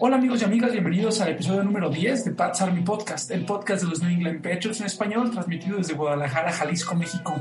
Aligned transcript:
Hola 0.00 0.14
amigos 0.14 0.40
y 0.40 0.44
amigas, 0.44 0.70
bienvenidos 0.70 1.20
al 1.20 1.30
episodio 1.30 1.64
número 1.64 1.90
10 1.90 2.26
de 2.26 2.30
Pat's 2.30 2.62
Army 2.62 2.82
Podcast, 2.82 3.32
el 3.32 3.44
podcast 3.44 3.82
de 3.82 3.88
los 3.88 4.00
New 4.00 4.08
England 4.08 4.40
Patriots 4.40 4.78
en 4.78 4.86
español, 4.86 5.32
transmitido 5.32 5.76
desde 5.76 5.94
Guadalajara, 5.94 6.52
Jalisco, 6.52 6.94
México. 6.94 7.34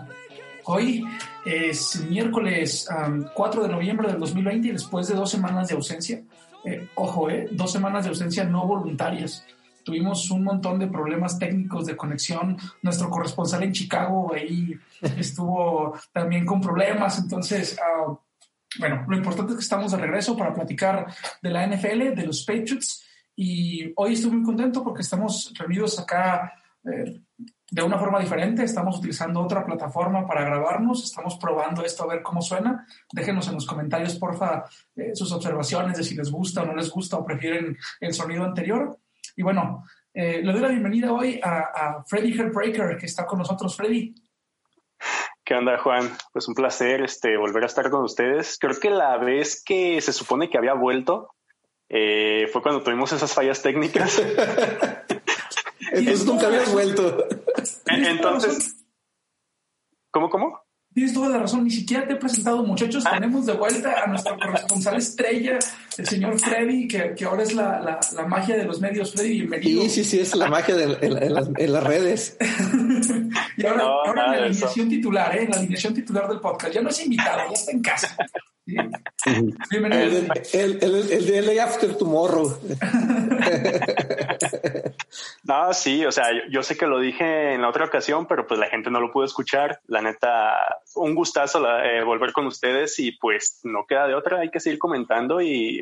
Hoy 0.64 1.06
es 1.46 2.04
miércoles 2.10 2.90
4 3.36 3.62
de 3.62 3.70
noviembre 3.70 4.08
del 4.08 4.20
2020 4.20 4.70
y 4.70 4.72
después 4.72 5.08
de 5.08 5.14
dos 5.14 5.30
semanas 5.30 5.68
de 5.68 5.76
ausencia, 5.76 6.24
eh, 6.66 6.88
ojo, 6.96 7.30
eh, 7.30 7.48
dos 7.52 7.72
semanas 7.72 8.06
de 8.06 8.10
ausencia 8.10 8.44
no 8.44 8.66
voluntarias. 8.66 9.46
Tuvimos 9.84 10.32
un 10.32 10.44
montón 10.44 10.80
de 10.80 10.88
problemas 10.88 11.38
técnicos 11.38 11.86
de 11.86 11.96
conexión. 11.96 12.58
Nuestro 12.82 13.12
corresponsal 13.12 13.62
en 13.64 13.72
Chicago 13.72 14.34
ahí 14.34 14.74
estuvo 15.18 15.94
también 16.12 16.44
con 16.44 16.60
problemas, 16.60 17.20
entonces... 17.20 17.78
Uh, 18.08 18.18
bueno, 18.80 19.06
lo 19.08 19.18
importante 19.18 19.54
es 19.54 19.58
que 19.58 19.64
estamos 19.64 19.92
de 19.92 19.98
regreso 19.98 20.36
para 20.36 20.54
platicar 20.54 21.08
de 21.42 21.50
la 21.50 21.66
NFL, 21.68 22.16
de 22.16 22.26
los 22.26 22.44
Patriots, 22.44 23.06
y 23.36 23.94
hoy 23.96 24.14
estoy 24.14 24.32
muy 24.32 24.44
contento 24.44 24.84
porque 24.84 25.02
estamos 25.02 25.54
reunidos 25.58 26.00
acá 26.00 26.54
eh, 26.84 27.22
de 27.70 27.82
una 27.84 28.00
forma 28.00 28.20
diferente, 28.20 28.64
estamos 28.64 28.98
utilizando 28.98 29.42
otra 29.42 29.66
plataforma 29.66 30.26
para 30.26 30.46
grabarnos, 30.46 31.04
estamos 31.04 31.38
probando 31.38 31.84
esto 31.84 32.04
a 32.04 32.08
ver 32.08 32.22
cómo 32.24 32.42
suena. 32.42 32.88
Déjenos 33.12 33.48
en 33.50 33.56
los 33.56 33.66
comentarios, 33.66 34.16
porfa, 34.16 34.64
eh, 34.96 35.12
sus 35.14 35.32
observaciones 35.34 35.98
de 35.98 36.04
si 36.04 36.16
les 36.16 36.32
gusta 36.32 36.62
o 36.62 36.66
no 36.66 36.76
les 36.76 36.90
gusta 36.90 37.18
o 37.18 37.26
prefieren 37.26 37.78
el 38.00 38.14
sonido 38.14 38.46
anterior. 38.46 38.98
Y 39.36 39.44
bueno, 39.44 39.84
eh, 40.14 40.42
le 40.42 40.52
doy 40.52 40.62
la 40.62 40.70
bienvenida 40.70 41.12
hoy 41.12 41.40
a, 41.44 41.60
a 41.60 42.04
Freddy 42.08 42.34
Heartbreaker, 42.34 42.98
que 42.98 43.06
está 43.06 43.26
con 43.26 43.40
nosotros. 43.40 43.76
Freddy, 43.76 44.16
¿Qué 45.48 45.56
onda, 45.56 45.78
Juan? 45.78 46.12
Pues 46.34 46.46
un 46.50 46.56
placer 46.56 47.02
este, 47.04 47.38
volver 47.38 47.64
a 47.64 47.68
estar 47.68 47.90
con 47.90 48.04
ustedes. 48.04 48.58
Creo 48.60 48.78
que 48.78 48.90
la 48.90 49.18
vez 49.18 49.64
que 49.64 50.02
se 50.02 50.12
supone 50.12 50.50
que 50.50 50.58
había 50.58 50.74
vuelto 50.74 51.30
eh, 51.88 52.50
fue 52.52 52.62
cuando 52.62 52.84
tuvimos 52.84 53.14
esas 53.14 53.34
fallas 53.34 53.62
técnicas. 53.62 54.22
Entonces 55.94 56.26
nunca 56.26 56.48
habías 56.48 56.70
vuelto. 56.70 57.26
Entonces, 57.86 58.76
¿cómo, 60.12 60.30
cómo? 60.30 60.68
Tienes 60.94 61.14
toda 61.14 61.30
la 61.30 61.38
razón, 61.38 61.64
ni 61.64 61.70
siquiera 61.70 62.08
te 62.08 62.14
he 62.14 62.16
presentado, 62.16 62.64
muchachos. 62.64 63.06
Ah. 63.06 63.12
Tenemos 63.14 63.46
de 63.46 63.54
vuelta 63.54 64.04
a 64.04 64.08
nuestro 64.08 64.36
corresponsal 64.36 64.98
estrella, 64.98 65.60
el 65.96 66.08
señor 66.08 66.40
Freddy, 66.40 66.88
que, 66.88 67.14
que 67.16 67.24
ahora 67.24 67.44
es 67.44 67.54
la, 67.54 67.80
la, 67.80 68.00
la, 68.16 68.26
magia 68.26 68.58
de 68.58 68.66
los 68.66 68.82
medios. 68.82 69.14
Freddy, 69.14 69.34
bienvenido. 69.34 69.84
Sí, 69.84 69.90
sí, 69.90 70.04
sí, 70.04 70.20
es 70.20 70.36
la 70.36 70.50
magia 70.50 70.76
de, 70.76 70.98
en, 71.02 71.34
las, 71.34 71.50
en, 71.56 71.72
las, 71.72 71.84
redes. 71.84 72.36
y 73.58 73.66
ahora, 73.66 73.84
ahora 73.84 74.26
en 74.26 74.32
la 74.32 74.46
alineación 74.46 74.88
titular, 74.88 75.36
¿eh? 75.36 75.44
en 75.44 75.50
la 75.50 75.58
alineación 75.58 75.94
titular 75.94 76.28
del 76.30 76.40
podcast. 76.40 76.74
Ya 76.74 76.82
no 76.82 76.90
es 76.90 77.04
invitado, 77.04 77.40
ya 77.48 77.54
está 77.54 77.72
en 77.72 77.82
casa. 77.82 78.16
Bienvenido. 78.66 80.04
El, 80.04 80.32
el, 80.54 80.84
el, 80.84 81.12
el, 81.12 81.26
de 81.26 81.42
LA 81.42 81.64
After 81.64 81.96
Tomorrow. 81.96 82.60
no, 85.44 85.74
sí, 85.74 86.06
o 86.06 86.12
sea, 86.12 86.34
yo, 86.34 86.42
yo, 86.52 86.62
sé 86.62 86.78
que 86.78 86.86
lo 86.86 87.00
dije 87.00 87.54
en 87.54 87.62
la 87.62 87.70
otra 87.70 87.86
ocasión, 87.86 88.28
pero 88.28 88.46
pues 88.46 88.60
la 88.60 88.68
gente 88.68 88.92
no 88.92 89.00
lo 89.00 89.12
pudo 89.12 89.26
escuchar. 89.26 89.80
La 89.88 90.02
neta, 90.02 90.54
un 90.96 91.16
gustazo 91.16 91.66
eh, 91.82 92.04
volver 92.04 92.34
con 92.34 92.46
ustedes 92.46 93.00
y 93.00 93.14
pues 93.14 93.62
no 93.64 93.86
queda 93.88 94.08
de 94.08 94.14
otra, 94.14 94.42
hay 94.42 94.52
que 94.52 94.60
seguir 94.60 94.78
comentando 94.78 95.42
y 95.42 95.82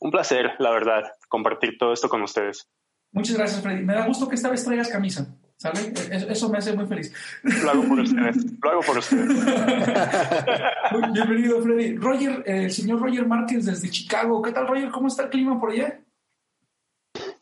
un 0.00 0.10
placer, 0.10 0.52
la 0.58 0.70
verdad, 0.70 1.12
compartir 1.28 1.76
todo 1.78 1.92
esto 1.92 2.08
con 2.08 2.22
ustedes. 2.22 2.66
Muchas 3.12 3.36
gracias, 3.36 3.62
Freddy. 3.62 3.84
Me 3.84 3.94
da 3.94 4.06
gusto 4.06 4.28
que 4.28 4.34
esta 4.34 4.50
vez 4.50 4.64
traigas 4.64 4.88
camisa. 4.88 5.26
¿Sale? 5.58 5.92
Eso 6.30 6.48
me 6.48 6.58
hace 6.58 6.72
muy 6.72 6.86
feliz. 6.86 7.12
Lo 7.42 7.70
hago 7.70 7.82
por 7.88 7.98
ustedes. 7.98 8.36
Lo 8.62 8.70
hago 8.70 8.80
por 8.82 8.98
ustedes. 8.98 9.28
Bienvenido, 11.12 11.60
Freddy. 11.62 11.96
Roger, 11.96 12.44
el 12.46 12.70
señor 12.70 13.00
Roger 13.00 13.26
Márquez 13.26 13.66
desde 13.66 13.90
Chicago. 13.90 14.40
¿Qué 14.40 14.52
tal, 14.52 14.68
Roger? 14.68 14.88
¿Cómo 14.90 15.08
está 15.08 15.24
el 15.24 15.30
clima 15.30 15.60
por 15.60 15.72
allá? 15.72 16.00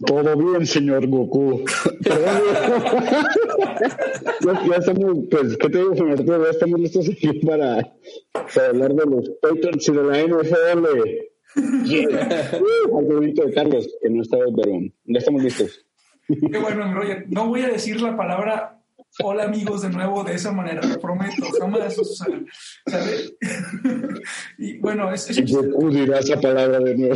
Todo 0.07 0.35
bien, 0.35 0.67
señor 0.67 1.07
Goku. 1.07 1.63
ya, 2.01 2.19
ya, 4.67 4.77
estamos, 4.77 5.19
pues, 5.31 5.59
¿qué 5.59 5.69
te 5.69 5.79
digo, 5.79 5.95
señor? 5.95 6.25
Ya 6.25 6.51
estamos 6.51 6.81
listos 6.81 7.11
aquí 7.11 7.33
para, 7.41 7.93
para 8.33 8.69
hablar 8.69 8.95
de 8.95 9.05
los 9.05 9.31
Patriots 9.43 9.89
y 9.89 9.93
de 9.93 10.03
la 10.03 10.23
NFL. 10.23 10.87
Yeah. 11.85 12.51
Algo 12.97 13.21
de 13.21 13.53
Carlos, 13.55 13.89
que 14.01 14.09
no 14.09 14.23
estaba, 14.23 14.45
pero 14.57 14.81
ya 15.05 15.19
estamos 15.19 15.43
listos. 15.43 15.86
Qué 16.29 16.59
bueno, 16.59 16.93
Roger. 16.93 17.27
No 17.29 17.49
voy 17.49 17.63
a 17.63 17.69
decir 17.69 18.01
la 18.01 18.17
palabra 18.17 18.77
hola 19.23 19.45
amigos 19.45 19.83
de 19.83 19.91
nuevo 19.91 20.25
de 20.25 20.35
esa 20.35 20.53
manera, 20.53 20.83
lo 20.83 20.99
prometo. 21.01 21.47
Jamás 21.59 21.97
¿sabes? 22.87 23.35
y 24.59 24.79
bueno, 24.79 25.13
es... 25.13 25.31
es 25.31 25.51
Goku 25.51 25.91
dirá 25.91 26.19
esa 26.19 26.41
palabra 26.41 26.79
de 26.81 26.97
nuevo. 26.97 27.15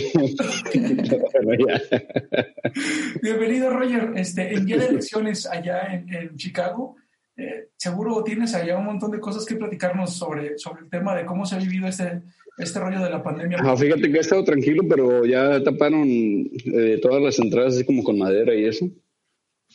Bienvenido, 3.23 3.71
Roger. 3.71 4.13
Este, 4.17 4.55
en 4.55 4.67
día 4.67 4.79
de 4.79 4.87
elecciones 4.87 5.47
allá 5.47 5.93
en, 5.93 6.13
en 6.13 6.37
Chicago, 6.37 6.97
eh, 7.37 7.71
seguro 7.77 8.23
tienes 8.23 8.55
allá 8.55 8.77
un 8.77 8.87
montón 8.87 9.11
de 9.11 9.21
cosas 9.21 9.45
que 9.47 9.57
platicarnos 9.57 10.15
sobre, 10.15 10.59
sobre 10.59 10.83
el 10.83 10.91
tema 10.91 11.15
de 11.15 11.25
cómo 11.25 11.47
se 11.47 11.55
ha 11.55 11.59
vivido 11.59 11.87
este, 11.89 12.23
este 12.61 12.79
rollo 12.79 13.03
de 13.03 13.11
la 13.11 13.23
pandemia. 13.23 13.59
Ah, 13.63 13.77
fíjate 13.77 14.11
que 14.11 14.19
he 14.19 14.21
estado 14.21 14.45
tranquilo, 14.45 14.83
pero 14.89 15.25
ya 15.25 15.63
taparon 15.63 16.07
eh, 16.07 16.99
todas 17.03 17.23
las 17.23 17.39
entradas 17.39 17.75
así 17.75 17.85
como 17.85 18.03
con 18.03 18.19
madera 18.19 18.55
y 18.55 18.65
eso. 18.65 18.89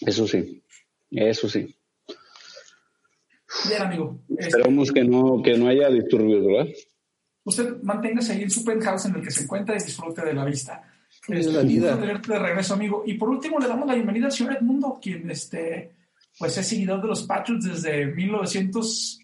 Eso 0.02 0.28
sí, 0.28 0.64
eso 1.12 1.50
sí. 1.50 1.76
Bien, 3.68 3.82
amigo. 3.82 4.20
Esperamos 4.38 4.92
que 4.92 5.04
no, 5.04 5.42
que 5.42 5.58
no 5.58 5.68
haya 5.68 5.90
disturbios, 5.90 6.46
¿verdad? 6.46 6.68
Usted 7.44 7.82
manténgase 7.84 8.34
ahí 8.34 8.44
en 8.44 8.50
su 8.50 8.64
penthouse 8.66 9.06
en 9.06 9.16
el 9.16 9.22
que 9.22 9.32
se 9.32 9.44
encuentra 9.44 9.76
y 9.76 9.84
disfrute 9.84 10.26
de 10.26 10.34
la 10.34 10.46
vista. 10.46 10.84
Es 11.28 11.48
la 11.48 11.62
vida. 11.62 11.96
de 11.96 12.40
regreso, 12.40 12.74
amigo. 12.74 13.04
Y 13.06 13.16
por 13.16 13.30
último, 13.30 13.60
le 13.60 13.68
damos 13.68 13.88
la 13.88 13.96
bienvenida 13.96 14.26
al 14.28 14.32
señor 14.32 14.58
Edmundo, 14.58 15.00
quien 15.02 15.30
este, 15.30 15.96
pues 16.38 16.58
es 16.58 16.68
seguidor 16.68 17.02
de 17.02 17.08
los 17.08 17.24
Patriots 17.24 17.66
desde 17.66 18.08
1900. 18.08 19.20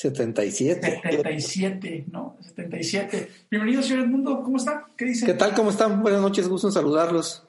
77. 0.00 1.02
77, 1.02 2.06
¿no? 2.10 2.38
77. 2.40 3.28
Bienvenido, 3.50 3.82
señor 3.82 4.06
Edmundo. 4.06 4.42
¿Cómo 4.42 4.56
está? 4.56 4.86
¿Qué 4.96 5.04
dice? 5.04 5.26
¿Qué 5.26 5.34
tal? 5.34 5.54
¿Cómo 5.54 5.68
están? 5.68 6.00
Buenas 6.00 6.22
noches, 6.22 6.48
gusto 6.48 6.68
en 6.68 6.72
saludarlos. 6.72 7.46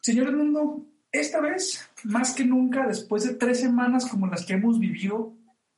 Señor 0.00 0.28
Edmundo, 0.30 0.86
esta 1.10 1.42
vez, 1.42 1.86
más 2.04 2.32
que 2.32 2.46
nunca, 2.46 2.86
después 2.86 3.24
de 3.24 3.34
tres 3.34 3.60
semanas 3.60 4.06
como 4.06 4.28
las 4.28 4.46
que 4.46 4.54
hemos 4.54 4.78
vivido, 4.78 5.34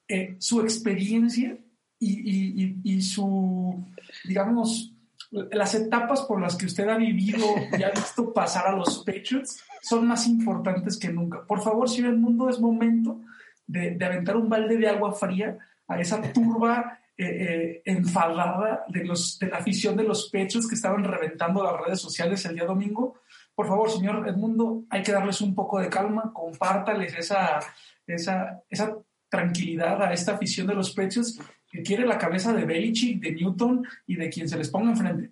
eh, 0.06 0.36
su 0.38 0.60
experiencia 0.60 1.58
y, 1.98 2.20
y, 2.20 2.80
y, 2.84 3.02
su, 3.02 3.84
digamos, 4.28 4.94
las 5.32 5.74
etapas 5.74 6.22
por 6.22 6.40
las 6.40 6.54
que 6.54 6.66
usted 6.66 6.88
ha 6.88 6.96
vivido 6.96 7.46
y 7.76 7.82
ha 7.82 7.90
visto 7.90 8.32
pasar 8.32 8.68
a 8.68 8.76
los 8.76 8.98
Patriots 8.98 9.58
son 9.82 10.06
más 10.06 10.28
importantes 10.28 10.96
que 10.96 11.08
nunca. 11.08 11.44
Por 11.44 11.60
favor, 11.62 11.90
señor 11.90 12.14
Edmundo, 12.14 12.48
es 12.48 12.60
momento 12.60 13.18
de, 13.66 13.98
aventar 14.04 14.36
un 14.36 14.48
balde 14.48 14.76
de 14.76 14.88
agua 14.88 15.12
fría 15.12 15.56
a 15.88 16.00
esa 16.00 16.20
turba 16.32 17.00
eh, 17.16 17.26
eh, 17.26 17.82
enfadada 17.84 18.84
de, 18.88 19.04
los, 19.04 19.38
de 19.38 19.48
la 19.48 19.58
afición 19.58 19.96
de 19.96 20.04
los 20.04 20.30
Patriots 20.30 20.68
que 20.68 20.74
estaban 20.74 21.04
reventando 21.04 21.62
las 21.62 21.80
redes 21.80 22.00
sociales 22.00 22.44
el 22.44 22.56
día 22.56 22.64
domingo 22.64 23.20
por 23.54 23.68
favor, 23.68 23.90
señor 23.90 24.28
Edmundo, 24.28 24.84
hay 24.90 25.02
que 25.02 25.12
darles 25.12 25.40
un 25.40 25.54
poco 25.54 25.78
de 25.78 25.88
calma, 25.88 26.32
compártales 26.32 27.14
esa, 27.16 27.60
esa, 28.06 28.62
esa 28.68 28.98
tranquilidad 29.28 30.02
a 30.02 30.12
esta 30.12 30.32
afición 30.32 30.66
de 30.66 30.74
los 30.74 30.92
precios 30.92 31.38
que 31.70 31.82
quiere 31.82 32.06
la 32.06 32.18
cabeza 32.18 32.52
de 32.52 32.64
Belichick, 32.64 33.22
de 33.22 33.32
Newton 33.32 33.86
y 34.06 34.16
de 34.16 34.28
quien 34.28 34.48
se 34.48 34.58
les 34.58 34.70
ponga 34.70 34.90
enfrente. 34.90 35.30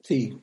Sí, 0.00 0.36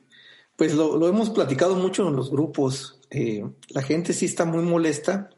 pues 0.56 0.74
lo, 0.74 0.96
lo 0.96 1.08
hemos 1.08 1.30
platicado 1.30 1.76
mucho 1.76 2.08
en 2.08 2.16
los 2.16 2.30
grupos. 2.30 3.00
Eh, 3.10 3.44
la 3.68 3.82
gente 3.82 4.12
sí 4.14 4.24
está 4.24 4.46
muy 4.46 4.62
molesta 4.62 5.28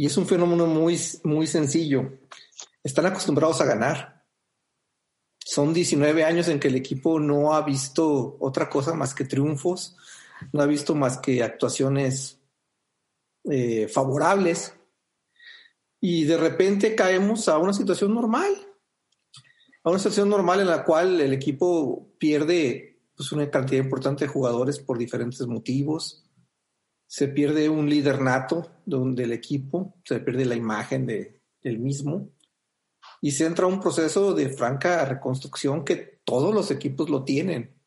y 0.00 0.06
es 0.06 0.16
un 0.16 0.26
fenómeno 0.26 0.66
muy, 0.66 0.98
muy 1.24 1.46
sencillo. 1.46 2.20
Están 2.82 3.04
acostumbrados 3.04 3.60
a 3.60 3.66
ganar. 3.66 4.24
Son 5.38 5.74
19 5.74 6.24
años 6.24 6.48
en 6.48 6.58
que 6.58 6.68
el 6.68 6.76
equipo 6.76 7.20
no 7.20 7.52
ha 7.52 7.60
visto 7.60 8.38
otra 8.40 8.70
cosa 8.70 8.94
más 8.94 9.12
que 9.12 9.26
triunfos 9.26 9.96
no 10.52 10.62
ha 10.62 10.66
visto 10.66 10.94
más 10.94 11.18
que 11.18 11.42
actuaciones 11.42 12.40
eh, 13.44 13.88
favorables 13.88 14.74
y 16.00 16.24
de 16.24 16.38
repente 16.38 16.94
caemos 16.94 17.46
a 17.50 17.58
una 17.58 17.74
situación 17.74 18.14
normal, 18.14 18.54
a 19.84 19.90
una 19.90 19.98
situación 19.98 20.30
normal 20.30 20.60
en 20.60 20.68
la 20.68 20.82
cual 20.82 21.20
el 21.20 21.34
equipo 21.34 22.08
pierde 22.16 23.02
pues, 23.14 23.32
una 23.32 23.50
cantidad 23.50 23.84
importante 23.84 24.24
de 24.24 24.32
jugadores 24.32 24.78
por 24.78 24.96
diferentes 24.96 25.46
motivos, 25.46 26.24
se 27.10 27.26
pierde 27.26 27.68
un 27.68 27.90
líder 27.90 28.20
nato 28.20 28.70
del 28.86 29.32
equipo, 29.32 29.96
se 30.04 30.20
pierde 30.20 30.44
la 30.44 30.54
imagen 30.54 31.06
de, 31.06 31.40
del 31.60 31.78
mismo 31.80 32.30
y 33.20 33.32
se 33.32 33.46
entra 33.46 33.64
a 33.64 33.68
un 33.68 33.80
proceso 33.80 34.32
de 34.34 34.50
franca 34.50 35.04
reconstrucción 35.04 35.84
que 35.84 36.20
todos 36.24 36.54
los 36.54 36.70
equipos 36.70 37.10
lo 37.10 37.24
tienen 37.24 37.80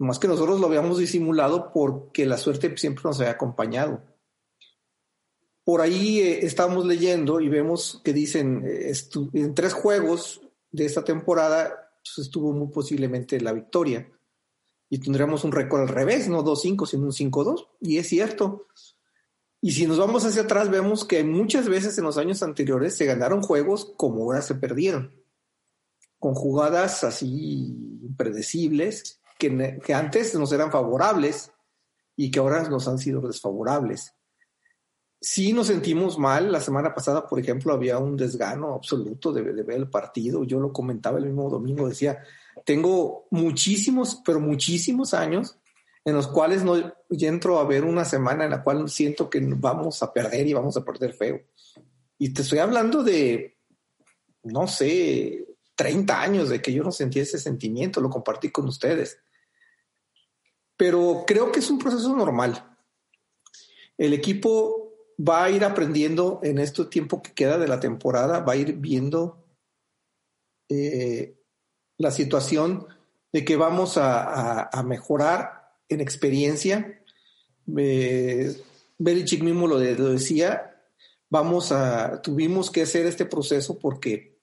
más 0.00 0.18
que 0.18 0.28
nosotros 0.28 0.58
lo 0.60 0.66
habíamos 0.66 0.98
disimulado 0.98 1.72
porque 1.72 2.24
la 2.24 2.38
suerte 2.38 2.74
siempre 2.78 3.02
nos 3.04 3.20
había 3.20 3.32
acompañado. 3.32 4.02
Por 5.62 5.82
ahí 5.82 6.20
eh, 6.20 6.46
estamos 6.46 6.86
leyendo 6.86 7.38
y 7.38 7.50
vemos 7.50 8.00
que 8.02 8.14
dicen, 8.14 8.64
eh, 8.66 8.92
en 9.34 9.54
tres 9.54 9.74
juegos 9.74 10.40
de 10.70 10.86
esta 10.86 11.04
temporada 11.04 11.92
pues, 12.02 12.26
estuvo 12.26 12.52
muy 12.52 12.68
posiblemente 12.68 13.40
la 13.42 13.52
victoria. 13.52 14.10
Y 14.92 14.98
tendríamos 14.98 15.44
un 15.44 15.52
récord 15.52 15.82
al 15.82 15.88
revés, 15.88 16.28
no 16.28 16.44
2-5, 16.44 16.84
sino 16.84 17.04
un 17.04 17.12
5-2. 17.12 17.68
Y 17.80 17.98
es 17.98 18.08
cierto. 18.08 18.66
Y 19.62 19.70
si 19.70 19.86
nos 19.86 19.98
vamos 19.98 20.24
hacia 20.24 20.42
atrás, 20.42 20.68
vemos 20.68 21.04
que 21.04 21.22
muchas 21.22 21.68
veces 21.68 21.96
en 21.96 22.04
los 22.04 22.18
años 22.18 22.42
anteriores 22.42 22.96
se 22.96 23.06
ganaron 23.06 23.40
juegos 23.40 23.92
como 23.96 24.24
ahora 24.24 24.42
se 24.42 24.56
perdieron, 24.56 25.14
con 26.18 26.34
jugadas 26.34 27.04
así 27.04 28.00
impredecibles 28.02 29.20
que, 29.38 29.78
que 29.84 29.94
antes 29.94 30.34
nos 30.34 30.50
eran 30.50 30.72
favorables 30.72 31.52
y 32.16 32.32
que 32.32 32.40
ahora 32.40 32.68
nos 32.68 32.88
han 32.88 32.98
sido 32.98 33.20
desfavorables. 33.20 34.12
Sí 35.20 35.52
nos 35.52 35.68
sentimos 35.68 36.18
mal. 36.18 36.50
La 36.50 36.60
semana 36.60 36.92
pasada, 36.92 37.28
por 37.28 37.38
ejemplo, 37.38 37.72
había 37.72 37.98
un 37.98 38.16
desgano 38.16 38.74
absoluto 38.74 39.32
de, 39.32 39.52
de 39.52 39.62
ver 39.62 39.76
el 39.76 39.88
partido. 39.88 40.42
Yo 40.42 40.58
lo 40.58 40.72
comentaba 40.72 41.18
el 41.18 41.26
mismo 41.26 41.48
domingo, 41.48 41.88
decía, 41.88 42.24
tengo 42.64 43.26
muchísimos, 43.30 44.22
pero 44.24 44.40
muchísimos 44.40 45.14
años 45.14 45.56
en 46.04 46.14
los 46.14 46.28
cuales 46.28 46.64
no 46.64 46.74
entro 47.10 47.58
a 47.58 47.64
ver 47.64 47.84
una 47.84 48.04
semana 48.04 48.44
en 48.44 48.50
la 48.50 48.62
cual 48.62 48.88
siento 48.88 49.28
que 49.28 49.40
vamos 49.40 50.02
a 50.02 50.12
perder 50.12 50.46
y 50.46 50.54
vamos 50.54 50.76
a 50.76 50.84
perder 50.84 51.12
feo. 51.12 51.40
Y 52.18 52.32
te 52.32 52.42
estoy 52.42 52.58
hablando 52.58 53.02
de, 53.02 53.58
no 54.42 54.66
sé, 54.66 55.46
30 55.76 56.20
años 56.20 56.48
de 56.48 56.60
que 56.60 56.72
yo 56.72 56.82
no 56.82 56.92
sentí 56.92 57.20
ese 57.20 57.38
sentimiento, 57.38 58.00
lo 58.00 58.10
compartí 58.10 58.50
con 58.50 58.66
ustedes. 58.66 59.18
Pero 60.76 61.24
creo 61.26 61.52
que 61.52 61.60
es 61.60 61.70
un 61.70 61.78
proceso 61.78 62.14
normal. 62.16 62.76
El 63.98 64.14
equipo 64.14 64.94
va 65.18 65.44
a 65.44 65.50
ir 65.50 65.64
aprendiendo 65.64 66.40
en 66.42 66.58
este 66.58 66.84
tiempo 66.86 67.22
que 67.22 67.32
queda 67.32 67.58
de 67.58 67.68
la 67.68 67.80
temporada, 67.80 68.40
va 68.40 68.54
a 68.54 68.56
ir 68.56 68.74
viendo 68.74 69.44
eh, 70.70 71.39
la 72.00 72.10
situación 72.10 72.86
de 73.30 73.44
que 73.44 73.56
vamos 73.56 73.98
a, 73.98 74.70
mejorar 74.86 75.74
en 75.86 76.00
experiencia. 76.00 77.02
Eh, 77.76 78.56
Belichick 78.96 79.42
mismo 79.42 79.66
lo, 79.66 79.78
decía, 79.78 80.82
vamos 81.28 81.72
a, 81.72 82.22
tuvimos 82.22 82.70
que 82.70 82.82
hacer 82.82 83.04
este 83.04 83.26
proceso 83.26 83.78
porque 83.78 84.38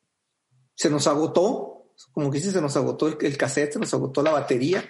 se 0.76 0.92
nos 0.92 1.08
agotó, 1.08 1.94
como 2.12 2.30
que 2.30 2.40
se 2.40 2.62
nos 2.62 2.78
agotó 2.78 3.08
el, 3.08 3.38
cassette, 3.38 3.74
se 3.74 3.80
nos 3.80 3.92
agotó 3.92 4.22
la 4.22 4.32
batería, 4.32 4.88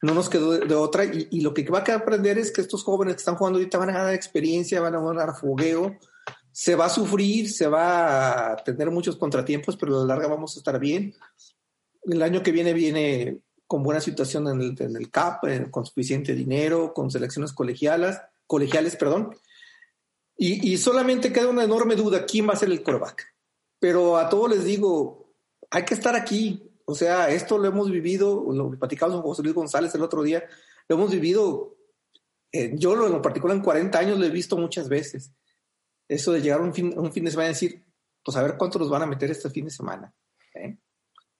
no 0.00 0.14
nos 0.14 0.28
quedó 0.28 0.52
de, 0.52 0.74
otra 0.76 1.04
y, 1.06 1.40
lo 1.40 1.52
que 1.52 1.68
va 1.68 1.82
a 1.84 1.94
aprender 1.94 2.38
es 2.38 2.52
que 2.52 2.60
estos 2.60 2.84
jóvenes 2.84 3.16
que 3.16 3.20
están 3.20 3.34
jugando 3.34 3.58
ahorita 3.58 3.78
van 3.78 3.90
a 3.90 3.94
ganar 3.94 4.14
experiencia, 4.14 4.80
van 4.80 4.94
a 4.94 5.00
ganar 5.00 5.34
fogueo, 5.34 5.98
se 6.52 6.76
va 6.76 6.86
a 6.86 6.90
sufrir, 6.90 7.50
se 7.50 7.66
va 7.66 8.52
a 8.52 8.56
tener 8.58 8.92
muchos 8.92 9.16
contratiempos, 9.16 9.76
pero 9.76 9.96
a 9.96 9.98
la 10.04 10.14
larga 10.14 10.28
vamos 10.28 10.54
a 10.54 10.60
estar 10.60 10.78
bien 10.78 11.12
el 12.06 12.22
año 12.22 12.42
que 12.42 12.52
viene 12.52 12.72
viene 12.72 13.40
con 13.66 13.82
buena 13.82 14.00
situación 14.00 14.46
en 14.48 14.76
el, 14.78 15.10
CAP, 15.10 15.70
con 15.70 15.84
suficiente 15.84 16.34
dinero, 16.34 16.94
con 16.94 17.10
selecciones 17.10 17.52
colegialas, 17.52 18.22
colegiales, 18.46 18.96
perdón. 18.96 19.34
Y, 20.38 20.76
solamente 20.76 21.32
queda 21.32 21.48
una 21.48 21.64
enorme 21.64 21.96
duda, 21.96 22.26
¿quién 22.26 22.46
va 22.48 22.52
a 22.52 22.56
ser 22.56 22.70
el 22.70 22.82
coreback? 22.82 23.34
Pero 23.80 24.18
a 24.18 24.28
todos 24.28 24.50
les 24.50 24.64
digo, 24.64 25.32
hay 25.70 25.84
que 25.84 25.94
estar 25.94 26.14
aquí. 26.14 26.70
O 26.84 26.94
sea, 26.94 27.30
esto 27.30 27.58
lo 27.58 27.66
hemos 27.66 27.90
vivido, 27.90 28.44
lo 28.52 28.70
platicamos 28.78 29.16
con 29.16 29.24
José 29.24 29.42
Luis 29.42 29.54
González 29.54 29.94
el 29.94 30.02
otro 30.02 30.22
día, 30.22 30.44
lo 30.88 30.96
hemos 30.96 31.10
vivido, 31.10 31.76
eh, 32.52 32.72
yo 32.74 32.94
lo, 32.94 33.08
en 33.08 33.22
particular 33.22 33.56
en 33.56 33.62
40 33.62 33.98
años 33.98 34.18
lo 34.18 34.26
he 34.26 34.30
visto 34.30 34.56
muchas 34.56 34.88
veces. 34.88 35.32
Eso 36.06 36.32
de 36.32 36.42
llegar 36.42 36.60
un 36.60 36.72
fin, 36.72 36.96
un 36.96 37.12
fin 37.12 37.24
de 37.24 37.30
semana 37.30 37.48
y 37.48 37.54
decir, 37.54 37.84
pues 38.22 38.36
a 38.36 38.42
ver 38.42 38.56
cuántos 38.56 38.80
nos 38.80 38.90
van 38.90 39.02
a 39.02 39.06
meter 39.06 39.30
este 39.30 39.50
fin 39.50 39.64
de 39.64 39.70
semana. 39.70 40.14
¿eh? 40.54 40.76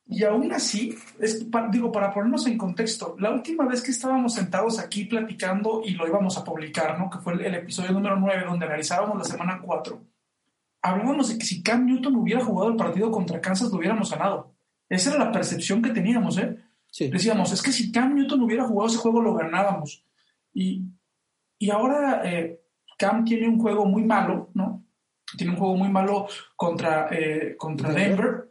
Y 0.09 0.23
aún 0.23 0.53
así, 0.53 0.95
es, 1.19 1.45
digo, 1.73 1.91
para 1.91 2.13
ponernos 2.13 2.47
en 2.47 2.57
contexto, 2.57 3.17
la 3.19 3.33
última 3.33 3.67
vez 3.67 3.83
que 3.83 3.91
estábamos 3.91 4.35
sentados 4.35 4.79
aquí 4.79 5.05
platicando 5.05 5.83
y 5.85 5.95
lo 5.95 6.07
íbamos 6.07 6.39
a 6.39 6.45
publicar, 6.45 6.97
¿no? 6.97 7.11
Que 7.11 7.19
fue 7.19 7.33
el, 7.33 7.55
episodio 7.55 7.91
número 7.91 8.17
9, 8.17 8.45
donde 8.47 8.67
analizábamos 8.67 9.19
la 9.19 9.25
semana 9.25 9.61
4, 9.61 10.01
hablábamos 10.83 11.29
de 11.29 11.39
que 11.39 11.45
si 11.45 11.61
Cam 11.61 11.87
Newton 11.87 12.15
hubiera 12.15 12.45
jugado 12.45 12.71
el 12.71 12.77
partido 12.77 13.11
contra 13.11 13.41
Kansas, 13.41 13.73
lo 13.73 13.79
hubiéramos 13.79 14.09
ganado. 14.13 14.55
Esa 14.89 15.11
era 15.11 15.25
la 15.25 15.33
percepción 15.33 15.83
que 15.83 15.91
teníamos, 15.91 16.39
¿eh? 16.39 16.57
Decíamos, 17.11 17.53
es 17.53 17.61
que 17.61 17.73
si 17.73 17.91
Cam 17.91 18.15
Newton 18.15 18.43
hubiera 18.43 18.65
jugado 18.65 18.89
ese 18.89 18.99
juego, 18.99 19.21
lo 19.21 19.35
ganábamos. 19.35 20.05
Y, 20.55 20.85
y 21.59 21.71
ahora 21.71 22.23
eh, 22.25 22.61
Cam 22.97 23.25
tiene 23.25 23.49
un 23.49 23.59
juego 23.59 23.85
muy 23.85 24.05
malo, 24.05 24.51
¿no? 24.55 24.85
Tiene 25.37 25.53
un 25.53 25.59
juego 25.59 25.77
muy 25.77 25.89
malo 25.89 26.29
contra, 26.55 27.09
eh, 27.11 27.57
contra 27.59 27.91
Denver 27.91 28.46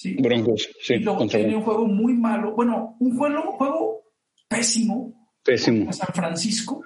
¿sí? 0.00 0.16
Broncos, 0.18 0.66
sí. 0.80 0.94
Y 0.94 0.98
luego 1.00 1.26
tiene 1.26 1.56
un 1.56 1.62
juego 1.62 1.86
muy 1.86 2.14
malo, 2.14 2.54
bueno, 2.54 2.96
un 3.00 3.18
juego, 3.18 3.52
juego 3.52 4.02
pésimo. 4.48 5.28
Pésimo. 5.44 5.90
A 5.90 5.92
San 5.92 6.14
Francisco, 6.14 6.82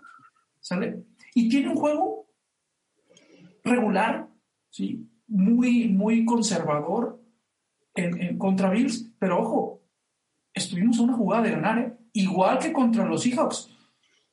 ¿sale? 0.58 1.05
Y 1.32 1.49
tiene 1.49 1.69
un 1.69 1.76
juego 1.76 2.26
regular, 3.62 4.28
¿sí? 4.69 5.08
Muy, 5.28 5.88
muy 5.88 6.25
conservador 6.25 7.22
en, 7.94 8.20
en 8.20 8.37
contra 8.37 8.70
Bills, 8.70 9.12
pero 9.20 9.40
ojo, 9.40 9.82
estuvimos 10.52 10.99
a 10.99 11.02
una 11.02 11.14
jugada 11.14 11.44
de 11.44 11.50
ganar, 11.52 11.78
¿eh? 11.78 11.96
igual 12.14 12.58
que 12.58 12.72
contra 12.72 13.06
los 13.06 13.22
Seahawks. 13.22 13.70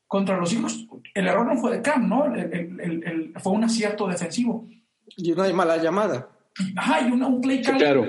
Contra 0.08 0.38
los 0.38 0.50
Seahawks, 0.50 0.88
el 1.14 1.28
error 1.28 1.46
no 1.46 1.56
fue 1.56 1.78
de 1.78 1.82
Cam, 1.84 2.10
¿no? 2.10 2.26
El, 2.26 2.52
el, 2.52 3.04
el, 3.04 3.34
fue 3.40 3.54
un 3.54 3.64
acierto 3.64 4.08
defensivo. 4.08 4.68
Y 5.18 5.32
una 5.34 5.54
mala 5.54 5.78
llamada. 5.78 6.30
Ajá, 6.76 7.08
y 7.08 7.12
un 7.12 7.42
play 7.42 7.62
claro 7.62 8.08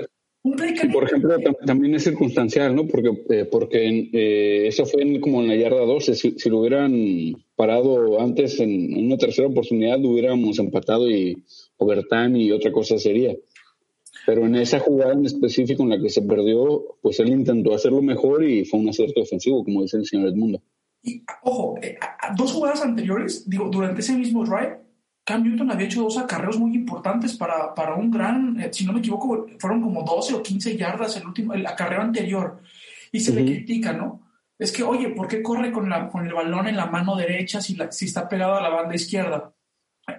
por 0.91 1.05
ejemplo, 1.05 1.37
también 1.65 1.95
es 1.95 2.03
circunstancial, 2.03 2.75
¿no? 2.75 2.85
Porque, 2.85 3.23
eh, 3.29 3.45
porque 3.45 4.09
eh, 4.11 4.67
eso 4.67 4.85
fue 4.85 5.19
como 5.21 5.41
en 5.41 5.47
la 5.47 5.55
yarda 5.55 5.85
12. 5.85 6.15
Si, 6.15 6.49
lo 6.49 6.59
hubieran 6.59 7.33
parado 7.55 8.19
antes 8.19 8.59
en, 8.59 9.05
una 9.05 9.17
tercera 9.17 9.47
oportunidad, 9.47 9.99
lo 9.99 10.09
hubiéramos 10.09 10.59
empatado 10.59 11.09
y 11.09 11.43
overtime 11.77 12.37
y 12.39 12.51
otra 12.51 12.73
cosa 12.73 12.97
sería. 12.97 13.33
Pero 14.25 14.45
en 14.45 14.55
esa 14.55 14.79
jugada 14.79 15.13
en 15.13 15.25
específico 15.25 15.83
en 15.83 15.89
la 15.89 16.01
que 16.01 16.09
se 16.09 16.21
perdió, 16.21 16.97
pues 17.01 17.19
él 17.21 17.29
intentó 17.29 17.73
hacerlo 17.73 18.01
mejor 18.01 18.43
y 18.43 18.65
fue 18.65 18.81
un 18.81 18.89
acierto 18.89 19.21
defensivo, 19.21 19.63
como 19.63 19.81
dice 19.81 19.97
el 19.97 20.05
señor 20.05 20.27
Edmundo. 20.27 20.61
Y, 21.01 21.23
ojo, 21.43 21.75
eh, 21.81 21.97
dos 22.37 22.51
jugadas 22.51 22.81
anteriores, 22.81 23.49
digo, 23.49 23.69
durante 23.69 24.01
ese 24.01 24.13
mismo 24.13 24.45
drive, 24.45 24.82
Cam 25.25 25.43
Newton 25.43 25.71
había 25.71 25.87
hecho 25.87 26.03
dos 26.03 26.17
acarreos 26.17 26.59
muy 26.59 26.75
importantes 26.75 27.37
para, 27.37 27.73
para 27.73 27.95
un 27.95 28.11
gran, 28.11 28.59
eh, 28.59 28.69
si 28.73 28.85
no 28.85 28.91
me 28.91 28.99
equivoco, 28.99 29.47
fueron 29.57 29.81
como 29.81 30.03
12 30.03 30.33
o 30.35 30.43
15 30.43 30.75
yardas 30.75 31.15
el 31.15 31.25
último, 31.25 31.53
el 31.53 31.65
acarreo 31.65 32.01
anterior. 32.01 32.61
Y 33.11 33.19
se 33.19 33.33
le 33.33 33.45
critica, 33.45 33.93
¿no? 33.93 34.21
Es 34.57 34.71
que, 34.71 34.83
oye, 34.83 35.09
¿por 35.09 35.27
qué 35.27 35.41
corre 35.41 35.71
con, 35.71 35.89
la, 35.89 36.09
con 36.09 36.25
el 36.25 36.33
balón 36.33 36.67
en 36.67 36.75
la 36.75 36.87
mano 36.87 37.15
derecha 37.15 37.61
si, 37.61 37.75
la, 37.75 37.91
si 37.91 38.05
está 38.05 38.27
pegado 38.27 38.55
a 38.55 38.61
la 38.61 38.69
banda 38.69 38.95
izquierda? 38.95 39.53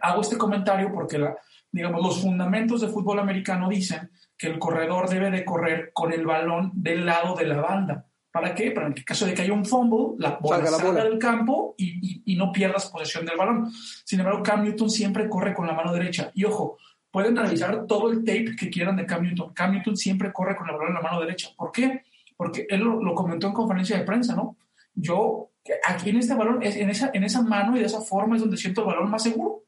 Hago 0.00 0.22
este 0.22 0.38
comentario 0.38 0.90
porque, 0.92 1.18
la, 1.18 1.36
digamos, 1.70 2.02
los 2.02 2.22
fundamentos 2.22 2.80
de 2.80 2.88
fútbol 2.88 3.18
americano 3.18 3.68
dicen 3.68 4.10
que 4.38 4.46
el 4.46 4.58
corredor 4.58 5.08
debe 5.08 5.30
de 5.30 5.44
correr 5.44 5.90
con 5.92 6.12
el 6.12 6.24
balón 6.24 6.70
del 6.74 7.04
lado 7.04 7.34
de 7.34 7.46
la 7.46 7.60
banda. 7.60 8.06
¿Para 8.34 8.52
qué? 8.52 8.72
Para 8.72 8.88
en 8.88 8.94
el 8.96 9.04
caso 9.04 9.26
de 9.26 9.32
que 9.32 9.42
haya 9.42 9.52
un 9.52 9.64
fumble, 9.64 10.16
la 10.18 10.38
bola 10.40 10.66
salga, 10.66 11.04
del 11.04 11.20
campo 11.20 11.76
y, 11.78 12.20
y, 12.26 12.34
no 12.34 12.50
pierdas 12.50 12.90
posesión 12.90 13.24
del 13.24 13.36
balón. 13.36 13.70
Sin 14.04 14.18
embargo, 14.18 14.42
Cam 14.42 14.64
Newton 14.64 14.90
siempre 14.90 15.28
corre 15.28 15.54
con 15.54 15.68
la 15.68 15.72
mano 15.72 15.92
derecha. 15.92 16.32
Y 16.34 16.42
ojo, 16.42 16.76
pueden 17.12 17.36
realizar 17.36 17.86
todo 17.86 18.10
el 18.10 18.24
tape 18.24 18.56
que 18.58 18.70
quieran 18.70 18.96
de 18.96 19.06
Cam 19.06 19.22
Newton. 19.22 19.54
Cam 19.54 19.70
Newton 19.70 19.96
siempre 19.96 20.32
corre 20.32 20.56
con 20.56 20.68
el 20.68 20.74
balón 20.74 20.88
en 20.88 20.94
la 20.94 21.00
mano 21.00 21.20
derecha. 21.20 21.50
¿Por 21.56 21.70
qué? 21.70 22.02
Porque 22.36 22.66
él 22.68 22.80
lo, 22.80 23.14
comentó 23.14 23.46
en 23.46 23.52
conferencia 23.52 23.96
de 23.96 24.02
prensa, 24.02 24.34
¿no? 24.34 24.56
Yo, 24.96 25.52
aquí 25.86 26.10
en 26.10 26.16
este 26.16 26.34
balón, 26.34 26.58
en 26.60 26.90
esa, 26.90 27.12
en 27.14 27.22
esa 27.22 27.40
mano 27.40 27.76
y 27.76 27.78
de 27.78 27.86
esa 27.86 28.00
forma 28.00 28.34
es 28.34 28.42
donde 28.42 28.56
siento 28.56 28.80
el 28.80 28.88
balón 28.88 29.12
más 29.12 29.22
seguro. 29.22 29.62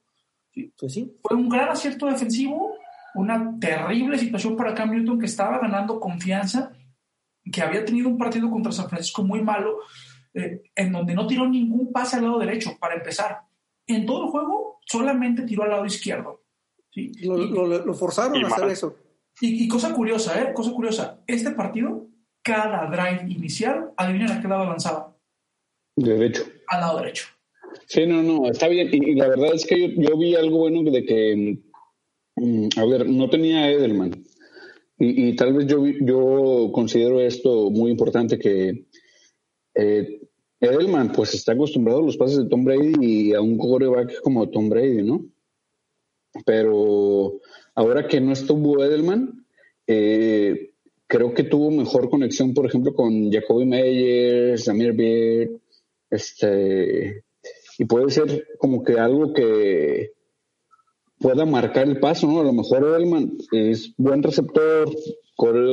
¿Sí? 0.53 0.73
Pues 0.77 0.93
sí. 0.93 1.17
Fue 1.23 1.37
un 1.37 1.49
gran 1.49 1.69
acierto 1.69 2.07
defensivo, 2.07 2.75
una 3.15 3.57
terrible 3.61 4.19
situación 4.19 4.57
para 4.57 4.75
Cam 4.75 4.91
Newton 4.91 5.21
que 5.21 5.27
estaba 5.27 5.61
ganando 5.61 6.01
confianza 6.01 6.73
que 7.51 7.63
había 7.63 7.85
tenido 7.85 8.09
un 8.09 8.19
partido 8.19 8.51
contra 8.51 8.73
San 8.73 8.89
Francisco 8.89 9.23
muy 9.23 9.43
malo, 9.43 9.79
eh, 10.35 10.63
en 10.75 10.93
donde 10.93 11.15
no 11.15 11.27
tiró 11.27 11.49
ningún 11.49 11.93
pase 11.93 12.17
al 12.17 12.25
lado 12.25 12.39
derecho, 12.39 12.77
para 12.79 12.95
empezar. 12.95 13.41
En 13.87 14.05
todo 14.05 14.25
el 14.25 14.31
juego 14.31 14.81
solamente 14.87 15.43
tiró 15.43 15.63
al 15.63 15.71
lado 15.71 15.87
izquierdo. 15.87 16.43
¿sí? 16.91 17.13
Lo, 17.23 17.95
forzaron 17.95 18.45
a 18.45 18.49
hacer 18.49 18.69
eso. 18.69 18.97
Y, 19.41 19.69
cosa 19.69 19.93
curiosa, 19.93 20.41
¿eh? 20.41 20.53
Cosa 20.55 20.73
curiosa. 20.73 21.21
Este 21.27 21.51
partido, 21.51 22.07
cada 22.43 22.87
drive 22.87 23.31
inicial, 23.31 23.93
adivinen 23.97 24.31
a 24.31 24.41
qué 24.41 24.49
lado 24.49 24.65
lanzaba. 24.65 25.15
Derecho. 25.95 26.45
Al 26.69 26.81
lado 26.81 26.99
derecho. 26.99 27.27
Sí, 27.87 28.07
no, 28.07 28.23
no, 28.23 28.51
está 28.51 28.69
bien. 28.69 28.89
Y, 28.93 29.15
la 29.15 29.29
verdad 29.29 29.55
es 29.55 29.67
que 29.67 29.95
yo, 29.97 30.17
vi 30.17 30.35
algo 30.35 30.59
bueno 30.59 30.91
de 30.91 31.05
que, 31.05 31.59
mm, 32.37 32.69
a 32.77 32.85
ver, 32.87 33.09
no 33.09 33.29
tenía 33.29 33.71
Edelman. 33.71 34.25
Y, 34.99 35.37
tal 35.37 35.53
vez 35.53 35.67
yo, 35.67 35.85
yo 35.87 36.71
considero 36.73 37.21
esto 37.21 37.71
muy 37.71 37.91
importante 37.91 38.39
que 38.39 38.87
eh, 39.75 40.21
Edelman 40.59 41.13
pues 41.13 41.35
está 41.35 41.53
acostumbrado 41.53 42.01
a 42.01 42.07
los 42.07 42.17
pases 42.17 42.39
de 42.39 42.49
Tom 42.49 42.65
Brady 42.65 42.95
y 43.01 43.35
a 43.35 43.43
un 43.43 43.59
quarterback 43.59 44.23
como 44.23 44.49
Tom 44.49 44.71
Brady, 44.71 45.03
¿no? 45.03 45.27
Pero 46.47 47.41
ahora 47.75 48.09
que 48.09 48.23
no 48.23 48.33
estuvo 48.33 48.83
Edelman, 48.83 49.45
eh, 49.87 50.73
creo 51.07 51.35
que 51.35 51.45
tuvo 51.45 51.71
mejor 51.71 52.09
conexión, 52.09 52.55
por 52.55 52.65
ejemplo, 52.67 52.95
con 52.95 53.31
Jacoby 53.31 53.67
Meyers, 53.67 54.65
Samir 54.65 54.95
Beard, 54.95 55.61
este, 56.11 57.23
y 57.79 57.85
puede 57.85 58.11
ser 58.11 58.49
como 58.59 58.83
que 58.83 58.99
algo 58.99 59.35
que 59.35 60.16
pueda 61.19 61.47
marcar 61.47 61.89
el 61.89 61.99
paso, 62.01 62.27
¿no? 62.27 62.41
A 62.41 62.45
lo 62.45 62.53
mejor 62.53 62.85
Edelman 62.85 63.37
es 63.53 63.95
buen 63.97 64.23
receptor, 64.23 64.89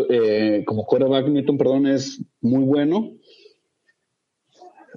eh, 0.10 0.64
como 0.66 0.86
quarterback 0.86 1.28
Newton, 1.28 1.58
perdón, 1.58 1.88
es 1.88 2.22
muy 2.42 2.64
bueno, 2.64 3.14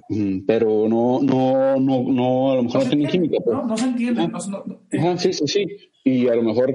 mm, 0.09 0.39
pero 0.45 0.87
no, 0.87 1.21
no, 1.21 1.79
no, 1.79 2.03
no, 2.03 2.51
a 2.51 2.55
lo 2.55 2.63
mejor 2.63 2.83
no, 2.83 2.89
tiene 2.89 3.07
química. 3.07 3.37
Pues. 3.43 3.55
No, 3.55 3.65
no 3.65 3.77
se 3.77 3.85
entiende. 3.85 4.29
sí, 5.17 5.33
sí, 5.33 5.47
sí. 5.47 5.65
Y 6.03 6.27
a 6.27 6.35
lo 6.35 6.43
mejor 6.43 6.73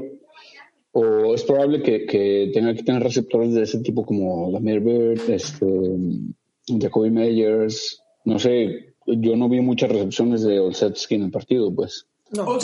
o 0.92 1.34
es 1.34 1.42
probable 1.44 1.82
que, 1.82 2.04
que, 2.04 2.50
tenga 2.52 2.74
que 2.74 2.82
tener 2.82 3.02
receptores 3.02 3.54
de 3.54 3.62
ese 3.62 3.78
tipo 3.78 4.04
como 4.04 4.50
Lamir 4.50 4.80
Bird, 4.80 5.30
este, 5.30 5.66
Jacoby 6.66 7.10
Meyers, 7.10 8.02
no 8.24 8.38
sé, 8.38 8.94
yo 9.06 9.36
no 9.36 9.48
vi 9.48 9.60
muchas 9.60 9.90
recepciones 9.90 10.42
de 10.42 10.60
Olsetsky 10.60 11.14
en 11.14 11.22
el 11.24 11.30
partido, 11.30 11.74
pues. 11.74 12.06
No, 12.30 12.58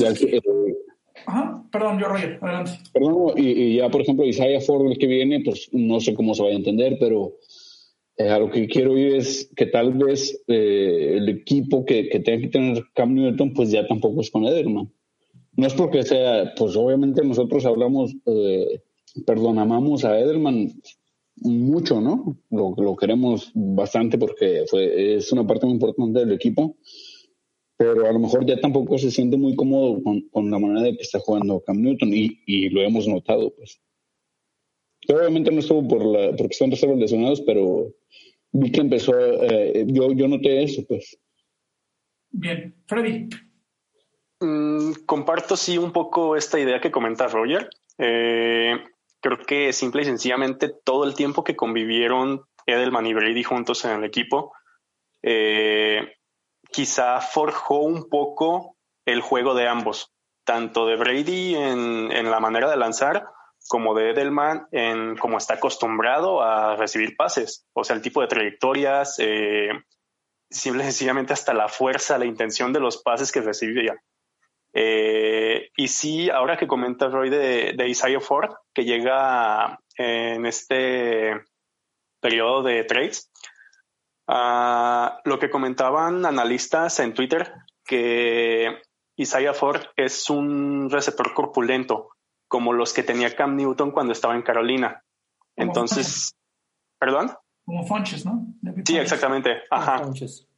Perdón, 1.70 1.98
yo 1.98 2.08
Roger, 2.08 2.38
adelante. 2.40 2.72
Perdón, 2.92 3.32
y, 3.36 3.76
ya 3.76 3.90
por 3.90 4.00
ejemplo 4.00 4.24
Isaiah 4.24 4.60
Ford 4.60 4.86
el 4.86 4.98
que 4.98 5.06
viene, 5.06 5.40
pues 5.44 5.68
no 5.72 6.00
sé 6.00 6.14
cómo 6.14 6.34
se 6.34 6.42
vaya 6.42 6.54
a 6.54 6.58
entender, 6.58 6.96
pero 6.98 7.34
eh, 8.16 8.28
a 8.28 8.38
lo 8.38 8.50
que 8.50 8.66
quiero 8.66 8.96
ir 8.96 9.16
es 9.16 9.50
que 9.54 9.66
tal 9.66 9.92
vez 9.92 10.42
eh, 10.46 11.14
el 11.16 11.28
equipo 11.28 11.84
que, 11.84 12.08
que 12.08 12.20
tenga 12.20 12.40
que 12.40 12.48
tener 12.48 12.84
Cam 12.94 13.14
Newton, 13.14 13.52
pues 13.52 13.70
ya 13.70 13.86
tampoco 13.86 14.20
es 14.20 14.30
con 14.30 14.44
Ederman 14.44 14.90
no 15.58 15.66
es 15.66 15.74
porque 15.74 16.04
sea, 16.04 16.54
pues 16.56 16.76
obviamente 16.76 17.24
nosotros 17.24 17.66
hablamos, 17.66 18.14
eh, 18.26 18.80
perdón, 19.26 19.58
amamos 19.58 20.04
a 20.04 20.16
Edelman 20.16 20.72
mucho, 21.34 22.00
¿no? 22.00 22.36
Lo, 22.48 22.76
lo 22.76 22.94
queremos 22.94 23.50
bastante 23.54 24.18
porque 24.18 24.66
fue, 24.70 25.16
es 25.16 25.32
una 25.32 25.44
parte 25.44 25.66
muy 25.66 25.74
importante 25.74 26.20
del 26.20 26.30
equipo, 26.30 26.76
pero 27.78 28.06
a 28.06 28.12
lo 28.12 28.18
mejor 28.18 28.44
ya 28.44 28.60
tampoco 28.60 28.98
se 28.98 29.10
siente 29.10 29.36
muy 29.36 29.54
cómodo 29.54 30.02
con, 30.02 30.50
la 30.50 30.58
manera 30.58 30.82
de 30.82 30.96
que 30.96 31.02
está 31.02 31.20
jugando 31.20 31.62
Cam 31.64 31.80
Newton 31.80 32.12
y, 32.12 32.42
y 32.44 32.68
lo 32.70 32.82
hemos 32.82 33.06
notado, 33.06 33.54
pues. 33.54 33.80
Obviamente 35.08 35.52
no 35.52 35.60
estuvo 35.60 35.86
por 35.86 36.04
la, 36.04 36.36
porque 36.36 36.52
están 36.52 36.72
reservas 36.72 36.98
lesionados, 36.98 37.40
pero 37.42 37.94
vi 38.50 38.72
que 38.72 38.80
empezó, 38.80 39.14
eh, 39.18 39.86
yo, 39.86 40.12
yo 40.12 40.26
noté 40.26 40.62
eso, 40.62 40.84
pues. 40.86 41.16
Bien, 42.30 42.74
Freddy. 42.86 43.28
Mm, 44.40 45.04
comparto 45.06 45.56
sí 45.56 45.78
un 45.78 45.92
poco 45.92 46.36
esta 46.36 46.58
idea 46.58 46.80
que 46.80 46.90
comenta 46.90 47.28
Roger. 47.28 47.70
Eh, 47.96 48.76
creo 49.20 49.38
que 49.38 49.72
simple 49.72 50.02
y 50.02 50.04
sencillamente 50.04 50.68
todo 50.84 51.04
el 51.04 51.14
tiempo 51.14 51.44
que 51.44 51.56
convivieron 51.56 52.42
Edelman 52.66 53.06
y 53.06 53.14
Brady 53.14 53.44
juntos 53.44 53.84
en 53.84 53.92
el 53.92 54.04
equipo, 54.04 54.52
eh, 55.22 56.17
quizá 56.70 57.20
forjó 57.20 57.78
un 57.78 58.08
poco 58.08 58.76
el 59.04 59.20
juego 59.20 59.54
de 59.54 59.68
ambos, 59.68 60.12
tanto 60.44 60.86
de 60.86 60.96
Brady 60.96 61.54
en, 61.54 62.30
la 62.30 62.40
manera 62.40 62.70
de 62.70 62.76
lanzar 62.76 63.26
como 63.68 63.94
de 63.94 64.10
Edelman 64.10 64.66
en 64.70 65.16
cómo 65.16 65.38
está 65.38 65.54
acostumbrado 65.54 66.42
a 66.42 66.76
recibir 66.76 67.16
pases, 67.16 67.66
o 67.72 67.84
sea, 67.84 67.96
el 67.96 68.02
tipo 68.02 68.20
de 68.20 68.28
trayectorias, 68.28 69.16
eh, 69.18 69.70
simple 70.48 70.82
y 70.82 70.86
sencillamente 70.86 71.32
hasta 71.32 71.52
la 71.52 71.68
fuerza, 71.68 72.18
la 72.18 72.24
intención 72.24 72.72
de 72.72 72.80
los 72.80 73.02
pases 73.02 73.30
que 73.32 73.40
recibía. 73.40 73.94
Eh, 74.72 75.70
y 75.76 75.88
sí, 75.88 76.30
ahora 76.30 76.56
que 76.56 76.66
comenta 76.66 77.08
Roy 77.08 77.30
de, 77.30 77.74
de 77.76 77.88
Isaiah 77.88 78.20
Ford, 78.20 78.54
que 78.72 78.84
llega 78.84 79.80
en 79.96 80.46
este 80.46 81.32
periodo 82.20 82.62
de 82.62 82.84
trades, 82.84 83.30
ah, 84.28 85.20
lo 85.24 85.38
que 85.38 85.50
comentaban 85.50 86.24
analistas 86.24 87.00
en 87.00 87.14
Twitter, 87.14 87.52
que 87.84 88.80
Isaiah 89.16 89.54
Ford 89.54 89.82
es 89.96 90.30
un 90.30 90.88
receptor 90.90 91.34
corpulento, 91.34 92.10
como 92.46 92.72
los 92.72 92.92
que 92.92 93.02
tenía 93.02 93.34
Cam 93.34 93.56
Newton 93.56 93.90
cuando 93.90 94.12
estaba 94.12 94.34
en 94.34 94.42
Carolina. 94.42 95.02
Entonces, 95.56 96.36
¿perdón? 96.98 97.32
Como 97.64 97.84
Fonches, 97.86 98.24
¿no? 98.24 98.46
Sí, 98.86 98.96
exactamente. 98.96 99.62
Ajá. 99.70 100.02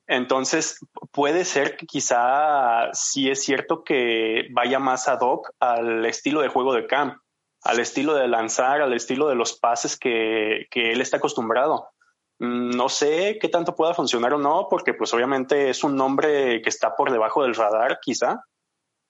Entonces, 0.07 0.79
puede 1.13 1.45
ser 1.45 1.77
que 1.77 1.87
quizá 1.87 2.93
sí 2.93 3.31
es 3.31 3.43
cierto 3.45 3.85
que 3.85 4.49
vaya 4.53 4.79
más 4.79 5.09
ad 5.09 5.21
hoc 5.21 5.51
al 5.61 6.05
estilo 6.05 6.41
de 6.41 6.49
juego 6.49 6.75
de 6.75 6.87
Cam, 6.87 7.21
al 7.63 7.79
estilo 7.79 8.15
de 8.15 8.29
lanzar, 8.29 8.83
al 8.83 8.93
estilo 8.93 9.29
de 9.29 9.37
los 9.37 9.59
pases 9.59 9.97
que, 9.97 10.67
que 10.71 10.93
él 10.93 11.01
está 11.01 11.19
acostumbrado. 11.19 11.89
Mm, 12.41 12.71
no 12.71 12.89
sé 12.89 13.39
qué 13.41 13.49
tanto 13.49 13.75
pueda 13.75 13.95
funcionar 13.95 14.33
o 14.33 14.39
no, 14.39 14.67
porque 14.69 14.95
pues 14.95 15.13
obviamente 15.13 15.71
es 15.71 15.85
un 15.85 15.95
nombre 15.95 16.63
que 16.63 16.71
está 16.71 16.97
por 16.97 17.13
debajo 17.13 17.43
del 17.43 17.55
radar, 17.55 18.01
quizá, 18.01 18.43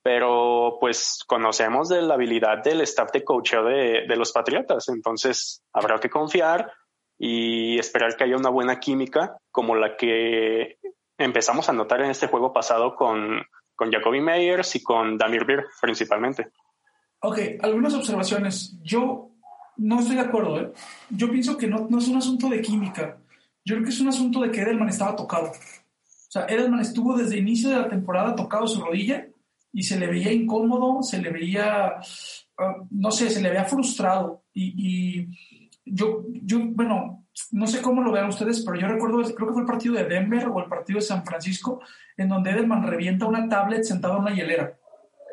pero 0.02 0.78
pues 0.80 1.20
conocemos 1.26 1.88
de 1.88 2.02
la 2.02 2.14
habilidad 2.14 2.62
del 2.62 2.80
staff 2.82 3.12
de 3.12 3.24
coaching 3.24 3.64
de, 3.64 4.06
de 4.08 4.16
los 4.16 4.32
Patriotas, 4.32 4.88
entonces 4.88 5.62
habrá 5.72 5.98
que 6.00 6.10
confiar 6.10 6.72
y 7.18 7.78
esperar 7.78 8.16
que 8.16 8.24
haya 8.24 8.36
una 8.36 8.50
buena 8.50 8.80
química 8.80 9.36
como 9.52 9.76
la 9.76 9.96
que 9.96 10.78
empezamos 11.16 11.68
a 11.68 11.72
notar 11.72 12.00
en 12.00 12.10
este 12.10 12.26
juego 12.26 12.52
pasado 12.52 12.96
con, 12.96 13.42
con 13.76 13.92
Jacoby 13.92 14.20
Meyers 14.20 14.74
y 14.74 14.82
con 14.82 15.16
Damir 15.16 15.44
Beer 15.44 15.66
principalmente. 15.80 16.48
Ok, 17.20 17.38
algunas 17.62 17.94
observaciones. 17.94 18.76
Yo 18.82 19.30
no 19.76 20.00
estoy 20.00 20.16
de 20.16 20.22
acuerdo. 20.22 20.60
¿eh? 20.60 20.72
Yo 21.10 21.30
pienso 21.30 21.56
que 21.56 21.66
no, 21.66 21.86
no, 21.88 21.98
es 21.98 22.08
un 22.08 22.16
asunto 22.16 22.48
de 22.48 22.60
química. 22.60 23.18
Yo 23.64 23.74
creo 23.74 23.84
que 23.84 23.90
es 23.90 24.00
un 24.00 24.08
asunto 24.08 24.40
de 24.40 24.50
que 24.50 24.62
Edelman 24.62 24.88
estaba 24.88 25.16
tocado. 25.16 25.50
O 25.50 26.32
sea, 26.32 26.46
Edelman 26.46 26.80
estuvo 26.80 27.16
desde 27.16 27.34
el 27.34 27.40
inicio 27.40 27.70
de 27.70 27.76
la 27.76 27.88
temporada 27.88 28.34
tocado 28.34 28.66
su 28.66 28.80
rodilla 28.80 29.26
y 29.72 29.82
se 29.82 29.98
le 29.98 30.06
veía 30.06 30.32
incómodo, 30.32 31.02
se 31.02 31.20
le 31.20 31.30
veía, 31.30 31.94
ah, 32.58 32.74
no 32.90 33.10
sé, 33.10 33.30
se 33.30 33.42
le 33.42 33.50
veía 33.50 33.64
frustrado. 33.64 34.44
Y, 34.52 34.74
y 34.76 35.28
yo, 35.84 36.24
yo, 36.42 36.60
bueno, 36.60 37.26
no 37.52 37.66
sé 37.66 37.82
cómo 37.82 38.02
lo 38.02 38.12
vean 38.12 38.28
ustedes, 38.28 38.62
pero 38.64 38.78
yo 38.78 38.86
recuerdo, 38.86 39.22
creo 39.34 39.48
que 39.48 39.52
fue 39.52 39.62
el 39.62 39.68
partido 39.68 39.94
de 39.94 40.04
Denver 40.04 40.48
o 40.48 40.60
el 40.60 40.68
partido 40.68 40.98
de 40.98 41.04
San 41.04 41.24
Francisco, 41.24 41.80
en 42.16 42.28
donde 42.28 42.50
Edelman 42.50 42.86
revienta 42.86 43.26
una 43.26 43.48
tablet 43.48 43.84
sentado 43.84 44.16
en 44.16 44.20
una 44.22 44.34
hielera. 44.34 44.78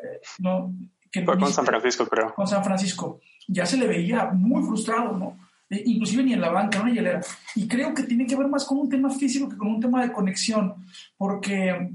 Eh, 0.02 0.20
no, 0.38 0.74
fue 1.12 1.38
con 1.38 1.52
San 1.52 1.66
Francisco, 1.66 2.06
creo. 2.06 2.34
Con 2.34 2.46
San 2.46 2.64
Francisco. 2.64 3.20
Ya 3.46 3.64
se 3.66 3.76
le 3.76 3.86
veía 3.86 4.26
muy 4.26 4.62
frustrado, 4.62 5.16
¿no? 5.16 5.38
E, 5.70 5.82
inclusive 5.86 6.22
ni 6.22 6.32
en 6.32 6.40
la 6.40 6.50
banca, 6.50 6.84
hielera. 6.88 7.20
Y 7.54 7.68
creo 7.68 7.94
que 7.94 8.04
tiene 8.04 8.26
que 8.26 8.36
ver 8.36 8.48
más 8.48 8.64
con 8.64 8.78
un 8.78 8.88
tema 8.88 9.10
físico 9.10 9.48
que 9.48 9.56
con 9.56 9.68
un 9.68 9.80
tema 9.80 10.02
de 10.02 10.12
conexión, 10.12 10.86
porque, 11.16 11.90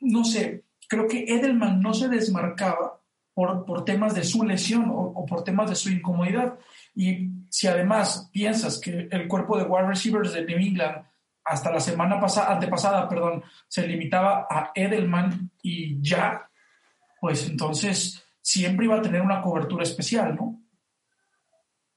no 0.00 0.24
sé, 0.24 0.64
creo 0.88 1.06
que 1.06 1.24
Edelman 1.24 1.80
no 1.80 1.94
se 1.94 2.08
desmarcaba 2.08 3.00
por, 3.34 3.64
por 3.64 3.84
temas 3.84 4.14
de 4.14 4.24
su 4.24 4.44
lesión 4.44 4.90
o, 4.90 5.00
o 5.00 5.26
por 5.26 5.44
temas 5.44 5.70
de 5.70 5.76
su 5.76 5.90
incomodidad. 5.90 6.58
Y 6.94 7.30
si 7.48 7.66
además 7.66 8.28
piensas 8.32 8.78
que 8.78 9.08
el 9.10 9.28
cuerpo 9.28 9.56
de 9.56 9.64
wide 9.64 9.86
receivers 9.86 10.32
de 10.32 10.44
New 10.44 10.58
England 10.58 11.04
hasta 11.44 11.72
la 11.72 11.80
semana 11.80 12.20
pasada, 12.20 12.54
antepasada, 12.54 13.08
perdón, 13.08 13.42
se 13.68 13.86
limitaba 13.86 14.46
a 14.48 14.70
Edelman 14.74 15.50
y 15.62 16.00
ya, 16.00 16.48
pues 17.20 17.48
entonces 17.48 18.22
siempre 18.40 18.86
iba 18.86 18.96
a 18.96 19.02
tener 19.02 19.22
una 19.22 19.40
cobertura 19.42 19.82
especial, 19.82 20.36
¿no? 20.36 20.60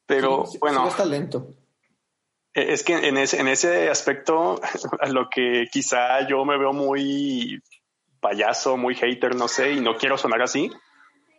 Pero 0.06 0.46
bueno. 0.60 0.88
está 0.88 1.06
lento. 1.06 1.56
E, 2.54 2.74
es 2.74 2.84
que 2.84 3.08
en 3.08 3.18
ese, 3.18 3.40
en 3.40 3.48
ese 3.48 3.90
aspecto, 3.90 4.60
a 5.00 5.08
lo 5.10 5.30
que 5.30 5.66
quizá 5.72 6.28
yo 6.28 6.46
me 6.46 6.58
veo 6.58 6.74
muy 6.74 7.62
payaso, 8.20 8.78
muy 8.78 8.96
hater, 8.96 9.36
no 9.36 9.48
sé, 9.48 9.74
y 9.74 9.82
no 9.82 9.98
quiero 9.98 10.18
sonar 10.18 10.42
así, 10.42 10.72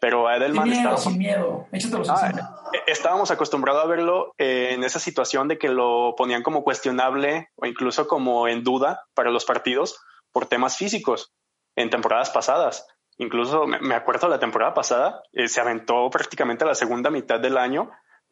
pero 0.01 0.29
a 0.29 0.37
Edelman 0.37 0.69
sin 0.69 0.79
miedo, 0.79 0.97
sin 0.97 1.19
miedo. 1.19 1.67
Ah, 2.09 2.33
eh, 2.73 2.83
estábamos 2.87 3.31
acostumbrados 3.31 3.83
a 3.83 3.87
verlo 3.87 4.35
en 4.39 4.85
esa 4.85 5.01
situación 5.01 5.49
de 5.49 5.59
que 5.59 5.69
lo 5.69 6.15
ponían 6.17 6.43
como 6.43 6.63
cuestionable 6.63 7.49
o 7.57 7.67
incluso 7.67 8.07
como 8.07 8.47
en 8.47 8.63
duda 8.63 9.05
para 9.15 9.31
los 9.31 9.45
partidos 9.45 9.99
por 10.33 10.47
temas 10.47 10.77
físicos 10.77 11.33
en 11.77 11.91
temporadas 11.91 12.31
pasadas. 12.31 12.87
Incluso 13.19 13.67
me 13.67 13.95
acuerdo 13.95 14.29
la 14.29 14.39
temporada 14.39 14.75
pasada, 14.75 15.23
eh, 15.33 15.49
se 15.49 15.61
aventó 15.61 16.11
prácticamente 16.11 16.67
la 16.67 16.75
segunda 16.75 17.11
mitad 17.11 17.41
del 17.41 17.57
año 17.57 17.91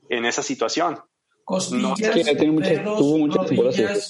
en 0.09 0.25
esa 0.25 0.43
situación. 0.43 0.99
Costillas, 1.45 1.93
no, 1.93 1.95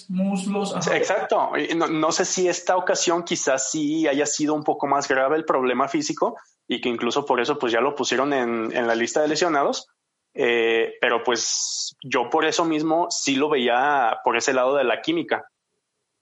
muslos. 0.09 0.87
Exacto. 0.87 1.51
No, 1.75 1.89
no, 1.89 2.13
sé 2.13 2.25
si 2.25 2.49
esta 2.49 2.77
ocasión 2.77 3.25
quizás 3.25 3.71
sí 3.71 4.07
haya 4.07 4.25
sido 4.25 4.55
un 4.55 4.63
poco 4.63 4.87
más 4.87 5.09
grave 5.09 5.37
el 5.37 5.45
problema 5.45 5.89
físico 5.89 6.37
y 6.69 6.81
que 6.81 6.89
incluso 6.89 7.27
por 7.27 7.41
eso 7.41 7.59
pues 7.59 7.73
ya 7.73 7.81
lo 7.81 7.97
pusieron 7.97 8.33
en, 8.33 8.75
en 8.77 8.87
la 8.87 8.95
lista 8.95 9.21
de 9.21 9.29
lesionados. 9.29 9.89
Eh, 10.37 10.95
pero 11.01 11.23
pues 11.23 11.97
yo 12.03 12.29
por 12.29 12.45
eso 12.45 12.65
mismo 12.65 13.09
sí 13.11 13.37
lo 13.37 13.49
veía 13.49 14.19
por 14.25 14.37
ese 14.37 14.53
lado 14.53 14.77
de 14.77 14.85
la 14.85 15.01
química, 15.01 15.49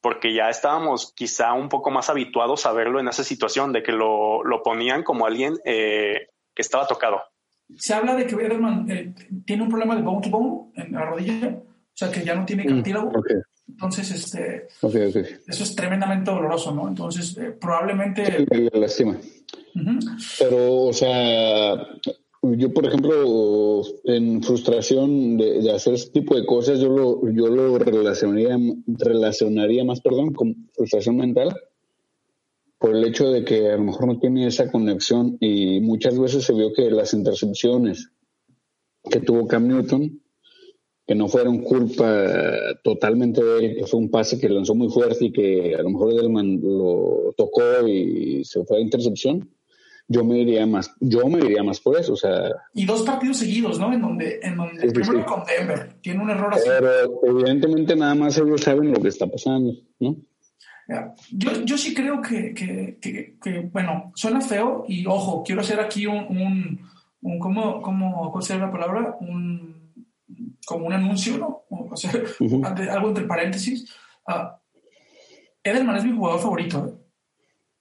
porque 0.03 0.35
ya 0.35 0.51
estábamos 0.51 1.13
quizá 1.15 1.53
un 1.55 1.69
poco 1.69 1.91
más 1.91 2.11
habituados 2.11 2.67
a 2.67 2.73
verlo 2.73 3.01
en 3.01 3.09
esa 3.09 3.25
situación 3.25 3.73
de 3.73 3.83
que 3.83 3.93
lo, 3.93 4.45
lo 4.45 4.63
ponían 4.63 5.03
como 5.03 5.27
alguien 5.27 5.59
eh, 5.65 6.29
que 6.55 6.63
estaba 6.63 6.87
tocado 6.87 7.23
se 7.77 7.95
habla 7.95 8.15
de 8.15 8.27
que 8.27 8.35
Edelman 8.35 8.91
eh, 8.91 9.15
tiene 9.45 9.63
un 9.63 9.69
problema 9.69 9.97
de 9.97 10.03
bone 10.03 10.21
to 10.23 10.31
bone 10.31 10.73
en 10.77 10.93
la 10.93 11.05
rodilla, 11.05 11.49
o 11.49 11.95
sea 11.95 12.11
que 12.11 12.25
ya 12.25 12.35
no 12.35 12.45
tiene 12.45 12.67
cartílago. 12.67 13.09
Okay. 13.09 13.37
Entonces, 13.69 14.11
este, 14.11 14.69
Okay, 14.83 15.09
okay. 15.09 15.23
eso 15.47 15.65
es 15.65 15.75
tremendamente 15.75 16.31
doloroso, 16.31 16.75
¿no? 16.75 16.89
Entonces, 16.89 17.37
eh, 17.39 17.53
probablemente... 17.59 18.47
Me 18.51 18.81
lastima. 18.81 19.13
Ujú. 19.13 19.99
Pero, 20.39 20.83
o 20.83 20.93
sea, 20.93 21.77
yo, 22.43 22.73
por 22.75 22.87
ejemplo, 22.87 23.83
en 24.05 24.43
frustración 24.43 25.37
de, 25.39 25.63
de 25.63 25.73
hacer 25.73 25.95
este 25.95 26.21
tipo 26.21 26.37
de 26.37 26.45
cosas, 26.45 26.81
yo 26.81 26.89
lo, 26.89 27.33
yo 27.33 27.47
lo 27.47 27.79
relacionaría, 27.79 28.59
relacionaría 28.87 29.85
más, 29.85 30.01
perdón, 30.01 30.33
con 30.35 30.69
frustración 30.75 31.17
mental, 31.17 31.57
por 32.83 32.97
el 32.97 33.05
hecho 33.05 33.31
de 33.31 33.45
que 33.45 33.71
a 33.71 33.77
lo 33.77 33.85
mejor 33.85 34.09
no 34.09 34.19
tiene 34.19 34.45
esa 34.49 34.71
conexión 34.71 35.37
y 35.39 35.81
muchas 35.81 36.19
veces 36.19 36.43
se 36.45 36.53
vio 36.53 36.73
que 36.73 36.91
las 36.91 37.15
intercepciones 37.15 38.11
que 39.09 39.21
tuvo 39.21 39.47
Cam 39.47 39.69
Newton, 39.69 40.21
que 41.07 41.15
no 41.15 41.29
fueron 41.29 41.59
culpa 41.59 42.27
totalmente 42.83 43.43
de 43.43 43.59
él, 43.59 43.77
que 43.77 43.87
fue 43.87 44.01
un 44.01 44.11
pase 44.11 44.41
que 44.41 44.49
lanzó 44.49 44.75
muy 44.75 44.89
fuerte 44.89 45.27
y 45.27 45.33
que 45.33 45.77
a 45.77 45.83
lo 45.83 45.91
mejor 45.91 46.13
Edelman 46.13 46.61
lo 46.61 47.33
tocó 47.37 47.87
y 47.87 48.45
se 48.45 48.65
fue 48.65 48.79
a 48.79 48.81
intercepción, 48.81 49.49
yo 50.09 50.25
me 50.25 50.41
iría 50.41 50.67
más, 50.67 50.93
yo 50.99 51.29
me 51.29 51.39
iría 51.39 51.63
más 51.63 51.79
por 51.79 51.97
eso, 52.01 52.15
o 52.15 52.17
sea, 52.17 52.51
Y 52.75 52.85
dos 52.85 53.03
partidos 53.03 53.37
seguidos, 53.37 53.79
¿no? 53.79 53.93
En 53.93 54.03
donde, 54.03 54.41
en 54.43 54.57
donde 54.57 54.81
Sí, 54.81 54.89
sí, 54.89 54.95
primero 54.95 55.21
sí. 55.21 55.25
con 55.25 55.45
Denver 55.45 55.95
tiene 56.03 56.21
un 56.21 56.31
error 56.31 56.53
así. 56.53 56.69
pero 56.69 57.21
evidentemente 57.29 57.95
nada 57.95 58.17
más 58.17 58.37
ellos 58.39 58.61
saben 58.61 58.93
lo 58.93 59.01
que 59.01 59.09
está 59.09 59.29
pasando, 59.29 59.73
¿no? 60.01 60.17
Yo, 61.31 61.63
yo 61.65 61.77
sí 61.79 61.95
creo 61.95 62.21
que, 62.23 62.53
que, 62.55 62.99
que, 63.01 63.37
que, 63.43 63.61
bueno, 63.73 64.13
suena 64.15 64.41
feo 64.41 64.85
y 64.89 65.07
ojo, 65.07 65.43
quiero 65.45 65.61
hacer 65.61 65.81
aquí 65.81 66.07
un, 66.07 66.25
un, 66.29 66.81
un 67.23 67.39
¿cómo, 67.39 67.81
cómo, 67.83 68.31
¿cuál 68.33 68.43
sería 68.45 68.67
la 68.67 68.73
palabra? 68.73 69.17
Un, 69.21 69.93
como 70.67 70.87
un 70.87 70.93
anuncio, 70.93 71.39
¿no? 71.39 71.63
O 71.71 71.97
sea, 71.97 72.11
Ujú. 72.41 72.61
ante- 72.65 72.89
algo 72.91 73.09
entre 73.09 73.25
paréntesis. 73.25 73.93
Ah, 74.27 74.59
Edelman 75.65 75.97
es 75.97 76.05
mi 76.05 76.13
jugador 76.17 76.41
favorito, 76.41 76.87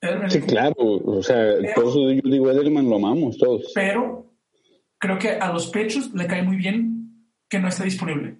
¿eh? 0.02 0.30
Sí, 0.30 0.42
claro, 0.42 0.76
o 0.80 1.22
sea, 1.22 1.56
por 1.76 1.86
eso 1.86 2.12
yo 2.12 2.22
digo 2.30 2.50
Edelman 2.50 2.90
lo 2.90 2.96
amamos 2.96 3.38
todos. 3.38 3.72
pero 3.76 4.34
creo 4.98 5.20
que 5.20 5.30
a 5.32 5.52
los 5.54 5.68
pechos 5.68 6.12
le 6.14 6.26
cae 6.26 6.42
muy 6.42 6.58
bien 6.58 7.28
que 7.48 7.60
no 7.60 7.68
esté 7.68 7.84
disponible. 7.84 8.38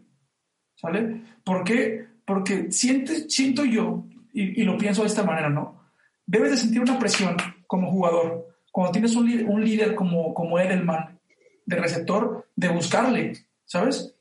¿Sale? 0.76 1.22
¿Por 1.44 1.64
qué? 1.64 2.06
Porque 2.26 2.72
siente, 2.72 3.30
siento 3.30 3.64
yo, 3.66 4.06
y, 4.34 4.64
lo 4.64 4.78
pienso 4.78 5.02
de 5.02 5.08
esta 5.08 5.24
manera, 5.24 5.50
¿no? 5.50 5.84
Debes 6.26 6.52
de 6.52 6.58
sentir 6.58 6.82
una 6.82 7.00
presión 7.00 7.36
como 7.68 7.92
jugador. 7.92 8.48
Cuando 8.72 8.92
tienes 8.92 9.16
un, 9.16 9.30
un 9.48 9.64
líder 9.64 9.96
como, 9.96 10.34
como 10.34 10.60
Edelman, 10.60 11.20
de 11.66 11.76
receptor, 11.76 12.50
de 12.56 12.70
buscarle, 12.70 13.34
¿sabes? 13.66 14.14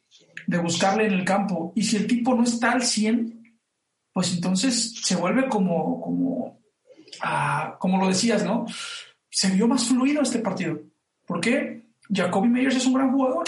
De 0.46 0.58
buscarle 0.58 1.06
en 1.06 1.12
el 1.12 1.24
campo. 1.24 1.72
Y 1.74 1.82
si 1.82 1.96
el 1.96 2.06
tipo 2.06 2.34
no 2.34 2.42
está 2.42 2.72
al 2.72 2.82
100, 2.82 3.58
pues 4.12 4.34
entonces 4.34 4.94
se 5.02 5.16
vuelve 5.16 5.48
como, 5.48 6.00
como, 6.00 6.60
ah, 7.22 7.76
como 7.78 7.98
lo 7.98 8.08
decías, 8.08 8.44
¿no? 8.44 8.66
Se 9.28 9.50
vio 9.50 9.68
más 9.68 9.84
fluido 9.84 10.22
este 10.22 10.40
partido. 10.40 10.80
¿Por 11.26 11.40
qué? 11.40 11.84
Jacoby 12.12 12.48
Meyers 12.48 12.76
es 12.76 12.86
un 12.86 12.94
gran 12.94 13.12
jugador. 13.12 13.44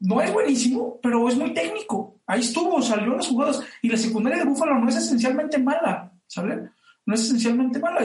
No 0.00 0.20
es 0.20 0.32
buenísimo, 0.32 0.98
pero 1.02 1.28
es 1.28 1.36
muy 1.36 1.52
técnico. 1.52 2.20
Ahí 2.26 2.40
estuvo, 2.40 2.80
salió 2.82 3.16
las 3.16 3.26
jugadas. 3.26 3.62
Y 3.82 3.88
la 3.88 3.96
secundaria 3.96 4.38
de 4.38 4.48
Buffalo 4.48 4.78
no 4.78 4.88
es 4.88 4.96
esencialmente 4.96 5.58
mala, 5.58 6.12
¿sabes? 6.26 6.58
No 7.04 7.14
es 7.14 7.22
esencialmente 7.22 7.78
mala. 7.78 8.04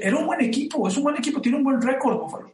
Era 0.00 0.16
un 0.16 0.26
buen 0.26 0.40
equipo, 0.40 0.86
es 0.86 0.96
un 0.96 1.04
buen 1.04 1.16
equipo, 1.16 1.40
tiene 1.40 1.58
un 1.58 1.64
buen 1.64 1.80
récord 1.80 2.20
Buffalo. 2.20 2.52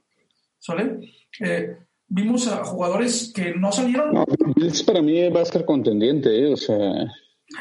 ¿Sale? 0.58 1.00
Eh, 1.40 1.76
vimos 2.06 2.46
a 2.48 2.64
jugadores 2.64 3.32
que 3.34 3.54
no 3.54 3.72
salieron. 3.72 4.12
No, 4.12 4.26
para 4.86 5.02
mí 5.02 5.28
va 5.28 5.42
a 5.42 5.46
ser 5.46 5.64
contendiente, 5.64 6.42
¿eh? 6.42 6.52
o 6.52 6.56
sea, 6.56 7.06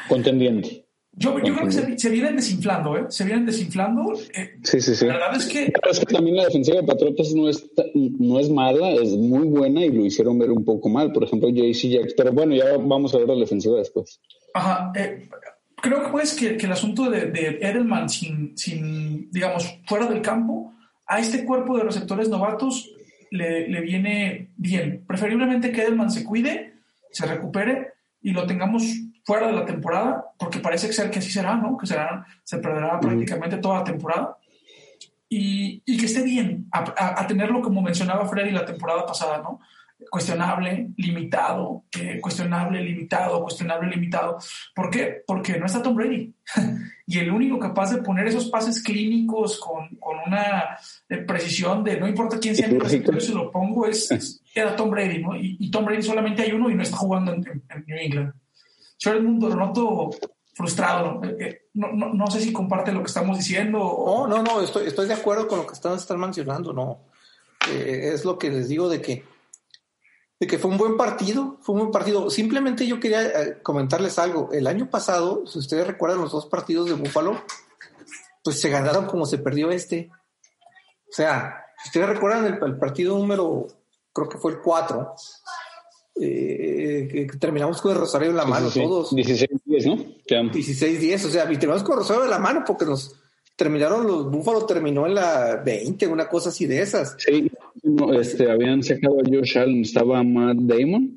contendiente. 0.08 0.86
Yo, 1.20 1.38
yo 1.44 1.54
creo 1.54 1.66
que 1.66 1.72
se, 1.72 1.98
se 1.98 2.08
vienen 2.08 2.36
desinflando, 2.36 2.96
¿eh? 2.96 3.04
Se 3.10 3.26
vienen 3.26 3.44
desinflando. 3.44 4.14
Eh, 4.34 4.58
Sí, 4.62 4.80
sí, 4.80 4.94
sí. 4.94 5.04
la 5.04 5.18
verdad 5.18 5.36
es 5.36 5.48
que 5.48 5.70
Pero 5.70 5.92
es 5.92 6.00
que 6.00 6.06
también 6.06 6.36
la 6.36 6.46
defensiva 6.46 6.80
de 6.80 6.86
Patriotas 6.86 7.34
no 7.34 7.46
es, 7.46 7.70
no 7.94 8.40
es 8.40 8.48
mala, 8.48 8.92
es 8.92 9.10
muy 9.10 9.46
buena 9.46 9.84
y 9.84 9.90
lo 9.90 10.06
hicieron 10.06 10.38
ver 10.38 10.50
un 10.50 10.64
poco 10.64 10.88
mal. 10.88 11.12
Por 11.12 11.24
ejemplo, 11.24 11.50
JC 11.50 11.90
Jackson. 11.90 12.14
Pero 12.16 12.32
bueno, 12.32 12.54
ya 12.54 12.74
vamos 12.78 13.14
a 13.14 13.18
ver 13.18 13.28
la 13.28 13.34
defensiva 13.34 13.76
después. 13.76 14.18
Ajá, 14.54 14.92
eh, 14.96 15.28
creo 15.76 16.04
que 16.04 16.08
pues 16.08 16.32
que, 16.32 16.56
que 16.56 16.64
el 16.64 16.72
asunto 16.72 17.10
de, 17.10 17.26
de 17.26 17.58
Edelman 17.60 18.08
sin, 18.08 18.56
sin, 18.56 19.30
digamos, 19.30 19.78
fuera 19.86 20.06
del 20.06 20.22
campo, 20.22 20.72
a 21.06 21.20
este 21.20 21.44
cuerpo 21.44 21.76
de 21.76 21.84
receptores 21.84 22.30
novatos 22.30 22.90
le, 23.30 23.68
le 23.68 23.80
viene 23.82 24.48
bien. 24.56 25.04
Preferiblemente 25.06 25.70
que 25.70 25.82
Edelman 25.82 26.10
se 26.10 26.24
cuide, 26.24 26.72
se 27.10 27.26
recupere 27.26 27.88
y 28.22 28.30
lo 28.30 28.46
tengamos 28.46 28.84
fuera 29.30 29.46
de 29.46 29.52
la 29.52 29.64
temporada, 29.64 30.24
porque 30.36 30.58
parece 30.58 30.92
ser 30.92 31.08
que 31.10 31.20
así 31.20 31.30
será, 31.30 31.54
¿no? 31.54 31.76
Que 31.78 31.86
será, 31.86 32.26
se 32.42 32.58
perderá 32.58 32.98
prácticamente 32.98 33.58
toda 33.58 33.78
la 33.78 33.84
temporada. 33.84 34.36
Y, 35.28 35.80
y 35.86 35.96
que 35.96 36.06
esté 36.06 36.22
bien, 36.22 36.66
a, 36.72 36.78
a- 36.96 37.20
a 37.22 37.26
tenerlo 37.28 37.62
como 37.62 37.80
mencionaba 37.80 38.26
Freddy 38.28 38.50
la 38.50 38.64
temporada 38.66 39.06
pasada, 39.06 39.38
¿no? 39.38 39.60
Cuestionable, 40.10 40.88
limitado, 40.96 41.84
eh, 41.96 42.18
cuestionable, 42.20 42.82
limitado, 42.82 43.40
cuestionable, 43.42 43.88
limitado. 43.94 44.38
¿Por 44.74 44.90
qué? 44.90 45.22
Porque 45.24 45.58
no 45.60 45.66
está 45.66 45.80
Tom 45.80 45.94
Brady. 45.94 46.34
y 47.06 47.18
el 47.18 47.30
único 47.30 47.58
capaz 47.60 47.92
de 47.94 48.02
poner 48.02 48.26
esos 48.26 48.46
pases 48.48 48.82
clínicos 48.82 49.60
con, 49.60 49.88
con 50.00 50.16
una 50.26 50.76
eh, 51.08 51.18
precisión 51.18 51.84
de 51.84 52.00
no 52.00 52.08
importa 52.08 52.40
quién 52.40 52.56
sea 52.56 52.66
mi 52.66 52.78
receptor, 52.78 53.14
yo 53.14 53.20
se 53.20 53.32
lo 53.34 53.50
pongo, 53.52 53.86
es, 53.86 54.10
es- 54.10 54.42
era 54.52 54.74
Tom 54.74 54.90
Brady, 54.90 55.22
¿no? 55.22 55.36
Y, 55.36 55.56
y 55.60 55.70
Tom 55.70 55.84
Brady 55.84 56.02
solamente 56.02 56.42
hay 56.42 56.50
uno 56.52 56.68
y 56.70 56.74
no 56.74 56.82
está 56.82 56.96
jugando 56.96 57.32
en- 57.32 57.44
en 57.46 57.84
New 57.86 57.96
England. 57.96 58.32
Yo 59.00 59.12
el 59.12 59.22
mundo 59.22 59.48
lo 59.48 59.56
noto 59.56 60.10
frustrado. 60.54 61.14
¿no? 61.14 61.24
Eh, 61.28 61.36
eh, 61.40 61.62
no, 61.74 61.88
no, 61.92 62.12
no 62.14 62.26
sé 62.30 62.40
si 62.40 62.52
comparte 62.52 62.92
lo 62.92 63.00
que 63.00 63.06
estamos 63.08 63.36
diciendo. 63.38 63.80
o- 63.82 64.28
No, 64.28 64.36
no, 64.38 64.42
no, 64.42 64.60
estoy, 64.60 64.86
estoy 64.86 65.08
de 65.08 65.14
acuerdo 65.14 65.48
con 65.48 65.58
lo 65.58 65.66
que 65.66 65.72
están, 65.74 65.94
están 65.94 66.20
mencionando, 66.20 66.72
no. 66.72 67.00
Eh, 67.70 68.10
es 68.14 68.24
lo 68.24 68.38
que 68.38 68.50
les 68.50 68.68
digo 68.68 68.88
de 68.88 69.00
que, 69.02 69.24
de 70.38 70.46
que 70.46 70.58
fue 70.58 70.70
un 70.70 70.78
buen 70.78 70.96
partido, 70.96 71.58
fue 71.62 71.74
un 71.74 71.80
buen 71.82 71.90
partido. 71.92 72.30
Simplemente 72.30 72.86
yo 72.86 73.00
quería 73.00 73.60
comentarles 73.62 74.18
algo. 74.18 74.50
El 74.52 74.66
año 74.66 74.88
pasado, 74.90 75.46
si 75.46 75.58
ustedes 75.58 75.86
recuerdan 75.86 76.20
los 76.20 76.32
dos 76.32 76.46
partidos 76.46 76.86
de 76.86 76.94
Búfalo, 76.94 77.42
pues 78.44 78.60
se 78.60 78.70
ganaron 78.70 79.06
como 79.06 79.26
se 79.26 79.38
perdió 79.38 79.70
este. 79.70 80.10
O 81.08 81.12
sea, 81.12 81.64
si 81.82 81.88
ustedes 81.88 82.08
recuerdan 82.08 82.46
el, 82.46 82.58
el 82.62 82.78
partido 82.78 83.16
número, 83.18 83.66
creo 84.12 84.28
que 84.28 84.38
fue 84.38 84.52
el 84.52 84.60
4, 84.60 85.14
eh, 86.16 87.08
que, 87.10 87.26
que 87.26 87.38
terminamos 87.38 87.80
con 87.80 87.92
el 87.92 87.98
rosario 87.98 88.30
en 88.30 88.36
la 88.36 88.44
mano 88.44 88.68
Sí, 88.70 88.74
sí, 88.74 88.80
sí. 88.80 88.86
todos. 88.86 89.12
16-10, 89.12 89.86
¿no? 89.86 90.04
Ya. 90.28 90.40
16-10, 90.42 91.24
o 91.26 91.28
sea, 91.30 91.44
y 91.44 91.56
terminamos 91.56 91.82
con 91.82 91.96
Rosario 91.98 92.22
de 92.24 92.28
la 92.28 92.38
mano 92.38 92.62
porque 92.66 92.84
nos 92.84 93.14
terminaron, 93.56 94.06
los 94.06 94.30
Búfalo 94.30 94.64
terminó 94.66 95.06
en 95.06 95.14
la 95.14 95.62
20, 95.64 96.06
una 96.06 96.28
cosa 96.28 96.48
así 96.50 96.66
de 96.66 96.80
esas. 96.82 97.16
Sí, 97.18 97.50
no, 97.82 98.12
este, 98.18 98.50
habían 98.50 98.82
sacado 98.82 99.16
a 99.20 99.22
Josh 99.28 99.58
Allen, 99.58 99.82
estaba 99.82 100.22
Matt 100.22 100.56
Damon. 100.58 101.16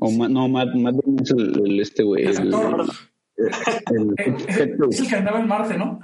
O 0.00 0.10
Ma- 0.10 0.28
no, 0.28 0.48
Matt, 0.48 0.74
Matt 0.74 0.94
Damon 0.96 1.22
es 1.22 1.30
el, 1.30 1.62
el 1.66 1.80
este 1.80 2.02
güey. 2.02 2.24
El 2.24 2.36
El, 2.38 2.46
el- 2.54 2.54
Eh, 3.36 3.50
el 3.90 4.14
eh, 4.18 4.76
es 4.90 5.00
el 5.00 5.08
que 5.08 5.16
andaba 5.16 5.40
en 5.40 5.48
Marte, 5.48 5.76
¿no? 5.76 6.00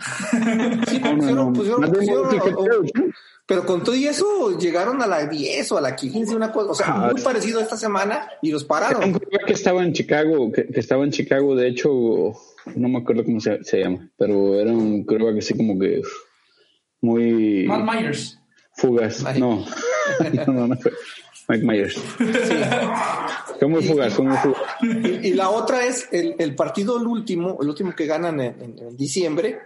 Sí, 0.89 0.99
No, 0.99 1.13
no, 1.13 1.53
pusieron- 1.53 1.53
pusieron- 1.55 1.81
Matt 1.81 1.91
Damon 1.97 2.29
pusieron 2.29 3.13
pero 3.51 3.67
con 3.67 3.83
todo 3.83 3.97
y 3.97 4.07
eso 4.07 4.57
llegaron 4.59 5.03
a 5.03 5.09
la 5.09 5.27
10 5.27 5.73
o 5.73 5.79
a 5.79 5.81
la 5.81 5.97
15, 5.97 6.37
una 6.37 6.53
cosa, 6.53 6.71
o 6.71 6.75
sea, 6.77 6.87
Ah, 6.89 7.09
muy 7.11 7.19
sí. 7.19 7.25
parecido 7.25 7.59
a 7.59 7.65
esta 7.65 7.77
semana 7.77 8.29
y 8.41 8.53
los 8.53 8.63
Era 8.63 8.65
un 8.65 8.69
pararon. 8.69 9.11
quarterback 9.13 9.45
que 9.47 9.53
estaba 9.53 9.83
en 9.83 9.93
Chicago, 9.93 10.53
que, 10.53 10.67
que 10.69 10.79
estaba 10.79 11.03
en 11.03 11.11
Chicago, 11.11 11.57
de 11.57 11.67
hecho, 11.67 11.91
no 12.77 12.89
me 12.89 12.99
acuerdo 12.99 13.25
cómo 13.25 13.41
se, 13.41 13.63
se 13.65 13.81
llama, 13.81 14.09
pero 14.17 14.55
era 14.55 14.71
un 14.73 15.05
quarterback 15.05 15.39
así 15.39 15.55
como 15.57 15.77
que 15.79 16.01
muy 17.01 17.65
Matt 17.67 17.85
Myers. 17.85 18.39
Mike. 18.83 19.39
No, 19.41 19.65
no, 20.47 20.47
no, 20.53 20.67
no 20.69 20.77
fue 20.77 20.93
Mike 21.49 21.67
Myers. 21.67 22.01
Fue 23.59 23.69
muy 23.69 23.83
fugaz, 23.83 24.15
fue 24.15 24.25
muy 24.25 24.37
fugaz. 24.39 24.63
Y, 24.83 25.29
y 25.29 25.35
la 25.35 25.51
otra 25.51 25.85
es 25.85 26.09
el, 26.13 26.35
el 26.39 26.55
partido, 26.55 26.99
el 26.99 27.07
último, 27.07 27.59
el 27.61 27.69
último 27.69 27.95
que 27.95 28.07
ganan 28.07 28.41
en, 28.41 28.63
en- 28.63 28.79
en 28.79 28.97
diciembre, 28.97 29.59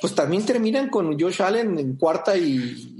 pues 0.00 0.14
también 0.14 0.44
terminan 0.46 0.88
con 0.88 1.18
Josh 1.18 1.42
Allen 1.42 1.78
en 1.78 1.96
cuarta 1.96 2.36
y 2.36 2.99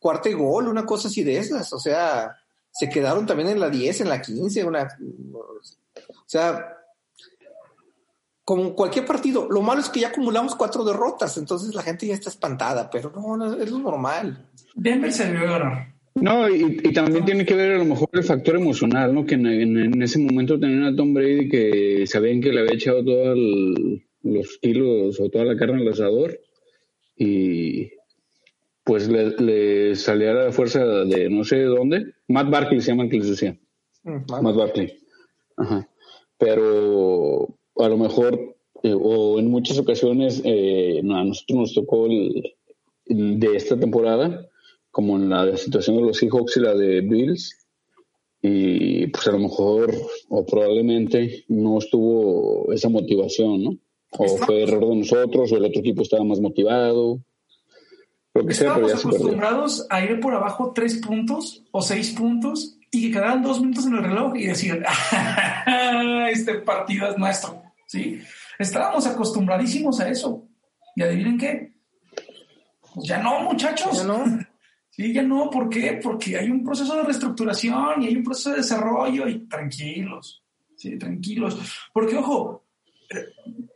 cuarta 0.00 0.28
y 0.28 0.32
gol, 0.32 0.66
una 0.66 0.84
cosa 0.84 1.06
así 1.06 1.22
de 1.22 1.38
esas. 1.38 1.72
O 1.72 1.78
sea, 1.78 2.34
se 2.72 2.88
quedaron 2.88 3.24
también 3.26 3.50
en 3.50 3.60
la 3.60 3.70
10, 3.70 4.00
en 4.00 4.08
la 4.08 4.20
15, 4.20 4.64
una, 4.64 4.88
o 5.34 6.24
sea, 6.26 6.76
como 8.44 8.74
cualquier 8.74 9.04
partido. 9.06 9.46
Lo 9.50 9.62
malo 9.62 9.80
es 9.80 9.88
que 9.88 10.00
ya 10.00 10.08
acumulamos 10.08 10.56
cuatro 10.56 10.84
derrotas, 10.84 11.36
entonces 11.36 11.74
la 11.74 11.82
gente 11.82 12.06
ya 12.06 12.14
está 12.14 12.30
espantada, 12.30 12.90
pero 12.90 13.12
no, 13.14 13.36
no 13.36 13.54
es 13.54 13.70
lo 13.70 13.78
normal. 13.78 14.48
Denver 14.74 15.12
se 15.12 15.26
debió 15.26 15.48
ganar. 15.50 15.94
No, 16.16 16.48
y, 16.48 16.80
y 16.82 16.92
también 16.92 17.24
tiene 17.24 17.46
que 17.46 17.54
ver 17.54 17.72
a 17.72 17.78
lo 17.78 17.84
mejor 17.84 18.08
el 18.12 18.24
factor 18.24 18.56
emocional, 18.56 19.14
¿no? 19.14 19.24
Que 19.24 19.36
en, 19.36 19.46
en- 19.46 19.78
en 19.78 20.02
ese 20.02 20.18
momento 20.18 20.58
tenían 20.58 20.82
a 20.84 20.96
Tom 20.96 21.14
Brady 21.14 21.48
que 21.48 22.04
sabían 22.06 22.40
que 22.40 22.50
le 22.52 22.60
había 22.60 22.74
echado 22.74 23.04
todos 23.04 23.38
los 24.22 24.58
kilos 24.60 25.20
o 25.20 25.28
toda 25.30 25.44
la 25.44 25.56
carne 25.56 25.80
al 25.82 25.88
asador 25.92 26.38
y 27.16 27.92
pues 28.90 29.08
le, 29.08 29.30
le 29.36 29.94
salía 29.94 30.34
la 30.34 30.50
fuerza 30.50 30.84
de 30.84 31.30
no 31.30 31.44
sé 31.44 31.58
de 31.58 31.66
dónde. 31.66 32.12
Matt 32.26 32.50
Barkley 32.50 32.80
se 32.80 32.90
llama 32.90 33.04
el 33.04 33.10
que 33.10 33.18
les 33.18 33.28
decía. 33.28 33.56
Mm, 34.02 34.42
Matt 34.42 34.56
Barkley. 34.56 34.98
Ajá. 35.56 35.88
Pero 36.36 37.56
a 37.76 37.88
lo 37.88 37.96
mejor, 37.96 38.56
eh, 38.82 38.92
o 39.00 39.38
en 39.38 39.48
muchas 39.48 39.78
ocasiones, 39.78 40.42
eh, 40.44 41.02
no, 41.04 41.16
a 41.16 41.22
nosotros 41.22 41.56
nos 41.56 41.74
tocó 41.74 42.06
el, 42.06 42.56
el 43.06 43.38
de 43.38 43.54
esta 43.54 43.78
temporada, 43.78 44.48
como 44.90 45.14
en 45.18 45.28
la 45.28 45.56
situación 45.56 45.98
de 45.98 46.02
los 46.02 46.16
Seahawks 46.16 46.56
y 46.56 46.60
la 46.60 46.74
de 46.74 47.00
Bills, 47.02 47.64
y 48.42 49.06
pues 49.06 49.24
a 49.28 49.30
lo 49.30 49.38
mejor 49.38 49.94
o 50.30 50.44
probablemente 50.44 51.44
no 51.46 51.78
estuvo 51.78 52.72
esa 52.72 52.88
motivación, 52.88 53.62
¿no? 53.62 53.76
O 54.18 54.26
fue 54.36 54.64
error 54.64 54.88
de 54.88 54.96
nosotros, 54.96 55.52
o 55.52 55.56
el 55.56 55.66
otro 55.66 55.78
equipo 55.78 56.02
estaba 56.02 56.24
más 56.24 56.40
motivado. 56.40 57.20
Lo 58.34 58.46
que 58.46 58.54
sea, 58.54 58.74
pero 58.74 58.86
Estábamos 58.86 59.04
acostumbrados 59.04 59.86
a 59.90 60.04
ir 60.04 60.20
por 60.20 60.34
abajo 60.34 60.72
tres 60.74 60.96
puntos 60.96 61.64
o 61.72 61.82
seis 61.82 62.10
puntos 62.12 62.78
y 62.90 63.06
que 63.06 63.12
quedaran 63.12 63.42
dos 63.42 63.60
minutos 63.60 63.86
en 63.86 63.94
el 63.94 64.04
reloj 64.04 64.36
y 64.36 64.46
decir, 64.46 64.82
este 66.30 66.54
partido 66.54 67.08
es 67.08 67.18
nuestro. 67.18 67.62
¿sí? 67.86 68.20
Estábamos 68.58 69.06
acostumbradísimos 69.06 70.00
a 70.00 70.08
eso. 70.08 70.46
Y 70.94 71.02
adivinen 71.02 71.38
qué. 71.38 71.72
Pues 72.94 73.06
ya 73.06 73.22
no, 73.22 73.42
muchachos. 73.42 73.98
Ya 73.98 74.04
no. 74.04 74.24
Sí, 74.92 75.14
ya 75.14 75.22
no. 75.22 75.48
¿Por 75.48 75.70
qué? 75.70 76.00
Porque 76.02 76.36
hay 76.36 76.50
un 76.50 76.64
proceso 76.64 76.96
de 76.96 77.04
reestructuración 77.04 78.02
y 78.02 78.08
hay 78.08 78.16
un 78.16 78.24
proceso 78.24 78.50
de 78.50 78.56
desarrollo 78.56 79.28
y 79.28 79.46
tranquilos. 79.46 80.42
Sí, 80.76 80.98
tranquilos. 80.98 81.58
Porque, 81.92 82.16
ojo, 82.16 82.64
eh, 83.08 83.28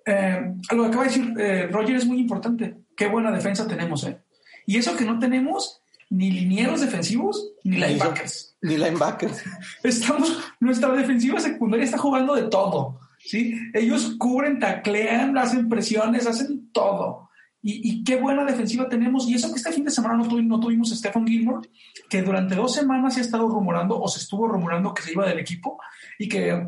eh, 0.04 0.54
lo 0.72 0.82
que 0.82 0.88
acaba 0.88 1.04
de 1.04 1.08
decir 1.08 1.34
eh, 1.38 1.68
Roger 1.68 1.96
es 1.96 2.04
muy 2.04 2.18
importante. 2.18 2.78
Qué 2.96 3.06
buena 3.06 3.30
defensa 3.30 3.66
tenemos, 3.66 4.04
¿eh? 4.04 4.23
Y 4.66 4.76
eso 4.78 4.96
que 4.96 5.04
no 5.04 5.18
tenemos 5.18 5.80
ni 6.10 6.30
linieros 6.30 6.80
defensivos 6.80 7.52
ni 7.64 7.76
linebackers. 7.76 8.56
Ni 8.62 8.76
linebackers. 8.76 9.42
Estamos, 9.82 10.38
nuestra 10.60 10.92
defensiva 10.92 11.40
secundaria 11.40 11.84
está 11.84 11.98
jugando 11.98 12.34
de 12.34 12.44
todo, 12.44 13.00
¿sí? 13.18 13.54
Ellos 13.72 14.14
cubren, 14.18 14.58
taclean, 14.58 15.36
hacen 15.38 15.68
presiones, 15.68 16.26
hacen 16.26 16.70
todo. 16.72 17.30
Y, 17.62 17.80
y 17.90 18.04
qué 18.04 18.16
buena 18.16 18.44
defensiva 18.44 18.88
tenemos. 18.88 19.26
Y 19.28 19.34
eso 19.34 19.48
que 19.50 19.56
este 19.56 19.72
fin 19.72 19.84
de 19.84 19.90
semana 19.90 20.16
no, 20.18 20.26
tuvi- 20.28 20.46
no 20.46 20.60
tuvimos 20.60 20.92
a 20.92 20.96
Stephen 20.96 21.26
Gilmore, 21.26 21.68
que 22.10 22.22
durante 22.22 22.54
dos 22.54 22.74
semanas 22.74 23.14
se 23.14 23.20
ha 23.20 23.22
estado 23.24 23.48
rumorando 23.48 23.98
o 23.98 24.06
se 24.06 24.20
estuvo 24.20 24.46
rumorando 24.46 24.92
que 24.92 25.02
se 25.02 25.12
iba 25.12 25.26
del 25.26 25.38
equipo 25.38 25.78
y 26.18 26.28
que 26.28 26.66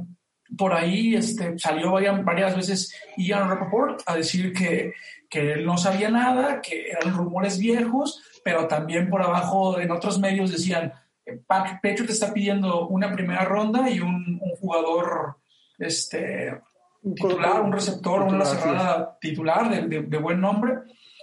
por 0.56 0.72
ahí 0.72 1.14
este, 1.14 1.59
salió 1.59 1.90
varias, 1.92 2.24
varias 2.24 2.56
veces 2.56 2.94
Ian 3.18 3.48
Rappaport 3.48 4.00
a 4.06 4.14
decir 4.14 4.52
que, 4.54 4.94
que 5.28 5.52
él 5.52 5.66
no 5.66 5.76
sabía 5.78 6.08
nada, 6.10 6.60
que 6.60 6.90
eran 6.90 7.14
rumores 7.16 7.58
viejos, 7.58 8.22
pero 8.44 8.66
también 8.68 9.08
por 9.10 9.22
abajo 9.22 9.78
en 9.80 9.90
otros 9.90 10.18
medios 10.18 10.52
decían, 10.52 10.92
eh, 11.24 11.40
Pa- 11.46 11.80
Patriot 11.82 12.08
está 12.10 12.32
pidiendo 12.32 12.86
una 12.88 13.12
primera 13.12 13.44
ronda 13.44 13.90
y 13.90 14.00
un, 14.00 14.38
un 14.40 14.50
jugador 14.60 15.36
este, 15.78 16.58
titular, 17.02 17.60
un 17.60 17.72
receptor, 17.72 18.22
una 18.22 18.44
cerrada 18.44 19.18
titular 19.20 19.68
de, 19.70 19.88
de- 19.88 20.02
de 20.06 20.18
buen 20.18 20.40
nombre. 20.40 20.74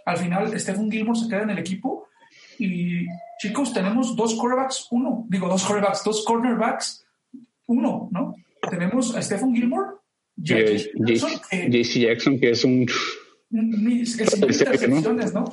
Al 0.05 0.17
final, 0.17 0.59
Stephen 0.59 0.91
Gilmore 0.91 1.17
se 1.19 1.29
queda 1.29 1.43
en 1.43 1.51
el 1.51 1.59
equipo 1.59 2.07
y 2.59 3.05
chicos, 3.39 3.73
tenemos 3.73 4.15
dos 4.15 4.35
quarterbacks, 4.35 4.87
uno, 4.91 5.25
digo 5.29 5.47
dos 5.47 5.63
quarterbacks, 5.65 6.03
dos 6.03 6.23
cornerbacks, 6.25 7.05
uno, 7.67 8.09
¿no? 8.11 8.35
Tenemos 8.69 9.15
a 9.15 9.21
Stephen 9.21 9.55
Gilmore, 9.55 9.91
JC 11.69 11.99
Jackson, 11.99 12.39
que 12.39 12.49
es 12.51 12.63
un. 12.65 12.85
Sí, 14.05 14.23
intercepciones, 14.41 15.33
¿no? 15.33 15.45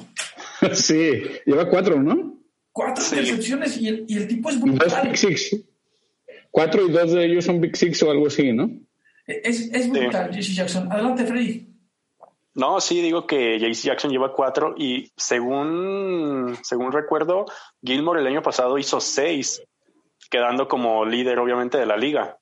sí, 0.72 1.22
lleva 1.44 1.68
cuatro, 1.68 2.02
¿no? 2.02 2.38
Cuatro 2.72 3.02
Sí. 3.04 3.16
intercepciones 3.16 3.76
y 3.76 3.88
el, 3.88 4.04
y 4.08 4.16
el 4.16 4.28
tipo 4.28 4.48
es 4.48 4.60
dos 4.60 4.64
brutal. 4.78 5.08
Big 5.08 5.16
Six. 5.18 5.56
Cuatro 6.50 6.86
y 6.86 6.90
dos 6.90 7.12
de 7.12 7.24
ellos 7.26 7.44
son 7.44 7.60
Big 7.60 7.76
Six 7.76 8.02
o 8.02 8.10
algo 8.10 8.26
así, 8.28 8.52
¿no? 8.52 8.70
Es, 9.26 9.70
es 9.72 9.88
brutal, 9.90 10.30
JC 10.30 10.54
Jackson. 10.54 10.90
Adelante, 10.90 11.24
Freddy. 11.24 11.68
No, 12.54 12.80
sí, 12.80 13.00
digo 13.00 13.26
que 13.26 13.58
JC 13.58 13.84
Jackson 13.86 14.10
lleva 14.10 14.32
cuatro 14.34 14.74
y 14.76 15.12
según, 15.16 16.56
según 16.62 16.90
recuerdo, 16.92 17.44
Gilmore 17.82 18.20
el 18.20 18.26
año 18.26 18.42
pasado 18.42 18.78
hizo 18.78 19.00
seis, 19.00 19.62
quedando 20.30 20.66
como 20.68 21.04
líder 21.04 21.38
obviamente 21.38 21.78
de 21.78 21.86
la 21.86 21.96
liga. 21.96 22.38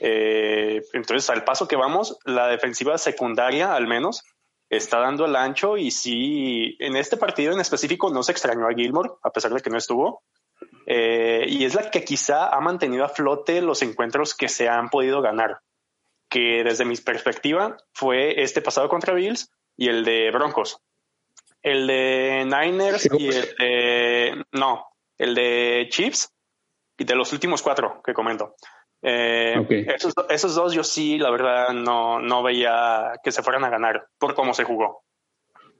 Eh, 0.00 0.82
entonces, 0.94 1.30
al 1.30 1.44
paso 1.44 1.68
que 1.68 1.76
vamos, 1.76 2.18
la 2.24 2.48
defensiva 2.48 2.98
secundaria 2.98 3.74
al 3.74 3.86
menos 3.86 4.24
está 4.76 4.98
dando 4.98 5.26
el 5.26 5.36
ancho 5.36 5.76
y 5.76 5.90
sí, 5.90 6.76
en 6.80 6.96
este 6.96 7.16
partido 7.16 7.52
en 7.52 7.60
específico 7.60 8.10
no 8.10 8.22
se 8.22 8.32
extrañó 8.32 8.66
a 8.66 8.74
Gilmore, 8.74 9.10
a 9.22 9.30
pesar 9.30 9.52
de 9.52 9.60
que 9.60 9.70
no 9.70 9.78
estuvo. 9.78 10.22
Eh, 10.86 11.44
y 11.48 11.64
es 11.64 11.74
la 11.74 11.90
que 11.90 12.04
quizá 12.04 12.48
ha 12.48 12.60
mantenido 12.60 13.04
a 13.04 13.08
flote 13.08 13.60
los 13.60 13.82
encuentros 13.82 14.34
que 14.34 14.48
se 14.48 14.68
han 14.68 14.88
podido 14.88 15.20
ganar 15.20 15.60
que 16.32 16.64
desde 16.64 16.86
mi 16.86 16.96
perspectiva 16.96 17.76
fue 17.92 18.42
este 18.42 18.62
pasado 18.62 18.88
contra 18.88 19.12
Bills 19.12 19.52
y 19.76 19.88
el 19.88 20.02
de 20.02 20.30
Broncos. 20.30 20.78
El 21.60 21.86
de 21.86 22.44
Niners 22.46 23.06
y 23.18 23.28
el 23.28 23.54
de... 23.58 24.44
No, 24.52 24.86
el 25.18 25.34
de 25.34 25.88
Chiefs 25.90 26.32
y 26.96 27.04
de 27.04 27.14
los 27.14 27.34
últimos 27.34 27.60
cuatro 27.60 28.00
que 28.02 28.14
comento. 28.14 28.56
Eh, 29.02 29.56
Ok. 29.58 29.70
esos, 29.70 30.14
esos 30.30 30.54
dos 30.54 30.72
yo 30.72 30.84
sí, 30.84 31.18
la 31.18 31.30
verdad, 31.30 31.70
no, 31.70 32.20
no 32.20 32.42
veía 32.42 33.14
que 33.22 33.32
se 33.32 33.42
fueran 33.42 33.64
a 33.64 33.70
ganar 33.70 34.06
por 34.18 34.34
cómo 34.34 34.54
se 34.54 34.64
jugó. 34.64 35.02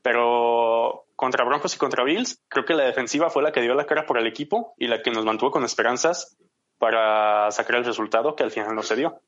Pero 0.03 1.05
contra 1.15 1.45
Broncos 1.45 1.77
y 1.77 1.79
contra 1.79 2.03
Bills, 2.03 2.43
creo 2.49 2.65
que 2.65 2.75
la 2.75 2.85
defensiva 2.85 3.31
fue 3.31 3.45
la 3.45 3.53
que 3.53 3.61
dio 3.61 3.75
la 3.75 3.87
cara 3.87 4.07
por 4.07 4.19
el 4.19 4.27
equipo 4.27 4.75
y 4.77 4.89
la 4.89 5.03
que 5.03 5.13
nos 5.13 5.25
mantuvo 5.25 5.53
con 5.53 5.65
esperanzas 5.65 6.37
para 6.79 7.49
sacar 7.53 7.77
el 7.77 7.85
resultado 7.85 8.35
que 8.35 8.43
al 8.43 8.51
final 8.51 8.75
no 8.75 8.83
se 8.83 8.97
dio. 8.97 9.21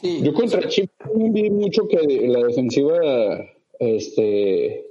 Sí. 0.00 0.22
Yo 0.22 0.32
contra 0.32 0.60
también 0.98 1.32
vi 1.32 1.50
mucho 1.50 1.88
que 1.88 1.96
la 2.28 2.46
defensiva, 2.46 2.96
este, 3.80 4.86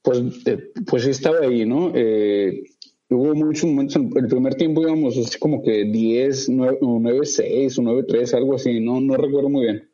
pues, 0.00 0.18
eh, 0.46 0.72
pues 0.88 1.04
estaba 1.04 1.40
ahí, 1.40 1.66
¿no? 1.66 1.92
Eh, 1.94 2.62
hubo 3.10 3.34
muchos 3.34 3.64
momentos, 3.64 3.96
en 3.96 4.12
el 4.16 4.28
primer 4.28 4.54
tiempo 4.54 4.82
íbamos 4.82 5.16
así 5.16 5.38
como 5.38 5.62
que 5.62 5.84
10, 5.84 6.48
9, 6.50 6.78
o 6.80 6.98
9 7.00 7.26
6 7.26 7.78
o 7.78 7.82
9 7.82 8.04
3, 8.08 8.34
algo 8.34 8.54
así, 8.54 8.80
no, 8.80 9.00
no 9.00 9.16
recuerdo 9.16 9.48
muy 9.48 9.64
bien. 9.64 9.88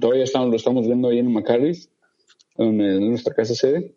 Todavía 0.00 0.24
estamos, 0.24 0.50
lo 0.50 0.56
estamos 0.56 0.86
viendo 0.86 1.08
ahí 1.08 1.18
en 1.18 1.32
McCarthy's, 1.32 1.90
en, 2.56 2.76
nuestra 3.08 3.34
casa 3.34 3.54
sede. 3.54 3.94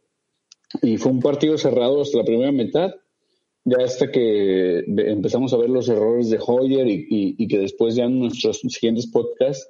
Y 0.82 0.98
fue 0.98 1.12
un 1.12 1.20
partido 1.20 1.58
cerrado 1.58 2.02
hasta 2.02 2.18
la 2.20 2.24
primera 2.26 2.52
mitad, 2.52 2.92
ya 3.66 3.78
hasta 3.84 4.12
que 4.12 4.80
empezamos 4.88 5.54
a 5.54 5.58
ver 5.58 5.70
los 5.70 5.90
errores 5.90 6.30
de 6.30 6.40
Hoyer 6.46 6.88
y, 6.88 7.06
y- 7.38 7.48
que 7.48 7.58
después 7.60 7.96
ya 7.96 8.06
en 8.06 8.20
nuestros 8.20 8.60
siguientes 8.60 9.08
podcasts 9.08 9.68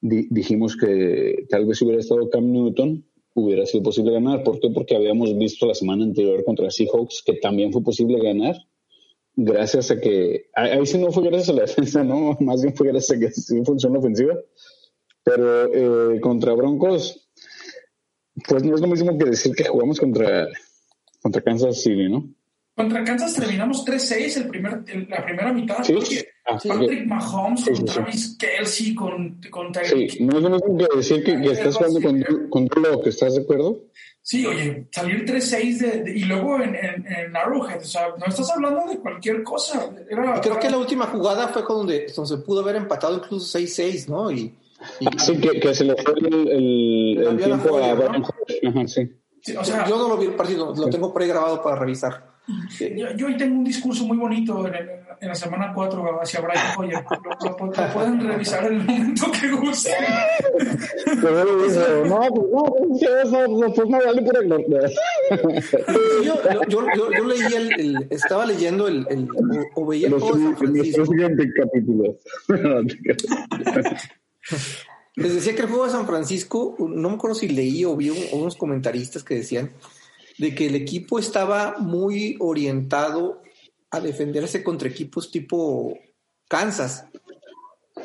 di- 0.00 0.26
dijimos 0.30 0.76
que 0.76 1.46
tal 1.48 1.64
vez 1.66 1.80
hubiera 1.82 2.00
estado 2.00 2.28
Cam 2.28 2.52
Newton 2.52 3.04
hubiera 3.36 3.64
sido 3.66 3.84
posible 3.84 4.12
ganar. 4.12 4.42
¿Por 4.42 4.58
qué? 4.58 4.70
Porque 4.70 4.96
habíamos 4.96 5.36
visto 5.38 5.66
la 5.66 5.74
semana 5.74 6.04
anterior 6.04 6.44
contra 6.44 6.70
Seahawks 6.70 7.22
que 7.24 7.34
también 7.34 7.72
fue 7.72 7.82
posible 7.82 8.18
ganar 8.20 8.56
gracias 9.36 9.90
a 9.90 10.00
que, 10.00 10.48
ahí 10.54 10.86
sí 10.86 10.98
no 10.98 11.12
fue 11.12 11.24
gracias 11.24 11.50
a 11.50 11.52
la 11.52 11.62
defensa, 11.66 12.02
¿no? 12.02 12.36
Más 12.40 12.62
bien 12.62 12.74
fue 12.74 12.88
gracias 12.88 13.16
a 13.16 13.20
que 13.20 13.30
sí 13.30 13.62
funcionó 13.64 13.94
la 13.94 14.00
ofensiva. 14.00 14.34
Pero 15.22 16.14
eh, 16.14 16.20
contra 16.20 16.54
Broncos, 16.54 17.28
pues 18.48 18.62
no 18.64 18.74
es 18.74 18.80
lo 18.80 18.86
mismo 18.86 19.18
que 19.18 19.24
decir 19.26 19.54
que 19.54 19.64
jugamos 19.64 19.98
contra, 20.00 20.48
contra 21.20 21.42
Kansas 21.42 21.82
City, 21.82 22.08
¿no? 22.08 22.28
Contra 22.76 23.02
Kansas 23.04 23.32
terminamos 23.34 23.84
3-6 23.86 24.36
el 24.36 24.48
primer, 24.48 24.84
el- 24.88 25.08
la 25.08 25.24
primera 25.24 25.52
mitad. 25.52 25.82
Sí. 25.82 25.94
Ah, 26.44 26.56
ok. 26.56 26.62
Patrick 26.68 27.06
Mahomes 27.06 27.60
Sí, 27.60 27.66
con 27.70 27.76
sí, 27.76 27.82
sí. 27.86 27.92
Travis 27.94 28.36
Kelsey, 28.38 28.94
con, 28.94 29.40
con 29.50 29.72
Tyreek. 29.72 30.10
Sí, 30.10 30.24
no 30.24 30.36
es 30.36 30.42
lo 30.42 30.50
mismo 30.50 30.76
que 30.78 30.96
decir 30.96 31.24
que, 31.24 31.40
que 31.40 31.52
estás 31.52 31.76
jugando 31.76 32.00
con, 32.02 32.68
con 32.68 32.82
lo 32.82 33.00
que 33.00 33.08
estás 33.08 33.34
de 33.34 33.42
acuerdo. 33.42 33.80
Sí, 34.20 34.44
oye, 34.44 34.88
salir 34.92 35.24
3-6 35.24 35.78
de, 35.78 36.02
de- 36.02 36.18
y 36.18 36.24
luego 36.24 36.56
en, 36.60 36.74
en, 36.74 37.06
en 37.06 37.36
Arrowhead, 37.36 37.78
o 37.80 37.84
sea, 37.84 38.08
no 38.18 38.26
estás 38.26 38.50
hablando 38.50 38.84
de 38.90 38.98
cualquier 38.98 39.42
cosa. 39.42 39.88
Era, 40.10 40.40
Creo 40.40 40.58
que 40.58 40.68
la 40.68 40.78
última 40.78 41.06
jugada 41.06 41.48
fue 41.48 41.62
donde, 41.62 42.12
donde 42.14 42.28
se 42.36 42.42
pudo 42.42 42.60
haber 42.60 42.76
empatado 42.76 43.16
incluso 43.16 43.58
6-6, 43.58 44.08
¿no? 44.08 44.30
Y, 44.30 44.54
y 45.00 45.06
Sí, 45.18 45.38
que, 45.38 45.58
que 45.60 45.74
se 45.74 45.84
le 45.84 45.94
fue 46.02 46.12
el, 46.18 46.48
el, 46.48 47.26
el 47.26 47.36
tiempo 47.38 47.68
joya, 47.70 47.92
a 47.92 47.94
¿no? 47.94 48.26
Ajá, 48.68 48.86
sí. 48.88 49.10
Sí, 49.40 49.56
o 49.56 49.64
sea, 49.64 49.88
yo 49.88 49.96
no 49.96 50.08
lo 50.08 50.16
vi 50.18 50.26
el 50.26 50.34
partido, 50.34 50.74
lo 50.76 50.88
tengo 50.90 51.14
pregrabado 51.14 51.62
para 51.62 51.76
revisar. 51.76 52.35
Yo, 52.96 53.06
yo 53.16 53.26
hoy 53.26 53.36
tengo 53.36 53.56
un 53.58 53.64
discurso 53.64 54.04
muy 54.04 54.16
bonito 54.16 54.66
en, 54.68 54.74
el- 54.74 54.90
en 55.20 55.28
la 55.28 55.34
semana 55.34 55.72
4 55.74 56.20
hacia 56.22 56.40
Brian 56.40 56.64
Hoyer. 56.78 57.02
Lo, 57.42 57.56
lo- 57.58 57.66
lo 57.72 57.92
pueden 57.92 58.20
revisar 58.20 58.66
en 58.66 58.80
el 58.80 58.84
momento 58.86 59.26
que 59.32 59.50
gusten. 59.50 59.94
No, 62.06 62.20
Yo, 66.22 66.34
yo, 66.68 66.86
yo, 66.94 67.10
yo 67.12 67.24
leí 67.24 67.52
el, 67.54 67.80
el- 67.80 68.06
estaba 68.10 68.46
leyendo 68.46 68.88
el, 68.88 69.06
el- 69.10 69.28
o, 69.74 69.82
o 69.82 69.86
veía 69.86 70.06
el 70.08 70.12
Los 70.12 70.22
juego 70.22 70.36
de 70.38 70.44
San 70.44 70.56
Francisco. 70.56 71.06
siguientes 71.06 71.46
capítulos. 71.56 72.16
Les 75.16 75.34
decía 75.34 75.54
que 75.54 75.62
el 75.62 75.68
juego 75.68 75.86
de 75.86 75.90
San 75.92 76.06
Francisco, 76.06 76.76
no 76.78 77.08
me 77.08 77.14
acuerdo 77.16 77.34
si 77.34 77.48
leí 77.48 77.84
o 77.86 77.96
vi 77.96 78.10
un- 78.10 78.18
unos 78.40 78.54
comentaristas 78.56 79.24
que 79.24 79.36
decían 79.36 79.70
de 80.38 80.54
que 80.54 80.66
el 80.66 80.74
equipo 80.74 81.18
estaba 81.18 81.76
muy 81.78 82.36
orientado 82.40 83.42
a 83.90 84.00
defenderse 84.00 84.62
contra 84.62 84.88
equipos 84.88 85.30
tipo 85.30 85.98
Kansas. 86.48 87.06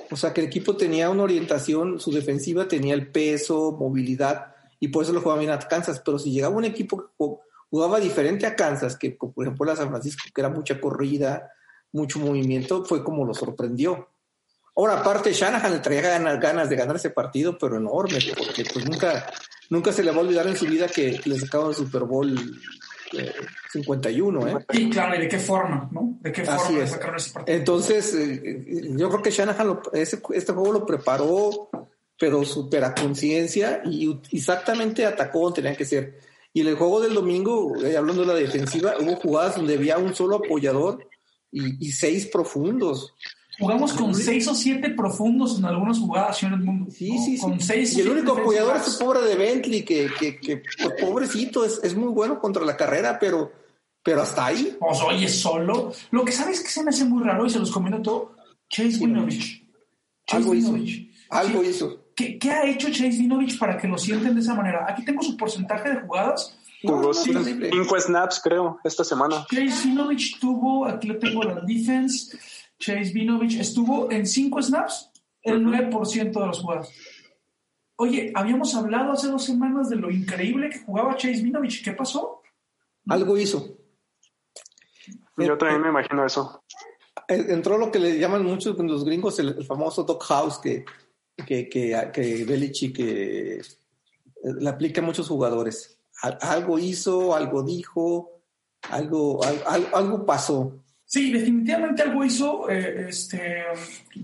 O 0.10 0.16
sea, 0.16 0.34
que 0.34 0.42
el 0.42 0.48
equipo 0.48 0.76
tenía 0.76 1.10
una 1.10 1.24
orientación, 1.24 2.00
su 2.00 2.12
defensiva 2.12 2.68
tenía 2.68 2.94
el 2.94 3.12
peso, 3.12 3.76
movilidad, 3.78 4.56
y 4.80 4.88
por 4.88 5.04
eso 5.04 5.14
lo 5.14 5.22
jugaba 5.22 5.40
bien 5.40 5.52
a 5.52 5.60
Kansas. 5.60 6.02
Pero 6.04 6.20
si 6.20 6.32
llegaba 6.32 6.56
un 6.56 6.66
equipo 6.66 6.98
que 6.98 7.26
jugaba 7.70 8.00
diferente 8.00 8.46
a 8.46 8.56
Kansas, 8.56 8.98
que 8.98 9.12
por 9.12 9.34
ejemplo 9.46 9.66
la 9.66 9.76
San 9.76 9.90
Francisco, 9.90 10.24
que 10.34 10.42
era 10.42 10.50
mucha 10.50 10.80
corrida, 10.80 11.52
mucho 11.92 12.20
movimiento, 12.20 12.86
fue 12.86 13.04
como 13.04 13.26
lo 13.26 13.34
sorprendió. 13.34 14.10
Ahora, 14.76 15.00
aparte, 15.00 15.34
Shanahan 15.34 15.74
le 15.74 15.80
traía 15.80 16.02
ganas, 16.02 16.40
ganas 16.40 16.70
de 16.70 16.78
ganar 16.78 16.96
ese 16.96 17.10
partido, 17.10 17.58
pero 17.58 17.78
enorme, 17.78 18.20
porque 18.38 18.64
pues 18.72 18.90
nunca, 18.90 19.30
nunca 19.72 19.92
se 19.92 20.04
le 20.04 20.12
va 20.12 20.18
a 20.18 20.22
olvidar 20.22 20.46
en 20.46 20.56
su 20.56 20.66
vida 20.66 20.88
que 20.88 21.20
le 21.26 21.40
sacaban 21.40 21.70
el 21.70 21.76
Super 21.76 22.04
Bowl 22.04 22.38
51, 23.72 24.48
¿eh? 24.48 24.66
Y 24.74 24.90
claro, 24.90 25.16
¿y 25.16 25.20
de 25.20 25.28
qué 25.28 25.40
forma, 25.40 25.90
no? 25.92 26.18
¿De 26.22 26.32
qué 26.32 26.44
forma 26.44 26.84
es. 26.84 26.92
sacaron 26.92 27.16
ese 27.16 27.32
partido? 27.32 27.58
Entonces, 27.58 28.14
eh, 28.14 28.94
yo 28.96 29.10
creo 29.10 29.22
que 29.22 29.32
Shanahan 29.32 29.80
este 29.94 30.54
juego 30.54 30.72
lo 30.72 30.86
preparó, 30.86 31.70
pero 32.20 32.46
súper 32.46 32.84
a 32.84 32.94
conciencia 32.94 33.82
y 33.86 34.20
exactamente 34.32 35.06
atacó 35.06 35.42
donde 35.42 35.62
tenían 35.62 35.76
que 35.76 35.86
ser. 35.86 36.20
Y 36.54 36.62
en 36.62 36.68
el 36.68 36.76
juego 36.76 37.00
del 37.02 37.14
domingo, 37.14 37.74
eh, 37.84 37.96
hablando 37.96 38.24
de 38.24 38.28
la 38.28 38.36
defensiva, 38.36 38.96
hubo 39.00 39.16
jugadas 39.16 39.56
donde 39.56 39.76
había 39.76 39.98
un 39.98 40.14
solo 40.14 40.36
apoyador 40.38 41.08
y, 41.50 41.88
y 41.88 41.92
seis 41.94 42.28
profundos. 42.28 43.14
Jugamos 43.60 43.94
con 43.94 44.16
seis 44.16 44.48
o 44.48 44.56
siete 44.56 44.90
profundos 44.92 45.58
en 45.60 45.66
algunas 45.66 46.00
jugadas 46.00 46.42
en 46.44 46.54
el 46.54 46.60
mundo. 46.60 46.92
Sí, 46.92 47.18
sí, 47.18 47.38
sí. 47.38 47.98
y 47.98 48.02
el 48.02 48.10
único 48.10 48.34
apoyador 48.34 48.78
es 48.78 48.88
el 48.88 49.06
pobre 49.06 49.22
de 49.22 49.36
Bentley, 49.36 49.84
que, 49.84 50.10
que, 50.18 50.40
que 50.40 50.58
pues, 50.58 51.02
pobrecito, 51.02 51.66
es, 51.66 51.80
es, 51.84 51.96
muy 51.96 52.10
bueno 52.10 52.40
contra 52.40 52.64
la 52.66 52.78
carrera, 52.78 53.20
pero, 53.20 53.52
pero 54.02 54.22
hasta 54.22 54.46
ahí. 54.46 54.76
Pues 54.80 55.00
oye, 55.02 55.28
solo. 55.28 55.92
Lo 56.12 56.26
que 56.26 56.32
sabes 56.32 56.62
que 56.62 56.70
se 56.70 56.84
me 56.84 56.90
hace 56.90 57.06
muy 57.06 57.24
raro 57.24 57.46
y 57.46 57.50
se 57.50 57.60
los 57.60 57.72
comento 57.72 58.02
todo, 58.02 58.36
Chase 58.70 58.98
Winovich. 59.00 59.64
Algo 60.32 60.56
hizo. 60.56 60.76
Algo 61.30 61.64
hizo. 61.64 62.06
¿Qué, 62.16 62.40
¿Qué, 62.40 62.52
ha 62.52 62.66
hecho 62.66 62.88
Chase 62.88 63.20
Winovich 63.20 63.60
para 63.60 63.78
que 63.78 63.88
lo 63.88 63.98
sienten 63.98 64.34
de 64.34 64.42
esa 64.42 64.54
manera? 64.54 64.86
Aquí 64.88 65.04
tengo 65.04 65.22
su 65.22 65.36
porcentaje 65.36 65.90
de 65.90 66.02
jugadas. 66.02 66.58
Tuvo 66.82 67.14
cinco 67.14 68.00
snaps, 68.00 68.40
creo, 68.44 68.80
esta 68.84 69.04
semana. 69.04 69.46
Chase 69.52 69.88
Winovich 69.90 70.40
tuvo, 70.40 70.86
aquí 70.86 71.08
lo 71.08 71.20
tengo, 71.20 71.44
la 71.44 71.62
defense 71.62 72.36
Chase 72.82 73.14
Vinovich 73.14 73.60
estuvo 73.60 74.12
en 74.12 74.26
cinco 74.26 74.62
snaps, 74.62 75.12
el 75.44 75.64
9% 75.64 76.32
de 76.32 76.48
los 76.48 76.60
jugados. 76.60 76.90
Oye, 77.96 78.32
habíamos 78.34 78.74
hablado 78.74 79.12
hace 79.12 79.28
dos 79.28 79.46
semanas 79.46 79.90
de 79.90 79.96
lo 79.96 80.10
increíble 80.10 80.70
que 80.70 80.80
jugaba 80.80 81.16
Chase 81.16 81.44
Vinovich. 81.44 81.84
¿Qué 81.84 81.94
pasó? 81.94 82.42
Algo 83.08 83.38
hizo. 83.38 83.78
Yo 85.38 85.58
también 85.58 85.82
me 85.82 85.90
imagino 85.90 86.26
eso. 86.26 86.64
Entró 87.28 87.78
lo 87.78 87.92
que 87.92 88.00
le 88.00 88.18
llaman 88.18 88.44
muchos 88.44 88.78
los 88.78 89.06
gringos 89.06 89.38
el, 89.40 89.64
famoso 89.64 90.04
dog 90.04 90.22
house 90.24 90.58
que, 90.58 90.84
que, 91.46 91.70
que, 91.70 92.10
que 92.12 92.44
Belichick 92.46 92.96
que 92.96 93.62
le 94.44 94.70
aplica 94.70 95.02
a 95.02 95.04
muchos 95.04 95.28
jugadores. 95.28 96.00
Algo 96.42 96.80
hizo, 96.80 97.36
algo 97.36 97.64
dijo, 97.64 98.42
algo, 98.90 99.44
algo, 99.44 99.88
algo 99.96 100.26
pasó. 100.26 100.82
Sí, 101.12 101.30
definitivamente 101.30 102.04
algo 102.04 102.24
hizo 102.24 102.70
eh, 102.70 103.08
este, 103.10 103.64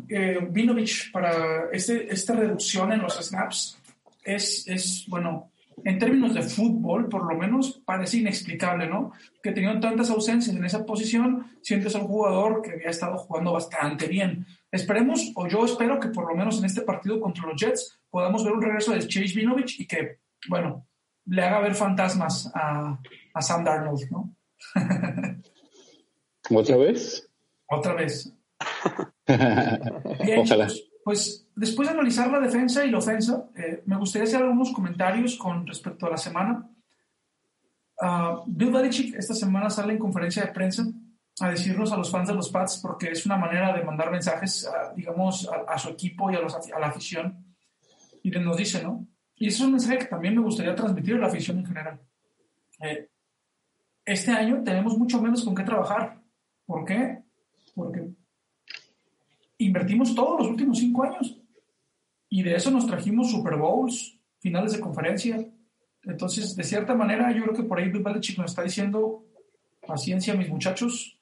eh, 0.08 0.40
Vinovich 0.50 1.12
para 1.12 1.70
este, 1.70 2.14
esta 2.14 2.34
reducción 2.34 2.94
en 2.94 3.02
los 3.02 3.18
snaps. 3.18 3.78
Es, 4.24 4.66
es, 4.70 5.04
bueno, 5.10 5.52
en 5.84 6.00
términos 6.00 6.34
de 6.34 6.44
fútbol, 6.44 7.10
por 7.10 7.26
lo 7.30 7.38
menos, 7.38 7.82
parece 7.84 8.20
inexplicable, 8.20 8.88
¿no? 8.88 9.12
Que 9.44 9.52
teniendo 9.52 9.82
tantas 9.82 10.10
ausencias 10.12 10.56
en 10.56 10.64
esa 10.64 10.86
posición, 10.86 11.48
sientes 11.62 11.94
a 11.94 12.00
un 12.00 12.08
jugador 12.08 12.62
que 12.62 12.72
había 12.72 12.92
estado 12.92 13.18
jugando 13.18 13.52
bastante 13.52 14.08
bien. 14.08 14.46
Esperemos, 14.72 15.34
o 15.36 15.46
yo 15.46 15.66
espero 15.66 16.00
que 16.00 16.08
por 16.08 16.26
lo 16.26 16.38
menos 16.38 16.58
en 16.60 16.66
este 16.68 16.84
partido 16.84 17.20
contra 17.20 17.48
los 17.48 17.60
Jets 17.62 18.00
podamos 18.10 18.46
ver 18.46 18.54
un 18.54 18.62
regreso 18.62 18.94
de 18.94 19.06
Chase 19.06 19.36
Vinovich 19.36 19.82
y 19.82 19.86
que, 19.86 20.20
bueno, 20.48 20.88
le 21.26 21.44
haga 21.44 21.60
ver 21.60 21.76
fantasmas 21.76 22.50
a, 22.56 22.98
a 23.34 23.42
Sam 23.42 23.66
Darnold, 23.66 24.10
¿no? 24.10 24.34
¿Otra 26.50 26.78
vez? 26.78 27.30
Otra 27.68 27.94
vez. 27.94 28.34
Bien, 29.28 30.40
Ojalá. 30.40 30.68
Pues 31.04 31.48
después 31.56 31.88
de 31.88 31.94
analizar 31.94 32.30
la 32.30 32.40
defensa 32.40 32.86
y 32.86 32.92
la 32.92 32.98
ofensa, 32.98 33.50
eh, 33.56 33.82
me 33.86 33.98
gustaría 33.98 34.28
hacer 34.28 34.42
algunos 34.42 34.72
comentarios 34.72 35.38
con 35.38 35.66
respecto 35.66 36.06
a 36.06 36.12
la 36.12 36.18
semana. 36.18 36.70
Uh, 38.00 38.44
Bill 38.46 38.72
Belichick 38.72 39.16
esta 39.16 39.34
semana 39.34 39.70
sale 39.70 39.94
en 39.94 40.00
conferencia 40.00 40.44
de 40.46 40.52
prensa 40.52 40.86
a 41.40 41.50
decirnos 41.50 41.92
a 41.92 41.98
los 41.98 42.12
fans 42.12 42.28
de 42.28 42.36
los 42.36 42.50
Pats, 42.50 42.80
porque 42.82 43.12
es 43.12 43.26
una 43.26 43.38
manera 43.38 43.76
de 43.76 43.84
mandar 43.84 44.12
mensajes, 44.12 44.70
digamos, 44.96 45.50
a, 45.68 45.78
su 45.78 45.90
equipo 45.90 46.32
y 46.32 46.36
a, 46.36 46.42
la 46.42 46.88
afición. 46.88 47.56
Y 48.24 48.32
nos 48.32 48.58
dice, 48.58 48.84
¿no? 48.84 49.08
Y 49.36 49.48
eso 49.48 49.58
es 49.58 49.66
un 49.68 49.74
mensaje 49.74 50.00
que 50.00 50.06
también 50.06 50.36
me 50.36 50.42
gustaría 50.42 50.76
transmitir 50.76 51.16
a 51.16 51.20
la 51.20 51.28
afición 51.28 51.60
en 51.60 51.66
general. 51.66 52.02
Eh, 52.82 53.10
este 54.04 54.32
año 54.32 54.64
tenemos 54.64 54.98
mucho 54.98 55.22
menos 55.22 55.44
con 55.44 55.54
qué 55.54 55.64
trabajar. 55.64 56.20
¿Por 56.68 56.86
qué? 56.86 57.24
Porque 57.74 58.08
invertimos 59.58 60.14
todos 60.14 60.42
los 60.42 60.50
últimos 60.50 60.78
cinco 60.78 61.04
años 61.04 61.42
y 62.30 62.44
de 62.44 62.56
eso 62.56 62.70
nos 62.70 62.86
trajimos 62.86 63.32
Super 63.32 63.56
Bowls, 63.56 64.20
finales 64.40 64.74
de 64.74 64.80
conferencia. 64.80 65.48
Entonces, 66.04 66.56
de 66.56 66.64
cierta 66.64 66.94
manera, 66.94 67.32
yo 67.32 67.44
creo 67.44 67.56
que 67.56 67.64
por 67.64 67.80
ahí 67.80 67.90
Bill 67.90 68.04
Belichick 68.04 68.38
nos 68.38 68.52
está 68.52 68.64
diciendo 68.64 69.26
paciencia, 69.86 70.36
mis 70.36 70.50
muchachos. 70.50 71.18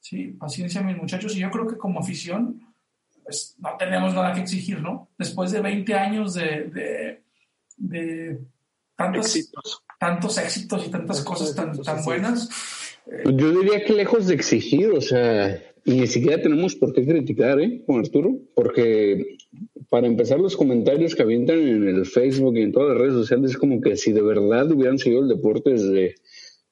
Sí, 0.00 0.28
paciencia, 0.28 0.82
mis 0.82 0.96
muchachos. 0.96 1.36
Y 1.36 1.40
yo 1.40 1.50
creo 1.50 1.66
que 1.66 1.76
como 1.76 2.00
afición, 2.00 2.74
pues 3.24 3.56
no 3.58 3.76
tenemos 3.76 4.14
nada 4.14 4.32
que 4.32 4.40
exigir, 4.40 4.80
¿no? 4.80 5.08
Después 5.18 5.50
de 5.50 5.60
20 5.60 5.94
años 5.94 6.34
de, 6.34 7.22
de, 7.76 8.40
tantos, 8.96 9.26
éxitos. 9.26 9.83
Tantos 10.04 10.38
éxitos 10.38 10.86
y 10.86 10.90
tantas 10.90 11.22
cosas 11.22 11.54
tan, 11.54 11.68
tan 11.82 12.04
buenas 12.04 12.48
yo 13.06 13.60
diría 13.60 13.84
que 13.84 13.92
lejos 13.92 14.26
de 14.26 14.34
exigir, 14.34 14.90
o 14.90 15.00
sea, 15.00 15.62
y 15.84 16.00
ni 16.00 16.06
siquiera 16.06 16.40
tenemos 16.40 16.74
por 16.74 16.92
qué 16.92 17.04
criticar, 17.06 17.60
¿eh? 17.60 17.82
Con 17.86 18.00
Arturo, 18.00 18.38
porque 18.54 19.36
para 19.90 20.06
empezar 20.06 20.40
los 20.40 20.56
comentarios 20.56 21.14
que 21.14 21.22
avientan 21.22 21.58
en 21.58 21.86
el 21.86 22.06
Facebook 22.06 22.56
y 22.56 22.62
en 22.62 22.72
todas 22.72 22.90
las 22.90 22.98
redes 22.98 23.14
sociales 23.14 23.52
es 23.52 23.58
como 23.58 23.80
que 23.80 23.96
si 23.96 24.12
de 24.12 24.22
verdad 24.22 24.70
hubieran 24.70 24.98
seguido 24.98 25.22
el 25.22 25.28
deporte 25.28 25.70
desde 25.70 26.14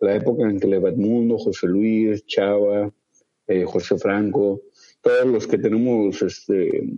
la 0.00 0.16
época 0.16 0.48
en 0.48 0.58
que 0.58 0.66
le 0.66 0.80
Mundo, 0.80 1.38
José 1.38 1.66
Luis, 1.66 2.26
Chava, 2.26 2.92
eh, 3.46 3.64
José 3.64 3.98
Franco, 3.98 4.62
todos 5.02 5.26
los 5.26 5.46
que 5.46 5.58
tenemos 5.58 6.22
este, 6.22 6.96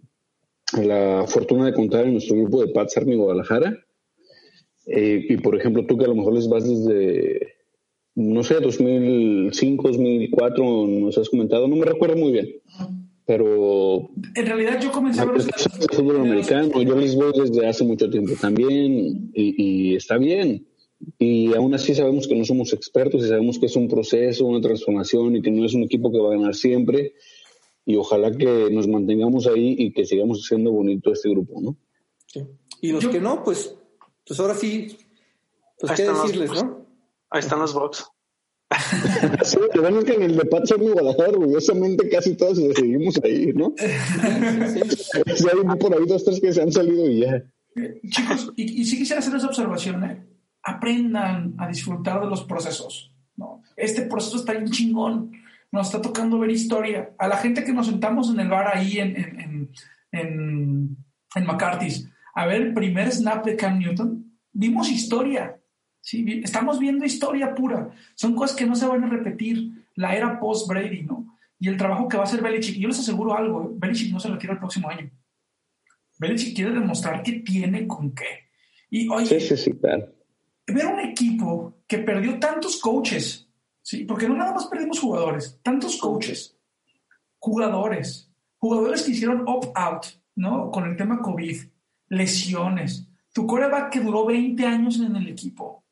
la 0.80 1.26
fortuna 1.26 1.66
de 1.66 1.74
contar 1.74 2.04
en 2.04 2.12
nuestro 2.12 2.36
grupo 2.36 2.64
de 2.64 2.72
Pats 2.72 2.96
Army 2.96 3.16
Guadalajara, 3.16 3.76
eh, 4.86 5.24
y 5.28 5.36
por 5.38 5.56
ejemplo 5.56 5.86
tú 5.86 5.96
que 5.96 6.04
a 6.04 6.08
lo 6.08 6.14
mejor 6.14 6.34
les 6.34 6.48
vas 6.48 6.68
desde 6.68 7.54
no 8.14 8.44
sé, 8.44 8.60
2005, 8.60 9.88
2004, 9.88 10.86
nos 10.86 11.18
has 11.18 11.28
comentado, 11.28 11.66
no 11.66 11.76
me 11.76 11.84
recuerdo 11.84 12.16
muy 12.16 12.32
bien. 12.32 12.48
Pero. 13.26 14.10
En 14.34 14.46
realidad, 14.46 14.80
yo 14.80 14.92
comencé 14.92 15.20
a 15.20 15.24
ver. 15.24 15.40
El 15.40 15.96
fútbol 15.96 16.20
americano, 16.20 16.82
yo 16.82 16.94
les 16.94 17.16
voy 17.16 17.32
desde 17.34 17.66
hace 17.66 17.84
mucho 17.84 18.08
tiempo 18.10 18.34
también, 18.40 19.30
y, 19.34 19.96
está 19.96 20.18
bien. 20.18 20.66
Y 21.18 21.52
aún 21.54 21.74
así 21.74 21.94
sabemos 21.94 22.28
que 22.28 22.36
no 22.36 22.44
somos 22.44 22.72
expertos 22.72 23.24
y 23.24 23.28
sabemos 23.28 23.58
que 23.58 23.66
es 23.66 23.76
un 23.76 23.88
proceso, 23.88 24.46
una 24.46 24.60
transformación 24.60 25.36
y 25.36 25.42
que 25.42 25.50
no 25.50 25.64
es 25.64 25.74
un 25.74 25.82
equipo 25.82 26.10
que 26.10 26.18
va 26.18 26.28
a 26.28 26.36
ganar 26.36 26.54
siempre. 26.54 27.14
Y 27.84 27.96
ojalá 27.96 28.30
que 28.30 28.68
nos 28.70 28.88
mantengamos 28.88 29.46
ahí 29.46 29.74
y 29.78 29.92
que 29.92 30.06
sigamos 30.06 30.40
haciendo 30.44 30.72
bonito 30.72 31.12
este 31.12 31.28
grupo, 31.28 31.60
¿no? 31.60 31.76
Sí. 32.26 32.42
Y 32.80 32.92
los 32.92 33.06
que 33.06 33.20
no, 33.20 33.42
pues, 33.44 33.74
pues 34.26 34.40
ahora 34.40 34.54
sí, 34.54 34.98
pues 35.78 35.92
qué 35.92 36.04
decirles, 36.04 36.50
¿no? 36.52 36.86
Ahí 37.30 37.40
están 37.40 37.58
los 37.60 37.74
box. 37.74 38.06
sí, 39.44 39.58
que 39.72 40.14
en 40.14 40.22
el 40.22 40.36
de 40.36 40.44
Pat 40.46 40.68
Guadalajara, 40.76 41.28
orgullosamente 41.30 42.08
casi 42.08 42.34
todos 42.34 42.58
seguimos 42.74 43.20
ahí, 43.22 43.52
¿no? 43.54 43.72
sí, 43.76 45.46
hay 45.48 45.78
por 45.78 45.94
ahí 45.94 46.06
dos, 46.06 46.24
tres 46.24 46.40
que 46.40 46.52
se 46.52 46.62
han 46.62 46.72
salido 46.72 47.08
y 47.08 47.20
ya. 47.20 47.44
Chicos, 48.08 48.52
y, 48.56 48.80
y 48.80 48.84
sí 48.84 48.98
quisiera 48.98 49.20
hacer 49.20 49.34
esa 49.34 49.48
observación, 49.48 50.04
¿eh? 50.04 50.26
aprendan 50.64 51.54
a 51.58 51.68
disfrutar 51.68 52.20
de 52.20 52.26
los 52.26 52.44
procesos. 52.44 53.12
¿no? 53.36 53.62
Este 53.76 54.02
proceso 54.02 54.36
está 54.36 54.52
bien 54.52 54.70
chingón. 54.70 55.32
Nos 55.70 55.88
está 55.88 56.00
tocando 56.00 56.38
ver 56.38 56.50
historia. 56.50 57.14
A 57.18 57.28
la 57.28 57.36
gente 57.36 57.64
que 57.64 57.72
nos 57.72 57.86
sentamos 57.86 58.30
en 58.30 58.40
el 58.40 58.48
bar 58.48 58.74
ahí 58.74 58.98
en, 58.98 59.16
en, 59.16 59.70
en, 60.12 60.96
en 61.34 61.46
McCarthy's 61.46 62.08
a 62.34 62.46
ver 62.46 62.62
el 62.62 62.74
primer 62.74 63.10
snap 63.12 63.44
de 63.44 63.56
Cam 63.56 63.78
Newton, 63.78 64.38
vimos 64.52 64.90
historia. 64.90 65.60
¿sí? 66.00 66.40
Estamos 66.42 66.78
viendo 66.78 67.04
historia 67.04 67.54
pura. 67.54 67.90
Son 68.14 68.34
cosas 68.34 68.56
que 68.56 68.66
no 68.66 68.74
se 68.74 68.86
van 68.86 69.04
a 69.04 69.08
repetir. 69.08 69.86
La 69.94 70.16
era 70.16 70.40
post-Brady, 70.40 71.04
¿no? 71.04 71.38
Y 71.58 71.68
el 71.68 71.76
trabajo 71.76 72.08
que 72.08 72.16
va 72.16 72.24
a 72.24 72.26
hacer 72.26 72.42
Belichick. 72.42 72.76
Yo 72.76 72.88
les 72.88 72.98
aseguro 72.98 73.36
algo, 73.36 73.62
¿eh? 73.62 73.68
Belichick 73.76 74.12
no 74.12 74.18
se 74.18 74.28
retira 74.28 74.54
el 74.54 74.58
próximo 74.58 74.88
año. 74.88 75.08
Belichick 76.18 76.56
quiere 76.56 76.72
demostrar 76.72 77.22
que 77.22 77.34
tiene 77.40 77.86
con 77.86 78.12
qué. 78.12 78.48
Y 78.90 79.08
oye, 79.08 79.40
sí, 79.40 79.56
sí, 79.56 79.72
claro. 79.72 80.12
ver 80.66 80.86
un 80.86 81.00
equipo 81.00 81.82
que 81.86 81.98
perdió 81.98 82.38
tantos 82.38 82.80
coaches, 82.80 83.48
¿sí? 83.82 84.04
Porque 84.04 84.28
no 84.28 84.36
nada 84.36 84.52
más 84.52 84.66
perdimos 84.66 84.98
jugadores, 84.98 85.60
tantos 85.62 85.96
coaches, 85.96 86.56
jugadores, 87.38 88.30
jugadores 88.58 89.02
que 89.02 89.12
hicieron 89.12 89.44
opt-out, 89.46 90.06
¿no? 90.36 90.70
Con 90.70 90.88
el 90.88 90.96
tema 90.96 91.20
COVID, 91.20 91.56
lesiones. 92.16 93.08
Tu 93.32 93.46
coreback 93.46 93.92
que 93.92 94.00
duró 94.00 94.26
20 94.26 94.64
años 94.64 95.00
en 95.00 95.16
el 95.16 95.28
equipo. 95.28 95.84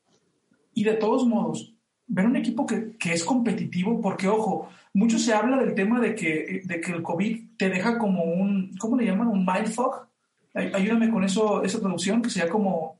Y 0.73 0.83
de 0.83 0.93
todos 0.93 1.25
modos, 1.25 1.73
ver 2.07 2.25
un 2.25 2.35
equipo 2.35 2.65
que, 2.65 2.95
que, 2.97 3.13
es 3.13 3.23
competitivo, 3.23 4.01
porque 4.01 4.27
ojo, 4.27 4.69
mucho 4.93 5.19
se 5.19 5.33
habla 5.33 5.57
del 5.57 5.73
tema 5.73 5.99
de 5.99 6.15
que, 6.15 6.61
de 6.63 6.81
que 6.81 6.91
el 6.91 7.01
COVID 7.01 7.57
te 7.57 7.69
deja 7.69 7.97
como 7.97 8.23
un, 8.23 8.75
¿cómo 8.77 8.97
le 8.97 9.05
llaman? 9.05 9.27
Un 9.27 9.45
mind 9.45 9.67
fog. 9.67 10.07
Ayúdame 10.53 11.09
con 11.09 11.23
eso, 11.23 11.63
esa 11.63 11.79
traducción, 11.79 12.21
que 12.21 12.29
sería 12.29 12.49
como 12.49 12.99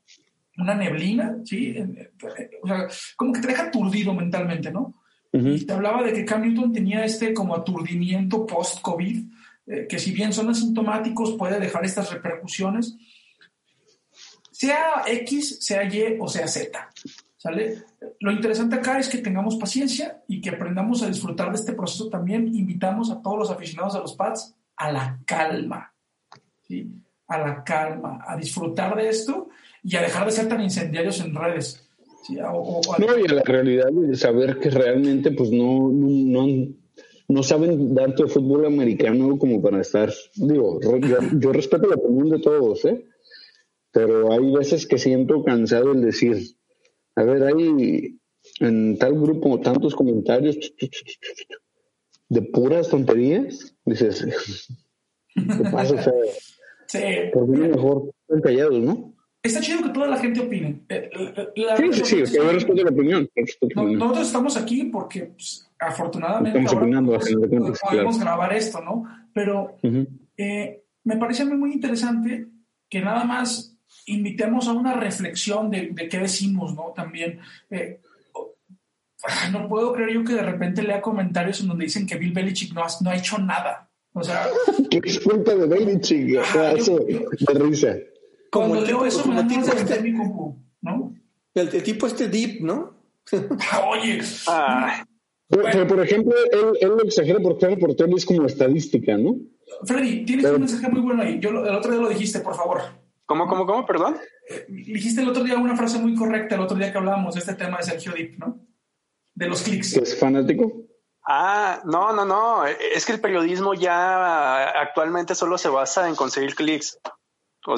una 0.58 0.76
neblina, 0.76 1.38
¿sí? 1.46 1.76
O 2.62 2.68
sea, 2.68 2.88
como 3.16 3.34
que 3.34 3.42
te 3.42 3.48
deja 3.48 3.64
aturdido 3.64 4.14
mentalmente, 4.14 4.72
¿no? 4.72 4.96
Y 5.32 5.66
te 5.66 5.74
hablaba 5.74 6.04
de 6.04 6.14
que 6.14 6.26
Cam 6.26 6.44
Newton 6.44 6.72
tenía 6.72 7.04
este 7.04 7.34
como 7.34 7.56
aturdimiento 7.56 8.46
post-COVID, 8.46 9.24
eh, 9.66 9.88
que 9.90 9.98
si 9.98 10.12
bien 10.12 10.32
son 10.32 10.50
asintomáticos, 10.50 11.34
puede 11.34 11.60
dejar 11.60 11.84
estas 11.86 12.12
repercusiones. 12.14 12.96
Sea 14.64 15.04
X, 15.08 15.58
sea 15.60 15.84
Y 15.84 16.18
o 16.22 16.28
sea 16.30 16.48
Z. 16.48 16.90
¿Sale? 17.36 17.84
Lo 18.22 18.32
interesante 18.32 18.78
acá 18.78 18.98
es 18.98 19.10
que 19.10 19.18
tengamos 19.18 19.58
paciencia 19.58 20.24
y 20.26 20.40
que 20.40 20.52
aprendamos 20.52 21.04
a 21.04 21.08
disfrutar 21.08 21.50
de 21.50 21.56
este 21.56 21.74
proceso 21.74 22.08
también. 22.08 22.48
Invitamos 22.56 23.12
a 23.12 23.22
todos 23.22 23.40
los 23.40 23.52
aficionados 23.52 23.96
a 23.96 24.00
los 24.00 24.14
pads 24.14 24.56
a 24.78 24.90
la 24.90 25.20
calma, 25.26 25.94
¿sí? 26.66 26.90
A 27.28 27.38
la 27.40 27.62
calma, 27.66 28.24
a 28.26 28.38
disfrutar 28.38 28.96
de 28.96 29.10
esto 29.10 29.50
y 29.84 29.98
a 29.98 30.02
dejar 30.02 30.28
de 30.28 30.32
ser 30.32 30.48
tan 30.48 30.62
incendiarios 30.62 31.20
en 31.20 31.36
redes. 31.36 31.86
No, 32.30 33.20
y 33.20 33.30
a 33.30 33.34
la 33.34 33.44
realidad 33.44 33.92
de 33.92 34.16
saber 34.16 34.60
que 34.60 34.70
realmente 34.70 35.32
pues 35.32 35.52
no, 35.52 35.90
no, 35.92 36.48
no, 37.28 37.44
saben 37.44 37.94
tanto 37.94 38.24
de 38.24 38.30
fútbol 38.30 38.66
americano 38.66 39.38
como 39.38 39.62
para 39.62 39.82
estar, 39.82 40.10
digo, 40.36 40.80
yo, 41.38 41.52
respeto 41.52 41.86
la 41.86 41.96
opinión 41.96 42.30
de 42.30 42.40
todos, 42.40 42.86
¿eh? 42.86 43.06
Pero 43.94 44.34
hay 44.34 44.52
veces 44.52 44.88
que 44.88 44.98
siento 44.98 45.44
cansado 45.44 45.94
el 45.94 46.02
decir, 46.02 46.58
a 47.16 47.24
ver, 47.24 47.44
hay 47.44 48.20
en 48.60 48.98
tal 48.98 49.14
grupo 49.14 49.60
tantos 49.62 49.96
comentarios 49.96 50.58
de 52.28 52.42
puras 52.42 52.90
tonterías, 52.90 53.76
dices, 53.86 54.26
¿qué 55.36 55.36
pasa? 55.72 55.96
O 55.96 56.02
sea, 56.02 56.14
sí. 56.88 57.00
por 57.32 57.48
mí 57.48 57.60
mejor 57.60 58.12
están 58.28 58.42
callados, 58.42 58.80
¿no? 58.80 59.14
está 59.44 59.60
chido 59.60 59.84
que 59.84 59.90
toda 59.90 60.08
la 60.08 60.18
gente 60.18 60.40
opine. 60.40 60.84
Eh, 60.88 61.10
sí, 61.78 62.06
sí, 62.06 62.26
sí, 62.26 62.36
yo 62.36 62.50
respeto 62.50 62.82
la 62.82 62.92
opinión. 62.92 63.30
nosotros 63.76 64.28
estamos 64.28 64.58
aquí 64.58 64.86
porque, 64.86 65.24
pues, 65.26 65.70
afortunadamente, 65.78 66.58
estamos 66.58 66.82
opinando, 66.82 67.20
podemos 67.90 68.20
grabar 68.20 68.54
esto, 68.54 68.82
¿no? 68.82 69.04
Pero 69.34 69.78
eh, 70.38 70.84
me 71.04 71.18
parece 71.18 71.44
muy 71.46 71.74
interesante 71.74 72.48
que 72.90 73.02
nada 73.02 73.26
más 73.26 73.73
invitemos 74.08 74.68
a 74.68 74.74
una 74.74 74.94
reflexión 74.94 75.70
de, 75.70 75.94
qué 76.10 76.20
decimos, 76.20 76.76
¿no? 76.76 76.94
También. 76.96 77.40
Eh, 77.70 78.00
no 79.52 79.70
puedo 79.70 79.94
creer 79.94 80.12
yo 80.12 80.24
que 80.24 80.34
de 80.34 80.42
repente 80.42 80.84
lea 80.84 81.02
comentarios 81.02 81.62
en 81.62 81.70
donde 81.70 81.86
dicen 81.86 82.06
que 82.06 82.18
Bill 82.18 82.34
Belichick 82.34 82.74
no 82.74 82.84
ha, 82.84 82.88
no 83.02 83.10
ha 83.10 83.16
hecho 83.16 83.38
nada. 83.38 83.90
O 84.14 84.24
sea. 84.24 84.48
¿Qué 84.90 85.02
es 85.04 85.20
culpa 85.20 85.56
de 85.56 85.68
Belichick? 85.68 86.40
eso, 86.78 87.00
de 87.00 87.54
risa. 87.60 87.96
Cuando 88.52 88.82
leo 88.82 89.06
eso 89.06 89.26
me 89.28 89.44
tipo 89.46 89.66
este, 89.66 90.02
mi 90.02 90.12
¿no? 90.82 91.14
El, 91.54 91.84
tipo 91.84 92.08
este 92.08 92.28
deep, 92.28 92.62
¿no? 92.62 92.94
Ah, 93.72 93.86
oye. 93.90 94.22
Ah. 94.48 95.06
Pero, 95.50 95.88
por 95.88 96.04
ejemplo, 96.04 96.34
él, 96.52 96.78
él 96.82 96.90
lo 96.90 97.04
exagera 97.04 97.40
porque 97.40 97.66
el 97.66 97.78
portero 97.78 98.16
es 98.16 98.26
como 98.26 98.46
estadística, 98.46 99.18
¿no? 99.18 99.38
Freddy, 99.86 100.26
tienes 100.26 100.46
un 100.46 100.60
mensaje 100.60 100.90
muy 100.90 101.02
bueno 101.02 101.24
ahí. 101.24 101.40
Yo 101.40 101.50
el 101.50 101.76
otro 101.76 101.92
día 101.92 102.02
lo 102.02 102.10
dijiste, 102.10 102.40
por 102.40 102.56
favor. 102.56 102.82
¿Cómo, 103.34 103.48
cómo, 103.48 103.66
cómo? 103.66 103.86
Perdón. 103.88 104.20
Eh, 104.48 104.66
dijiste 104.70 105.22
el 105.22 105.30
otro 105.30 105.44
día 105.44 105.58
una 105.58 105.76
frase 105.76 105.98
muy 105.98 106.14
correcta, 106.14 106.54
el 106.54 106.62
otro 106.62 106.78
día 106.78 106.92
que 106.92 107.00
hablábamos 107.00 107.34
de 107.34 107.40
este 107.40 107.56
tema 107.56 107.78
de 107.78 107.84
Sergio 107.84 108.12
Deep, 108.12 108.38
¿no? 108.38 108.60
De 109.34 109.48
los 109.48 109.64
clics. 109.64 109.98
¿Es 109.98 110.20
fanático? 110.20 110.72
Ah, 111.26 111.82
no, 111.84 112.14
no, 112.14 112.26
no. 112.26 112.66
Es 112.68 113.08
que 113.08 113.14
el 113.14 113.22
periodismo 113.22 113.74
ya 113.74 114.70
actualmente 114.70 115.34
solo 115.34 115.58
se 115.58 115.70
basa 115.70 116.08
en 116.08 116.16
conseguir 116.16 116.54
clics 116.54 117.00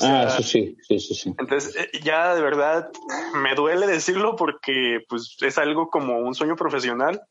ah, 0.01 0.25
eso 0.27 0.43
sí, 0.43 0.77
sí, 0.81 0.99
sí, 0.99 1.13
sí. 1.13 1.35
Entonces, 1.37 1.75
eh, 1.75 1.89
ya 2.03 2.35
de 2.35 2.41
verdad 2.41 2.89
me 3.41 3.55
duele 3.55 3.87
decirlo 3.87 4.35
porque 4.35 4.99
pues 5.07 5.37
es 5.41 5.57
algo 5.57 5.89
como 5.89 6.17
un 6.19 6.33
sueño 6.33 6.55
profesional, 6.55 7.21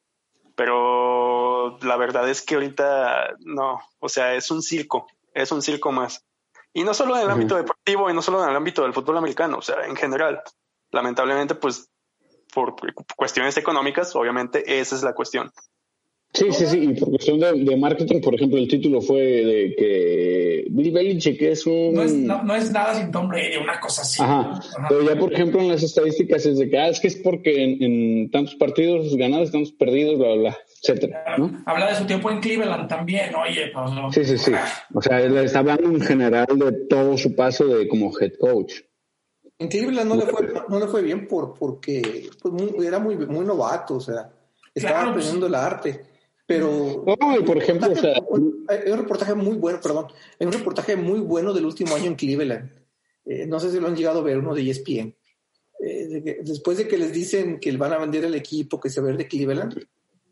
pero 0.55 1.79
la 1.81 1.97
verdad 1.97 2.29
es 2.29 2.43
que 2.43 2.55
ahorita 2.55 3.35
no, 3.41 3.81
o 3.99 4.09
sea, 4.09 4.35
es 4.35 4.51
un 4.51 4.63
circo, 4.63 5.07
es 5.35 5.51
un 5.53 5.63
circo 5.63 5.93
más. 5.93 6.25
Y 6.75 6.83
no 6.83 6.93
solo 6.93 7.17
en 7.17 7.23
el 7.23 7.31
ámbito 7.31 7.57
deportivo 7.57 8.11
y 8.11 8.15
no 8.15 8.21
solo 8.21 8.43
en 8.43 8.51
el 8.51 8.57
ámbito 8.57 8.83
del 8.83 8.93
fútbol 8.93 9.17
americano, 9.17 9.59
o 9.59 9.63
sea, 9.63 9.87
en 9.87 9.97
general. 9.97 10.43
Lamentablemente, 10.91 11.55
pues 11.55 11.89
por 12.53 12.75
cuestiones 13.17 13.57
económicas, 13.57 14.15
obviamente 14.15 14.81
esa 14.81 14.97
es 14.97 15.03
la 15.03 15.15
cuestión. 15.15 15.51
Sí, 16.35 16.47
sí, 16.51 16.67
sí, 16.67 16.79
y 16.79 16.95
por 16.95 17.11
cuestión 17.11 17.39
de, 17.39 17.77
marketing, 17.77 18.21
por 18.21 18.35
ejemplo, 18.35 18.59
el 18.59 18.67
título 18.67 19.01
fue 19.01 19.21
de 19.21 19.75
que 19.79 20.65
Bill 20.69 20.91
Belichick 20.91 21.41
es 21.43 21.65
un... 21.65 21.95
No 21.95 22.03
es, 22.03 22.13
no, 22.13 22.57
es 22.57 22.73
nada 22.73 22.93
sin 22.97 23.13
Tom 23.13 23.29
Brady, 23.29 23.57
una 23.57 23.79
cosa 23.79 24.03
así. 24.03 24.21
Ajá. 24.21 24.61
pero 24.89 25.03
ya 25.05 25.17
por 25.17 25.33
ejemplo 25.33 25.61
en 25.61 25.69
las 25.69 25.85
estadísticas 25.85 26.45
es 26.45 26.59
de 26.59 26.69
que, 26.69 26.77
ah, 26.77 26.89
es 26.89 26.99
que 26.99 27.07
es 27.07 27.17
porque 27.17 27.63
en, 27.63 28.33
tantos 28.33 28.57
partidos 28.57 29.15
ganados, 29.15 29.53
tantos 29.53 29.71
perdidos, 29.71 30.19
bla, 30.19 30.27
bla, 30.33 30.37
bla, 30.37 30.59
etcétera, 30.85 31.37
¿no? 31.39 31.63
Habla 31.67 31.91
de 31.91 31.97
su 31.97 32.07
tiempo 32.07 32.31
en 32.31 32.41
Cleveland 32.41 32.89
también, 32.89 33.35
oye, 33.35 33.71
pues 33.73 33.93
no. 33.93 34.13
Sí, 34.13 34.25
sí, 34.25 34.37
sí. 34.37 34.53
O 34.93 35.01
sea, 35.01 35.21
él 35.21 35.37
está 35.39 35.61
hablando 35.61 35.89
en 35.89 36.01
general 36.01 36.47
de 36.47 36.73
todo 36.89 37.17
su 37.17 37.35
paso 37.35 37.67
de 37.67 37.89
como 37.89 38.13
head 38.19 38.33
coach. 38.39 38.75
En 39.59 39.69
Cleveland 39.69 40.09
no 40.09 40.17
le 40.17 40.27
fue, 40.27 40.53
no 40.69 40.79
le 40.79 40.87
fue 40.87 41.03
bien 41.03 41.27
por, 41.27 41.55
porque 41.55 42.29
pues, 42.43 42.85
era 42.85 42.99
muy, 42.99 43.17
muy 43.17 43.45
novato, 43.45 43.97
o 43.97 44.01
sea, 44.01 44.31
estaba 44.75 45.01
pues. 45.01 45.11
aprendiendo 45.11 45.47
el 45.47 45.55
arte 45.55 46.15
pero. 46.47 47.05
por 47.47 47.59
ejemplo, 47.59 47.89
hay 48.69 48.93
un 48.93 48.99
reportaje 48.99 49.35
muy 49.35 49.57
bueno, 49.57 49.81
perdón. 49.83 50.07
Hay 50.39 50.47
un 50.47 50.53
reportaje 50.53 50.97
muy 50.97 51.21
bueno 51.21 51.53
del 51.53 51.65
último 51.65 51.95
año 51.95 52.07
en 52.07 52.17
Cleveland. 52.17 52.71
Eh, 53.25 53.47
no 53.47 53.59
sé 53.59 53.71
si 53.71 53.81
lo 53.81 53.89
han 53.89 53.97
llegado 53.97 54.21
a 54.21 54.23
ver, 54.23 54.39
uno 54.39 54.55
de 54.55 54.69
ESPN. 54.69 55.15
Eh, 55.81 56.41
después 56.43 56.79
de 56.79 56.87
que 56.87 56.99
les 56.99 57.13
dicen 57.13 57.59
que 57.59 57.75
van 57.77 57.93
a 57.93 57.99
vender 57.99 58.25
el 58.25 58.35
equipo, 58.35 58.79
que 58.79 58.91
se 58.91 59.01
va 59.01 59.07
a 59.07 59.11
ver 59.11 59.19
de 59.19 59.29
Cleveland, 59.29 59.87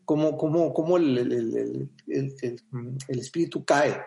cómo, 0.05 0.37
cómo, 0.37 0.73
cómo 0.73 0.97
el, 0.97 1.17
el, 1.17 1.89
el, 2.07 3.19
espíritu 3.19 3.63
cae. 3.63 4.01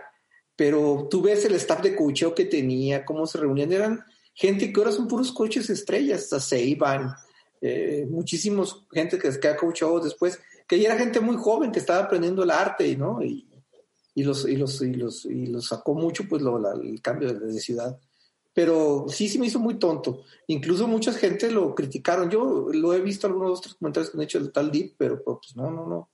Pero 0.54 1.06
tú 1.10 1.22
ves 1.22 1.44
el 1.44 1.54
staff 1.54 1.82
de 1.82 1.94
cocheo 1.94 2.34
que 2.34 2.46
tenía, 2.46 3.04
cómo 3.04 3.26
se 3.26 3.38
reunían. 3.38 3.72
Eran 3.72 4.04
gente 4.34 4.72
que 4.72 4.80
ahora 4.80 4.92
son 4.92 5.08
puros 5.08 5.32
coches 5.32 5.68
estrellas, 5.70 6.22
hasta 6.22 6.40
Seiban, 6.40 7.14
eh, 7.60 8.06
muchísimos 8.08 8.86
gente 8.92 9.18
que, 9.18 9.30
que 9.38 9.48
ha 9.48 9.56
coachado 9.56 10.00
después 10.00 10.38
que 10.66 10.80
ya 10.80 10.88
era 10.88 10.98
gente 10.98 11.20
muy 11.20 11.36
joven 11.36 11.72
que 11.72 11.78
estaba 11.78 12.04
aprendiendo 12.04 12.42
el 12.42 12.50
arte, 12.50 12.96
¿no? 12.96 13.22
Y, 13.22 13.46
y 14.14 14.24
los, 14.24 14.48
y, 14.48 14.56
los, 14.56 14.80
y, 14.82 14.94
los, 14.94 15.24
y 15.26 15.46
los 15.46 15.66
sacó 15.66 15.94
mucho, 15.94 16.24
pues, 16.28 16.42
lo, 16.42 16.56
el 16.80 17.00
cambio 17.00 17.32
de, 17.32 17.60
ciudad. 17.60 17.98
Pero 18.56 19.04
sí, 19.08 19.28
sí 19.28 19.38
me 19.38 19.48
hizo 19.48 19.58
muy 19.58 19.74
tonto. 19.74 20.22
Incluso 20.46 20.88
mucha 20.88 21.12
gente 21.12 21.50
lo 21.50 21.74
criticaron. 21.74 22.30
Yo 22.30 22.68
lo 22.72 22.94
he 22.94 23.02
visto 23.02 23.26
algunos 23.26 23.58
otros 23.58 23.74
comentarios 23.74 24.10
que 24.10 24.16
han 24.16 24.22
hecho 24.22 24.38
el 24.38 24.50
tal 24.50 24.70
Deep, 24.70 24.94
pero 24.96 25.22
pues 25.22 25.54
no, 25.54 25.70
no, 25.70 25.86
no. 25.86 26.08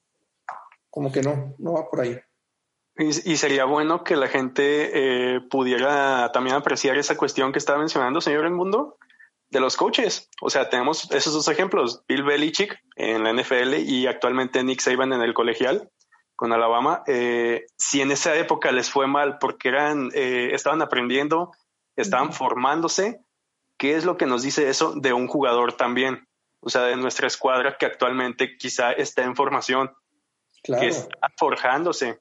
Como 0.90 1.12
que 1.12 1.22
no, 1.22 1.54
no 1.58 1.74
va 1.74 1.88
por 1.88 2.00
ahí. 2.00 2.18
Y, 2.96 3.36
sería 3.36 3.64
bueno 3.64 4.02
que 4.02 4.16
la 4.16 4.26
gente 4.26 5.36
eh, 5.36 5.40
pudiera 5.40 6.32
también 6.32 6.56
apreciar 6.56 6.98
esa 6.98 7.16
cuestión 7.16 7.52
que 7.52 7.60
estaba 7.60 7.78
mencionando, 7.78 8.20
señor 8.20 8.44
El 8.44 8.54
Mundo, 8.54 8.98
de 9.48 9.60
los 9.60 9.76
coaches. 9.76 10.28
O 10.40 10.50
sea, 10.50 10.68
tenemos 10.68 11.12
esos 11.12 11.32
dos 11.32 11.46
ejemplos, 11.46 12.02
Bill 12.08 12.24
Belichick 12.24 12.76
en 12.96 13.22
la 13.22 13.32
NFL 13.32 13.74
y 13.86 14.08
actualmente 14.08 14.64
Nick 14.64 14.80
Saban 14.80 15.12
en 15.12 15.22
el 15.22 15.32
colegial 15.32 15.92
con 16.34 16.52
Alabama. 16.52 17.04
Eh, 17.06 17.66
si 17.76 18.00
en 18.00 18.10
esa 18.10 18.34
época 18.34 18.72
les 18.72 18.90
fue 18.90 19.06
mal 19.06 19.38
porque 19.38 19.68
eran, 19.68 20.10
eh, 20.12 20.50
estaban 20.54 20.82
aprendiendo, 20.82 21.52
estaban 21.96 22.32
formándose, 22.32 23.20
¿qué 23.76 23.96
es 23.96 24.04
lo 24.04 24.16
que 24.16 24.26
nos 24.26 24.42
dice 24.42 24.68
eso 24.68 24.94
de 24.94 25.12
un 25.12 25.28
jugador 25.28 25.76
también? 25.76 26.26
O 26.60 26.70
sea, 26.70 26.82
de 26.82 26.96
nuestra 26.96 27.26
escuadra 27.26 27.76
que 27.78 27.86
actualmente 27.86 28.56
quizá 28.56 28.92
está 28.92 29.24
en 29.24 29.34
formación, 29.34 29.90
que 30.62 30.88
está 30.88 31.28
forjándose. 31.36 32.20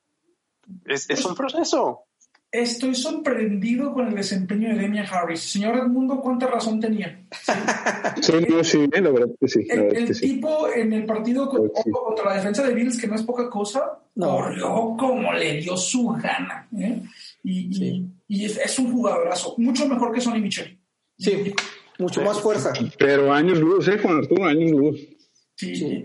Es, 0.86 1.10
es 1.10 1.24
un 1.26 1.36
proceso. 1.36 2.06
Estoy 2.52 2.96
sorprendido 2.96 3.94
con 3.94 4.10
el 4.10 4.16
desempeño 4.16 4.70
de 4.70 4.82
Demian 4.82 5.06
Harris. 5.10 5.40
Señor 5.40 5.78
Edmundo, 5.78 6.20
¿cuánta 6.20 6.48
razón 6.48 6.80
tenía? 6.80 7.18
Sí, 8.22 8.34
sí, 8.64 8.88
la 8.92 9.10
verdad 9.10 9.30
que 9.40 9.48
sí. 9.48 9.66
El, 9.70 10.20
tipo 10.20 10.68
en 10.68 10.94
el 10.94 11.06
partido 11.06 11.48
contra, 11.48 12.26
la 12.26 12.36
defensa 12.36 12.64
de 12.64 12.74
Bills, 12.74 13.00
que 13.00 13.08
no 13.08 13.16
es 13.16 13.24
poca 13.24 13.50
cosa, 13.50 14.00
corrió 14.20 14.96
como 14.98 15.32
le 15.34 15.62
dio 15.62 15.78
su 15.78 16.10
gana. 16.10 16.68
¿eh? 16.78 17.02
Y, 17.44 18.06
y, 18.28 18.46
es, 18.46 18.78
un 18.80 18.92
jugadorazo, 18.92 19.56
mucho 19.58 19.88
mejor 19.88 20.14
que 20.14 20.22
Sonny 20.22 20.42
Michel. 20.42 20.80
Sí, 21.18 21.54
mucho 21.98 22.22
más 22.22 22.40
fuerza. 22.40 22.72
Pero 22.98 23.34
años 23.34 23.60
luz, 23.60 23.88
¿eh, 23.88 23.98
Juan 23.98 24.18
Arturo? 24.18 24.46
Años 24.46 24.72
luz. 24.72 25.00
Sí. 25.56 25.76
sí. 25.76 26.04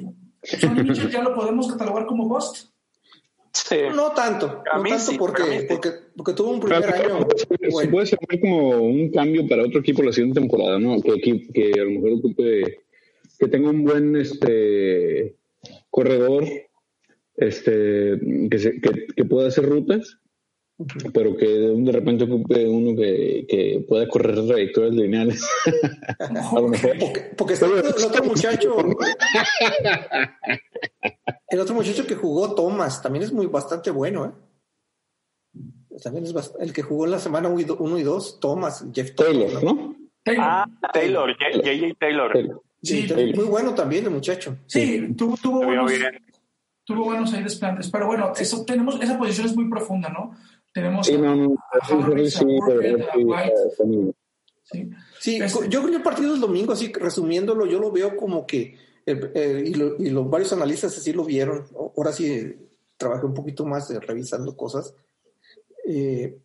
Mitchell 0.68 1.10
ya 1.10 1.22
lo 1.22 1.34
podemos 1.34 1.68
catalogar 1.68 2.06
como 2.06 2.28
Ghost. 2.28 2.68
Sí. 3.52 3.76
No 3.94 4.12
tanto, 4.12 4.48
no 4.48 4.82
tanto 4.82 5.12
porque, 5.18 5.66
porque, 5.66 5.90
porque, 6.14 6.32
tuvo 6.34 6.50
un 6.50 6.60
primer 6.60 6.84
año. 6.84 7.26
Se 7.36 7.88
puede 7.88 8.06
ser 8.06 8.18
como 8.40 8.68
un 8.82 9.10
cambio 9.10 9.48
para 9.48 9.62
otro 9.62 9.80
equipo 9.80 10.02
la 10.02 10.12
siguiente 10.12 10.40
temporada, 10.40 10.78
¿no? 10.78 11.00
Que, 11.00 11.20
que, 11.52 11.72
a 11.80 11.84
lo 11.84 11.90
mejor 11.90 12.12
ocupe, 12.18 12.84
que 13.38 13.48
tenga 13.48 13.70
un 13.70 13.82
buen 13.82 14.14
este 14.16 15.36
corredor, 15.90 16.44
este 17.36 18.20
que, 18.50 18.58
se, 18.58 18.80
que, 18.80 19.06
que 19.16 19.24
pueda 19.24 19.48
hacer 19.48 19.64
rutas 19.64 20.18
pero 21.12 21.36
que 21.36 21.46
de 21.46 21.92
repente 21.92 22.24
ocupe 22.24 22.68
uno 22.68 22.94
que, 22.94 23.46
que 23.48 23.84
pueda 23.88 24.06
correr 24.08 24.46
trayectorias 24.46 24.94
lineales. 24.94 25.48
a 26.18 26.60
lo 26.60 26.68
mejor. 26.68 26.96
Porque, 27.36 27.54
está 27.54 27.66
el, 27.66 27.72
otro 27.72 28.24
muchacho. 28.24 28.76
el 31.48 31.60
otro 31.60 31.74
muchacho 31.74 32.06
que 32.06 32.14
jugó 32.14 32.54
Thomas 32.54 33.00
también 33.00 33.24
es 33.24 33.32
muy 33.32 33.46
bastante 33.46 33.90
bueno, 33.90 34.26
¿eh? 34.26 34.32
También 36.02 36.26
es 36.26 36.34
el 36.60 36.74
que 36.74 36.82
jugó 36.82 37.06
en 37.06 37.12
la 37.12 37.18
semana 37.18 37.48
1 37.48 37.98
y 37.98 38.02
2, 38.02 38.38
Thomas, 38.38 38.84
Jeff 38.92 39.14
Taylor, 39.14 39.64
¿no? 39.64 39.96
Taylor. 40.22 40.44
Ah, 40.46 40.66
Taylor, 40.92 41.30
JJ 41.30 41.96
Taylor. 41.98 42.62
Sí, 42.82 43.08
muy 43.34 43.46
bueno 43.46 43.74
también 43.74 44.04
el 44.04 44.10
muchacho. 44.10 44.58
Sí, 44.66 45.14
tuvo, 45.16 45.38
tuvo 45.38 45.64
buenos, 45.64 45.90
tuvo 46.84 47.04
buenos 47.04 47.32
ahí 47.32 47.42
desplantes, 47.42 47.90
pero 47.90 48.06
bueno, 48.06 48.34
eso 48.38 48.62
tenemos, 48.66 49.00
esa 49.00 49.18
posición 49.18 49.46
es 49.46 49.56
muy 49.56 49.70
profunda, 49.70 50.10
¿no? 50.10 50.36
Tenemos 50.76 51.06
sí, 51.06 51.16
no, 51.16 51.34
no, 51.34 51.56
sí, 54.62 54.90
sí, 55.18 55.38
yo 55.70 55.80
creo 55.80 55.90
que 55.90 55.96
el 55.96 56.02
partido 56.02 56.32
del 56.32 56.40
domingo, 56.42 56.74
así 56.74 56.92
resumiéndolo, 56.92 57.64
yo 57.64 57.78
lo 57.78 57.90
veo 57.90 58.14
como 58.14 58.46
que, 58.46 58.76
eh, 59.06 59.64
y, 59.64 59.72
los 60.10 60.28
varios 60.28 60.52
analistas 60.52 60.98
así 60.98 61.14
lo 61.14 61.24
vieron, 61.24 61.64
ahora 61.74 62.12
sí 62.12 62.54
trabajé 62.98 63.24
un 63.24 63.32
poquito 63.32 63.64
más 63.64 63.88
revisando 64.06 64.54
cosas, 64.54 64.92
eh, 65.86 66.36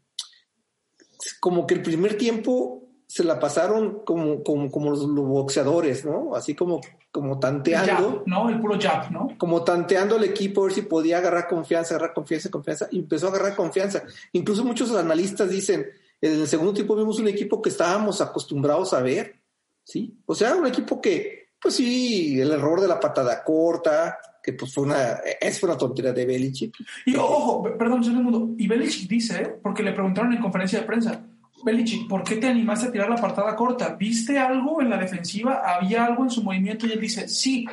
como 1.41 1.67
que 1.67 1.73
el 1.73 1.81
primer 1.81 2.17
tiempo 2.17 2.83
se 3.07 3.25
la 3.25 3.37
pasaron 3.37 4.05
como, 4.05 4.43
como, 4.43 4.71
como 4.71 4.91
los, 4.91 5.05
boxeadores, 5.05 6.05
¿no? 6.05 6.35
Así 6.35 6.55
como, 6.55 6.79
como 7.11 7.39
tanteando. 7.39 8.23
¿no? 8.25 8.49
El 8.49 8.59
puro 8.59 8.79
jab, 8.79 9.11
¿no? 9.11 9.35
Como 9.37 9.63
tanteando 9.63 10.15
al 10.15 10.23
equipo 10.23 10.61
a 10.61 10.65
ver 10.65 10.73
si 10.73 10.81
podía 10.83 11.17
agarrar 11.17 11.47
confianza, 11.47 11.95
agarrar 11.95 12.13
confianza, 12.13 12.49
confianza. 12.49 12.87
Y 12.91 12.99
empezó 12.99 13.27
a 13.27 13.29
agarrar 13.31 13.55
confianza. 13.55 14.03
Incluso 14.31 14.63
muchos 14.63 14.95
analistas 14.95 15.49
dicen, 15.49 15.87
en 16.21 16.41
el 16.41 16.47
segundo 16.47 16.73
tiempo 16.73 16.95
vimos 16.95 17.19
un 17.19 17.27
equipo 17.27 17.61
que 17.61 17.69
estábamos 17.69 18.21
acostumbrados 18.21 18.93
a 18.93 19.01
ver, 19.01 19.41
¿sí? 19.83 20.17
O 20.25 20.33
sea, 20.33 20.55
un 20.55 20.67
equipo 20.67 21.01
que, 21.01 21.49
pues 21.61 21.75
sí, 21.75 22.39
el 22.39 22.51
error 22.51 22.79
de 22.79 22.87
la 22.87 22.99
patada 22.99 23.43
corta, 23.43 24.17
que 24.41 24.53
pues 24.53 24.73
fue 24.73 24.85
una, 24.85 25.19
es 25.39 25.61
una 25.63 25.77
tontería 25.77 26.13
de 26.13 26.25
Belichick. 26.25 26.75
Y 27.05 27.15
ojo, 27.15 27.63
perdón, 27.77 28.03
segundo, 28.03 28.51
y 28.57 28.67
Belichick 28.67 29.09
dice, 29.09 29.57
porque 29.61 29.83
le 29.83 29.91
preguntaron 29.91 30.33
en 30.33 30.41
conferencia 30.41 30.79
de 30.79 30.85
prensa, 30.85 31.25
Belichick, 31.63 32.07
¿por 32.07 32.23
qué 32.23 32.37
te 32.37 32.47
animaste 32.47 32.87
a 32.87 32.91
tirar 32.91 33.09
la 33.09 33.15
apartada 33.15 33.55
corta? 33.55 33.95
¿Viste 33.95 34.37
algo 34.39 34.81
en 34.81 34.89
la 34.89 34.97
defensiva? 34.97 35.61
¿Había 35.65 36.05
algo 36.05 36.23
en 36.23 36.29
su 36.29 36.43
movimiento? 36.43 36.87
Y 36.87 36.91
él 36.91 36.99
dice, 36.99 37.27
sí. 37.27 37.67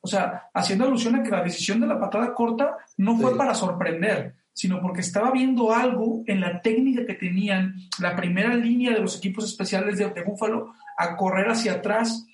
O 0.00 0.08
sea, 0.08 0.50
haciendo 0.52 0.84
alusión 0.84 1.14
a 1.16 1.22
que 1.22 1.30
la 1.30 1.42
decisión 1.42 1.80
de 1.80 1.86
la 1.86 1.98
patada 1.98 2.34
corta 2.34 2.76
no 2.96 3.16
fue 3.16 3.36
para 3.36 3.54
sorprender, 3.54 4.34
sino 4.52 4.80
porque 4.80 5.00
estaba 5.00 5.30
viendo 5.30 5.72
algo 5.72 6.22
en 6.26 6.40
la 6.40 6.60
técnica 6.60 7.06
que 7.06 7.14
tenían 7.14 7.76
la 8.00 8.16
primera 8.16 8.54
línea 8.54 8.92
de 8.92 9.00
los 9.00 9.16
equipos 9.16 9.44
especiales 9.44 9.98
de, 9.98 10.10
de 10.10 10.22
Búfalo 10.22 10.74
a 10.98 11.16
correr 11.16 11.48
hacia 11.48 11.74
atrás. 11.74 12.26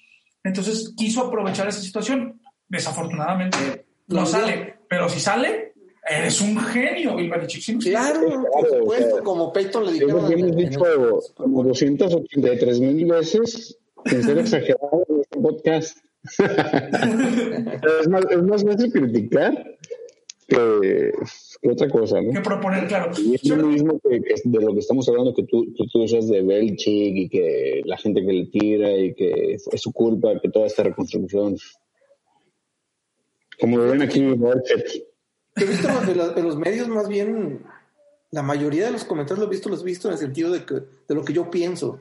Entonces 0.43 0.95
quiso 0.97 1.27
aprovechar 1.27 1.69
esa 1.69 1.81
situación. 1.81 2.41
Desafortunadamente 2.69 3.87
no 4.09 4.25
sale, 4.25 4.79
pero 4.89 5.09
si 5.09 5.21
sale, 5.21 5.68
Eres 6.09 6.41
un 6.41 6.57
genio, 6.57 7.17
Bill 7.17 7.31
Belichick. 7.31 7.83
claro, 7.83 8.45
por 8.53 8.69
supuesto, 8.69 9.23
como 9.23 9.53
Peyton 9.53 9.87
le 9.87 9.93
dijo. 9.93 10.31
Hemos 10.31 10.57
dicho 10.57 10.81
como 11.37 11.65
283 11.65 12.81
mil 12.81 13.07
veces, 13.07 13.79
sin 14.07 14.23
ser 14.23 14.39
exagerado, 14.39 15.07
en 15.09 15.21
este 15.21 15.39
podcast. 15.39 15.99
es, 18.01 18.09
más, 18.09 18.25
es 18.31 18.43
más 18.43 18.65
fácil 18.65 18.93
criticar 18.93 19.77
que, 20.49 21.13
otra 21.63 21.89
cosa, 21.91 22.23
¿no? 22.23 22.33
Que 22.33 22.41
proponer, 22.41 22.89
claro. 22.89 23.13
Y 23.19 23.35
es 23.35 23.47
lo 23.47 23.67
mismo 23.67 24.01
que, 24.01 24.21
de 24.45 24.61
lo 24.61 24.73
que 24.73 24.81
estamos 24.81 25.07
hablando, 25.09 25.35
que 25.35 25.45
tú, 25.45 25.73
tú, 25.77 25.87
tú 25.93 26.03
dices 26.03 26.29
de 26.29 26.43
Belichick 26.43 27.17
y 27.17 27.29
que 27.29 27.83
la 27.85 27.99
gente 27.99 28.25
que 28.25 28.33
le 28.33 28.47
tira 28.47 28.91
y 28.91 29.15
que 29.15 29.55
es 29.55 29.69
su 29.77 29.93
culpa, 29.93 30.41
que 30.41 30.49
toda 30.49 30.67
esta 30.67 30.85
reconstrucción. 30.85 31.57
Como 33.61 33.77
lo 33.77 33.91
ven 33.91 34.03
aquí 34.03 34.21
en 34.21 34.41
he 35.65 35.69
visto 35.69 35.89
en 36.37 36.45
los 36.45 36.57
medios 36.57 36.89
más 36.89 37.09
bien, 37.09 37.65
la 38.31 38.43
mayoría 38.43 38.87
de 38.87 38.93
los 38.93 39.05
comentarios 39.05 39.39
los 39.39 39.49
he 39.49 39.57
visto, 39.57 39.69
los 39.69 39.83
he 39.83 39.87
visto 39.87 40.09
en 40.09 40.15
el 40.15 40.19
sentido 40.19 40.51
de, 40.51 40.65
que, 40.65 40.75
de 40.75 41.15
lo 41.15 41.25
que 41.25 41.33
yo 41.33 41.51
pienso 41.51 42.01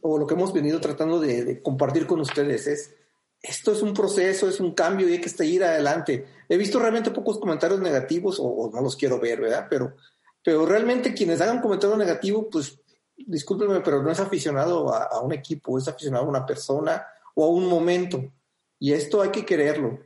o 0.00 0.18
lo 0.18 0.26
que 0.26 0.34
hemos 0.34 0.52
venido 0.52 0.80
tratando 0.80 1.20
de, 1.20 1.62
compartir 1.62 2.06
con 2.06 2.20
ustedes. 2.20 2.66
Es, 2.66 2.94
esto 3.40 3.72
es 3.72 3.82
un 3.82 3.94
proceso, 3.94 4.48
es 4.48 4.60
un 4.60 4.72
cambio 4.72 5.08
y 5.08 5.12
hay 5.12 5.20
que 5.20 5.28
seguir 5.28 5.64
adelante. 5.64 6.26
He 6.48 6.56
visto 6.56 6.78
realmente 6.78 7.10
pocos 7.10 7.38
comentarios 7.38 7.80
negativos 7.80 8.38
o, 8.40 8.70
no 8.72 8.80
los 8.80 8.96
quiero 8.96 9.20
ver, 9.20 9.40
¿verdad? 9.40 9.66
Pero, 9.70 9.94
pero 10.42 10.66
realmente 10.66 11.14
quienes 11.14 11.40
hagan 11.40 11.60
comentario 11.60 11.96
negativo, 11.96 12.48
pues 12.50 12.78
discúlpenme, 13.16 13.80
pero 13.80 14.02
no 14.02 14.10
es 14.10 14.18
aficionado 14.18 14.92
a, 14.92 15.04
a, 15.04 15.20
un 15.20 15.32
equipo, 15.32 15.78
es 15.78 15.86
aficionado 15.86 16.24
a 16.24 16.28
una 16.28 16.46
persona 16.46 17.04
o 17.34 17.44
a 17.44 17.48
un 17.48 17.66
momento. 17.66 18.32
Y 18.80 18.92
esto 18.92 19.22
hay 19.22 19.30
que 19.30 19.44
quererlo. 19.44 20.00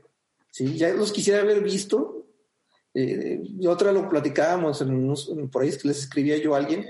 ¿sí? 0.51 0.77
Ya 0.77 0.91
los 0.93 1.13
quisiera 1.13 1.41
haber 1.41 1.63
visto 1.63 2.16
eh, 2.99 3.43
y 3.43 3.67
otra 3.67 3.93
lo 3.93 4.09
platicábamos, 4.09 4.81
en 4.81 5.51
por 5.51 5.63
ahí 5.63 5.69
es 5.69 5.77
que 5.77 5.89
les 5.89 5.99
escribía 5.99 6.39
yo 6.39 6.55
a 6.55 6.59
alguien, 6.59 6.87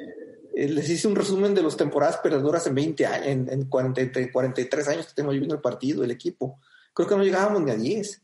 eh, 0.55 0.69
les 0.69 0.89
hice 0.89 1.09
un 1.09 1.17
resumen 1.17 1.53
de 1.53 1.65
las 1.65 1.77
temporadas 1.77 2.19
perdedoras 2.19 2.65
en 2.69 2.77
20 2.77 3.07
años, 3.07 3.27
en, 3.27 3.49
en 3.51 3.65
40, 3.65 4.31
43 4.31 4.87
años 4.87 5.07
que 5.09 5.15
tengo 5.15 5.33
viviendo 5.33 5.57
el 5.57 5.61
partido, 5.61 6.05
el 6.05 6.13
equipo. 6.13 6.61
Creo 6.95 7.09
que 7.09 7.17
no 7.17 7.25
llegábamos 7.25 7.61
ni 7.63 7.73
a 7.73 7.75
10. 7.75 8.23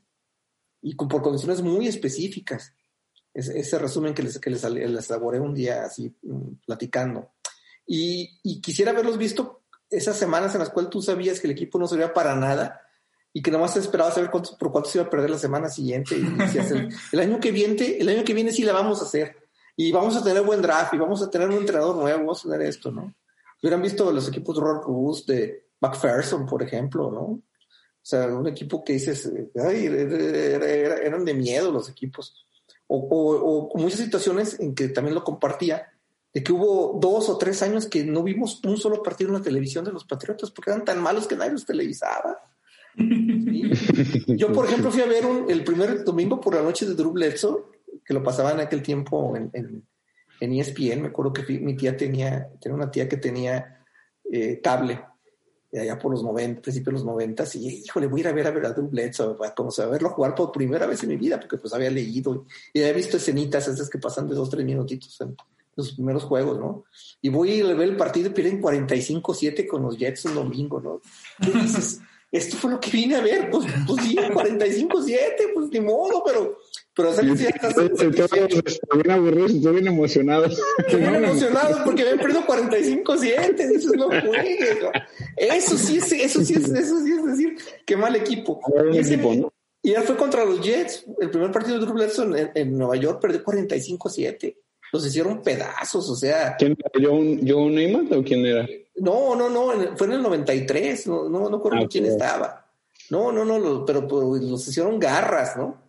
Y 0.82 0.94
por 0.94 1.22
condiciones 1.22 1.60
muy 1.60 1.88
específicas. 1.88 2.72
ese 3.34 3.78
resumen 3.80 4.14
que 4.14 4.22
les, 4.22 4.38
que 4.38 4.50
les, 4.50 4.62
les 4.62 5.10
elaboré 5.10 5.40
un 5.40 5.52
día 5.52 5.84
así 5.84 6.14
mm, 6.22 6.62
platicando. 6.64 7.32
Y, 7.84 8.38
y, 8.44 8.60
quisiera 8.60 8.92
haberlos 8.92 9.18
visto 9.18 9.62
esas 9.90 10.16
semanas 10.16 10.54
en 10.54 10.60
las 10.60 10.70
cuales 10.70 10.90
tú 10.90 11.02
sabías 11.02 11.40
que 11.40 11.48
el 11.48 11.52
equipo 11.52 11.80
no 11.80 11.88
servía 11.88 12.14
para 12.14 12.36
nada 12.36 12.80
y 13.32 13.42
que 13.42 13.50
nomás 13.50 13.76
esperaba 13.76 14.10
saber 14.10 14.30
cuántos, 14.30 14.56
por 14.56 14.70
cuánto 14.70 14.90
se 14.90 14.98
iba 14.98 15.06
a 15.06 15.10
perder 15.10 15.30
la 15.30 15.38
semana 15.38 15.68
siguiente. 15.68 16.16
Y 16.16 16.24
el, 17.12 17.20
año 17.20 17.40
que 17.40 17.50
viene, 17.50 17.96
el 17.98 18.08
año 18.08 18.24
que 18.24 18.34
viene 18.34 18.52
sí 18.52 18.62
la 18.62 18.72
vamos 18.72 19.00
a 19.00 19.04
hacer. 19.04 19.36
Y 19.74 19.90
vamos 19.90 20.16
a 20.16 20.22
tener 20.22 20.42
buen 20.42 20.60
draft 20.60 20.92
y 20.92 20.98
vamos 20.98 21.22
a 21.22 21.30
tener 21.30 21.48
un 21.48 21.56
entrenador 21.56 21.96
nuevo, 21.96 22.18
vamos 22.18 22.44
a 22.44 22.50
tener 22.50 22.68
esto, 22.68 22.90
¿no? 22.90 23.14
Hubieran 23.62 23.80
visto 23.80 24.10
los 24.12 24.28
equipos 24.28 24.56
de 24.56 24.60
Robert 24.60 25.26
de 25.26 25.66
McPherson, 25.80 26.44
por 26.44 26.62
ejemplo, 26.62 27.10
¿no? 27.10 27.22
O 27.22 28.04
sea, 28.04 28.26
un 28.26 28.48
equipo 28.48 28.84
que 28.84 28.94
dices, 28.94 29.32
ay, 29.54 29.86
eran 29.86 31.24
de 31.24 31.34
miedo 31.34 31.70
los 31.70 31.88
equipos. 31.88 32.44
O, 32.88 33.70
o, 33.72 33.78
muchas 33.78 34.00
situaciones 34.00 34.60
en 34.60 34.74
que 34.74 34.88
también 34.88 35.14
lo 35.14 35.24
compartía, 35.24 35.90
de 36.34 36.42
que 36.42 36.52
hubo 36.52 36.98
dos 37.00 37.28
o 37.30 37.38
tres 37.38 37.62
años 37.62 37.86
que 37.86 38.04
no 38.04 38.22
vimos 38.22 38.60
un 38.64 38.76
solo 38.76 39.02
partido 39.02 39.28
en 39.30 39.36
la 39.36 39.42
televisión 39.42 39.84
de 39.84 39.92
los 39.92 40.04
Patriotas 40.04 40.50
porque 40.50 40.70
eran 40.70 40.84
tan 40.84 41.00
malos 41.00 41.26
que 41.26 41.36
nadie 41.36 41.52
los 41.52 41.64
televisaba. 41.64 42.38
Yo, 44.26 44.52
por 44.52 44.66
ejemplo, 44.66 44.90
fui 44.90 45.00
a 45.02 45.06
ver 45.06 45.24
el 45.48 45.64
primer 45.64 46.04
domingo 46.04 46.40
por 46.40 46.54
la 46.54 46.62
noche 46.62 46.86
de 46.86 46.94
Drew 46.94 47.12
Bledsoe, 47.12 47.64
que 48.04 48.14
lo 48.14 48.22
pasaba 48.22 48.52
en 48.52 48.60
aquel 48.60 48.82
tiempo 48.82 49.36
en, 49.36 49.50
en, 50.40 50.52
ESPN. 50.52 51.02
Me 51.02 51.08
acuerdo 51.08 51.32
que 51.32 51.58
mi 51.60 51.76
tía 51.76 51.96
tenía, 51.96 52.48
tenía 52.60 52.76
una 52.76 52.90
tía 52.90 53.08
que 53.08 53.16
tenía 53.16 53.84
eh, 54.30 54.60
cable 54.62 55.00
allá 55.80 55.98
por 55.98 56.12
los 56.12 56.22
90, 56.22 56.60
principios 56.60 56.86
de 56.86 56.92
los 56.92 57.04
90, 57.04 57.44
y 57.54 57.84
híjole, 57.84 58.06
voy 58.06 58.20
a 58.20 58.24
ir 58.24 58.28
a 58.28 58.32
ver 58.32 58.46
a 58.46 58.50
ver 58.50 58.66
a 58.66 58.72
Drew 58.72 58.88
Bledsoe, 58.88 59.36
como 59.56 59.70
a 59.76 59.86
verlo 59.86 60.10
jugar 60.10 60.34
por 60.34 60.52
primera 60.52 60.86
vez 60.86 61.02
en 61.02 61.08
mi 61.08 61.16
vida, 61.16 61.40
porque 61.40 61.56
pues 61.56 61.72
había 61.72 61.90
leído 61.90 62.46
y, 62.74 62.80
había 62.80 62.92
visto 62.92 63.16
escenitas 63.16 63.68
esas 63.68 63.88
que 63.88 63.98
pasan 63.98 64.28
de 64.28 64.34
dos, 64.34 64.50
tres 64.50 64.66
minutitos 64.66 65.18
en 65.22 65.34
los 65.74 65.92
primeros 65.92 66.24
juegos, 66.24 66.58
¿no? 66.58 66.84
Y 67.22 67.30
voy 67.30 67.62
a 67.62 67.74
ver 67.74 67.88
el 67.88 67.96
partido 67.96 68.28
y 68.28 68.32
pierden 68.32 68.60
45-7 68.60 69.66
con 69.66 69.82
los 69.82 69.96
Jets 69.96 70.26
un 70.26 70.34
domingo, 70.34 70.80
¿no? 70.80 71.00
Y 71.40 71.58
dices, 71.58 72.00
esto 72.32 72.56
fue 72.56 72.70
lo 72.70 72.80
que 72.80 72.90
vine 72.90 73.16
a 73.16 73.20
ver, 73.20 73.50
pues, 73.50 73.66
pues 73.86 74.04
sí, 74.04 74.16
45-7, 74.16 75.18
pues 75.54 75.68
ni 75.70 75.80
modo, 75.80 76.24
pero, 76.24 76.58
pero 76.94 77.10
o 77.10 77.12
sea 77.12 77.22
que 77.22 77.36
sí, 77.36 77.46
Estoy 77.46 79.02
bien 79.02 79.10
aburrido, 79.10 79.46
estoy 79.46 79.72
bien 79.74 79.86
emocionado. 79.88 80.46
Estoy 80.46 81.00
bien 81.00 81.14
emocionado 81.16 81.84
porque 81.84 82.02
habían 82.02 82.18
perdido 82.18 82.46
45-7, 82.46 83.68
dices, 83.68 83.92
no 83.96 84.06
juegues. 84.06 84.78
Eso 85.36 85.76
sí 85.76 85.98
es, 85.98 86.10
eso 86.10 86.42
sí 86.42 86.54
es, 86.54 86.70
eso 86.70 87.04
sí 87.04 87.12
es 87.12 87.26
decir, 87.26 87.56
qué 87.84 87.96
mal 87.98 88.16
equipo. 88.16 88.60
Y, 88.90 88.98
equipo, 88.98 89.34
¿no? 89.34 89.52
y 89.82 89.90
ya 89.90 90.00
fue 90.00 90.16
contra 90.16 90.44
los 90.46 90.62
Jets, 90.62 91.04
el 91.20 91.30
primer 91.30 91.50
partido 91.52 91.78
de 91.78 91.84
Drew 91.84 91.94
Bledsoe 91.94 92.40
en, 92.40 92.50
en 92.54 92.78
Nueva 92.78 92.96
York 92.96 93.20
perdió 93.20 93.44
45-7. 93.44 94.56
Los 94.90 95.06
hicieron 95.06 95.42
pedazos, 95.42 96.08
o 96.08 96.16
sea. 96.16 96.56
¿Quién 96.58 96.76
era? 96.78 97.08
¿John, 97.08 97.40
John 97.46 97.74
Neymar 97.74 98.18
o 98.18 98.22
quién 98.22 98.44
era? 98.44 98.66
No, 98.96 99.34
no, 99.34 99.48
no, 99.48 99.96
fue 99.96 100.06
en 100.06 100.12
el 100.14 100.22
93, 100.22 101.06
no, 101.06 101.28
no, 101.28 101.48
no 101.48 101.56
recuerdo 101.56 101.84
Ah, 101.84 101.88
quién 101.90 102.06
estaba. 102.06 102.66
No, 103.10 103.32
no, 103.32 103.44
no, 103.44 103.84
pero, 103.84 104.06
pero 104.06 104.36
los 104.36 104.68
hicieron 104.68 104.98
garras, 104.98 105.56
¿no? 105.56 105.82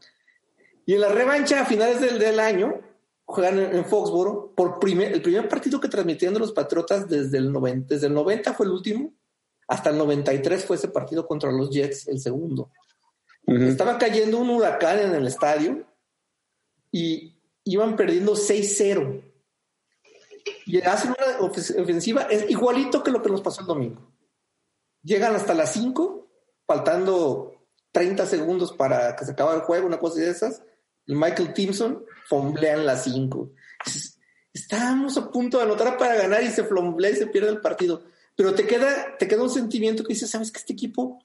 Y 0.85 0.93
en 0.93 1.01
la 1.01 1.09
revancha 1.09 1.61
a 1.61 1.65
finales 1.65 2.01
del, 2.01 2.19
del 2.19 2.39
año 2.39 2.81
juegan 3.25 3.59
en, 3.59 3.75
en 3.75 3.85
Foxboro 3.85 4.53
por 4.55 4.79
primer, 4.79 5.13
el 5.13 5.21
primer 5.21 5.47
partido 5.47 5.79
que 5.79 5.87
transmitían 5.87 6.33
de 6.33 6.39
los 6.39 6.51
Patriotas 6.51 7.07
desde 7.07 7.37
el 7.37 7.51
90, 7.51 7.95
desde 7.95 8.07
el 8.07 8.13
90 8.13 8.53
fue 8.53 8.65
el 8.65 8.71
último, 8.73 9.13
hasta 9.67 9.89
el 9.89 9.97
93 9.97 10.65
fue 10.65 10.75
ese 10.75 10.89
partido 10.89 11.25
contra 11.27 11.51
los 11.51 11.69
Jets, 11.69 12.07
el 12.07 12.19
segundo. 12.19 12.69
Estaba 13.45 13.97
cayendo 13.97 14.37
un 14.37 14.49
huracán 14.49 14.99
en 14.99 15.15
el 15.15 15.27
estadio 15.27 15.85
y 16.91 17.35
iban 17.65 17.95
perdiendo 17.95 18.33
6-0. 18.35 19.21
Y 20.65 20.81
hacen 20.81 21.11
una 21.11 21.39
ofensiva, 21.45 22.23
es 22.23 22.49
igualito 22.49 23.03
que 23.03 23.11
lo 23.11 23.21
que 23.21 23.29
nos 23.29 23.41
pasó 23.41 23.61
el 23.61 23.67
domingo. 23.67 24.11
Llegan 25.01 25.35
hasta 25.35 25.53
las 25.53 25.71
5, 25.73 26.27
faltando 26.65 27.67
30 27.91 28.25
segundos 28.25 28.73
para 28.73 29.15
que 29.15 29.25
se 29.25 29.31
acabe 29.31 29.55
el 29.55 29.61
juego, 29.61 29.87
una 29.87 29.99
cosa 29.99 30.19
de 30.19 30.29
esas. 30.29 30.61
Y 31.05 31.15
Michael 31.15 31.53
Timpson 31.53 32.05
fomblean 32.27 32.85
las 32.85 33.03
5. 33.03 33.51
Estábamos 34.53 35.17
a 35.17 35.29
punto 35.31 35.57
de 35.57 35.63
anotar 35.63 35.97
para 35.97 36.15
ganar 36.15 36.43
y 36.43 36.49
se 36.49 36.63
flomblea 36.63 37.11
y 37.11 37.15
se 37.15 37.27
pierde 37.27 37.49
el 37.49 37.61
partido. 37.61 38.03
Pero 38.35 38.53
te 38.53 38.65
queda, 38.65 39.17
te 39.17 39.27
queda 39.27 39.43
un 39.43 39.49
sentimiento 39.49 40.03
que 40.03 40.13
dices, 40.13 40.29
¿sabes 40.29 40.51
que 40.51 40.59
este 40.59 40.73
equipo 40.73 41.19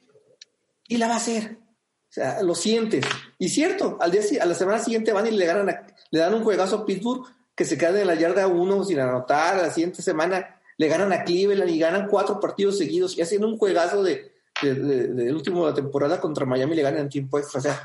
y 0.87 0.97
la 0.97 1.09
va 1.09 1.15
a 1.15 1.19
hacer? 1.19 1.59
O 1.61 2.13
sea, 2.13 2.43
lo 2.43 2.55
sientes. 2.55 3.05
Y 3.39 3.49
cierto, 3.51 3.99
al 4.01 4.11
día, 4.11 4.23
a 4.41 4.47
la 4.47 4.55
semana 4.55 4.79
siguiente 4.79 5.13
van 5.13 5.27
y 5.27 5.31
le 5.31 5.45
ganan 5.47 5.69
a- 5.69 5.87
le 6.11 6.19
dan 6.19 6.35
un 6.35 6.43
juegazo 6.43 6.77
a 6.77 6.87
Pittsburgh 6.87 7.23
que 7.59 7.65
se 7.65 7.77
queda 7.77 8.01
en 8.01 8.07
la 8.07 8.15
yarda 8.15 8.47
uno 8.47 8.85
sin 8.85 9.01
anotar. 9.01 9.57
La 9.57 9.71
siguiente 9.73 10.01
semana 10.01 10.61
le 10.79 10.87
ganan 10.89 11.13
a 11.13 11.25
Cleveland 11.25 11.69
y 11.71 11.79
ganan 11.81 12.07
cuatro 12.09 12.39
partidos 12.39 12.79
seguidos 12.79 13.19
y 13.19 13.21
hacen 13.23 13.45
un 13.45 13.59
juegazo 13.59 14.03
de, 14.05 14.33
de- 14.63 14.75
de- 14.75 15.09
del 15.09 15.35
último 15.35 15.65
de 15.65 15.71
la 15.73 15.75
temporada 15.75 16.21
contra 16.21 16.47
Miami 16.47 16.77
le 16.77 16.83
ganan 16.83 17.01
en 17.01 17.09
tiempo 17.09 17.37
extra. 17.39 17.59
O 17.59 17.63
sea, 17.63 17.83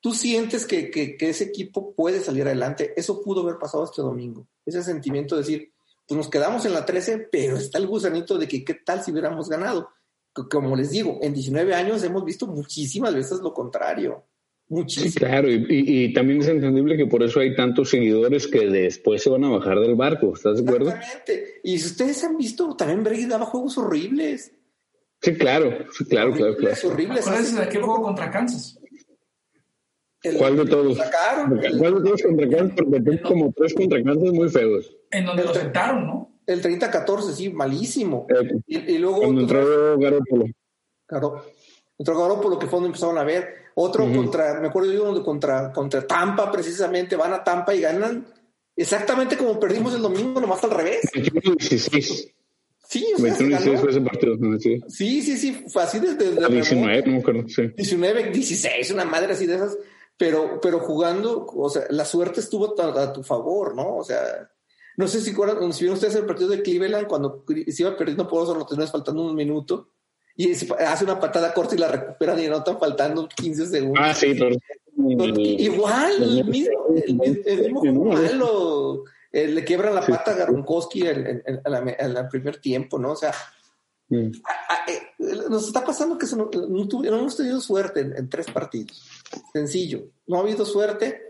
tú 0.00 0.14
sientes 0.14 0.64
que, 0.66 0.88
que- 0.90 1.16
que 1.16 1.30
ese 1.30 1.44
equipo 1.44 1.92
puede 1.96 2.20
salir 2.20 2.44
adelante. 2.46 2.94
Eso 2.96 3.20
pudo 3.22 3.42
haber 3.42 3.58
pasado 3.58 3.82
este 3.84 4.00
domingo. 4.02 4.46
Ese 4.64 4.84
sentimiento 4.84 5.34
de 5.34 5.40
decir, 5.42 5.72
pues 6.06 6.16
nos 6.16 6.28
quedamos 6.30 6.64
en 6.64 6.72
la 6.74 6.86
13, 6.86 7.28
pero 7.30 7.56
está 7.56 7.78
el 7.78 7.88
gusanito 7.88 8.38
de 8.38 8.46
que 8.46 8.64
qué 8.64 8.74
tal 8.74 9.02
si 9.02 9.10
hubiéramos 9.10 9.48
ganado. 9.48 9.90
Como 10.32 10.76
les 10.76 10.90
digo, 10.90 11.18
en 11.22 11.34
19 11.34 11.74
años 11.74 12.02
hemos 12.04 12.24
visto 12.24 12.46
muchísimas 12.46 13.14
veces 13.14 13.40
lo 13.40 13.52
contrario. 13.52 14.24
Sí, 14.86 15.12
claro, 15.12 15.50
y, 15.50 15.56
y- 15.68 16.04
y 16.04 16.12
también 16.14 16.40
es 16.40 16.48
entendible 16.48 16.96
que 16.96 17.06
por 17.06 17.22
eso 17.22 17.40
hay 17.40 17.54
tantos 17.54 17.90
seguidores 17.90 18.46
que 18.48 18.68
después 18.68 19.22
se 19.22 19.28
van 19.28 19.44
a 19.44 19.50
bajar 19.50 19.78
del 19.80 19.94
barco, 19.96 20.32
¿estás 20.34 20.56
de 20.56 20.62
acuerdo? 20.68 20.90
Exactamente. 20.90 21.60
Y 21.62 21.78
si 21.78 21.86
ustedes 21.88 22.24
han 22.24 22.38
visto, 22.38 22.74
también 22.74 23.04
Brady 23.04 23.26
daba 23.26 23.44
juegos 23.44 23.76
horribles. 23.76 24.52
Sí, 25.20 25.34
claro, 25.34 25.76
sí, 25.96 26.04
claro, 26.06 26.32
claro, 26.32 26.56
claro. 26.56 26.74
Horribles, 26.84 27.54
de 27.54 27.62
aquel 27.62 27.82
juego 27.82 28.02
contra 28.02 28.30
Kansas. 28.30 28.78
El- 30.22 30.36
¿Cuál 30.38 30.56
de 30.56 30.64
todos? 30.66 30.96
Sacaron. 30.96 31.60
¿Cuál 31.78 31.94
de 31.96 32.00
todos 32.08 32.22
contra 32.22 32.48
Kansas? 32.48 32.76
Porque 32.76 33.00
tengo 33.00 33.22
como 33.28 33.52
tres 33.54 33.74
contra 33.74 34.02
Kansas 34.02 34.32
muy 34.32 34.48
feos. 34.48 34.96
En 35.10 35.26
donde 35.26 35.44
lo 35.44 35.52
sentaron, 35.52 36.06
¿no? 36.06 36.40
El 36.46 36.62
30-14, 36.62 37.32
sí, 37.32 37.50
malísimo. 37.50 38.26
Eh, 38.30 38.52
Y, 38.66 38.78
y 38.94 38.98
luego 38.98 39.18
cuando 39.20 39.42
entró 39.42 39.98
Garoppolo. 39.98 40.46
Claro. 41.06 41.44
Otro 41.98 42.18
Garoppolo 42.18 42.58
que 42.58 42.66
fue 42.66 42.76
donde 42.78 42.88
empezaron 42.88 43.18
a 43.18 43.24
ver. 43.24 43.61
Otro 43.74 44.10
contra, 44.12 44.60
me 44.60 44.68
acuerdo 44.68 44.92
yo, 44.92 45.24
contra, 45.24 45.72
contra 45.72 46.06
Tampa, 46.06 46.50
precisamente, 46.50 47.16
van 47.16 47.32
a 47.32 47.42
Tampa 47.42 47.74
y 47.74 47.80
ganan 47.80 48.26
exactamente 48.76 49.36
como 49.36 49.58
perdimos 49.58 49.94
el 49.94 50.02
domingo, 50.02 50.40
nomás 50.40 50.62
al 50.64 50.70
revés. 50.70 51.00
21-16. 51.14 52.32
Sí, 52.86 53.06
o 53.14 53.18
sea, 53.18 53.34
se 53.34 53.44
21-16 53.44 53.50
ganó. 53.50 53.78
fue 53.78 53.90
ese 53.90 54.00
partido. 54.02 54.36
¿no? 54.36 54.58
Sí. 54.58 54.80
Sí, 54.88 55.22
sí, 55.22 55.36
sí, 55.38 55.64
fue 55.68 55.82
así 55.82 55.98
desde, 55.98 56.16
desde 56.16 56.46
el 56.46 56.52
19, 56.52 57.02
no 57.06 57.12
me 57.12 57.18
acuerdo. 57.18 57.48
Sí. 57.48 57.62
19, 57.76 58.30
16, 58.30 58.90
una 58.90 59.04
madre 59.04 59.32
así 59.32 59.46
de 59.46 59.54
esas, 59.54 59.78
pero, 60.18 60.60
pero 60.60 60.80
jugando, 60.80 61.46
o 61.46 61.70
sea, 61.70 61.84
la 61.90 62.04
suerte 62.04 62.40
estuvo 62.40 62.78
a, 62.80 63.02
a 63.02 63.12
tu 63.12 63.22
favor, 63.22 63.74
¿no? 63.74 63.96
O 63.96 64.04
sea, 64.04 64.50
no 64.96 65.08
sé 65.08 65.20
si, 65.20 65.30
si 65.30 65.34
vieron 65.34 65.94
ustedes 65.94 66.14
el 66.16 66.26
partido 66.26 66.50
de 66.50 66.62
Cleveland 66.62 67.06
cuando 67.06 67.44
se 67.48 67.82
iba 67.82 67.96
perdiendo 67.96 68.28
por 68.28 68.40
dos 68.40 68.54
anotaciones 68.54 68.90
faltando 68.90 69.22
un 69.24 69.34
minuto 69.34 69.88
y 70.36 70.50
hace 70.52 71.04
una 71.04 71.20
patada 71.20 71.52
corta 71.54 71.74
y 71.74 71.78
la 71.78 71.88
recuperan 71.88 72.38
y 72.40 72.46
anotan 72.46 72.78
faltando 72.78 73.28
15 73.28 73.66
segundos. 73.66 73.98
Ah, 74.04 74.14
sí, 74.14 74.34
claro. 74.34 74.56
Igual, 74.96 76.22
el 76.22 76.44
mismo, 76.44 76.86
el, 77.46 77.72
No, 77.72 78.04
malo. 78.04 79.04
Eh, 79.30 79.48
le 79.48 79.64
quiebran 79.64 79.94
la 79.94 80.02
pata 80.02 80.32
a 80.32 80.44
Gronkowski 80.44 81.06
en, 81.06 81.42
el 81.46 82.28
primer 82.30 82.58
tiempo, 82.60 82.98
¿no? 82.98 83.12
O 83.12 83.16
sea, 83.16 83.32
eh, 84.10 84.30
nos 85.48 85.66
está 85.66 85.82
pasando 85.84 86.18
que 86.18 86.26
se 86.26 86.36
no, 86.36 86.50
no 86.52 86.84
no 86.84 87.18
hemos 87.18 87.36
tenido 87.36 87.60
suerte 87.60 88.00
en, 88.00 88.16
en 88.16 88.28
tres 88.28 88.46
partidos. 88.50 89.02
Sencillo. 89.52 90.04
No 90.26 90.36
ha 90.36 90.40
habido 90.40 90.66
suerte 90.66 91.20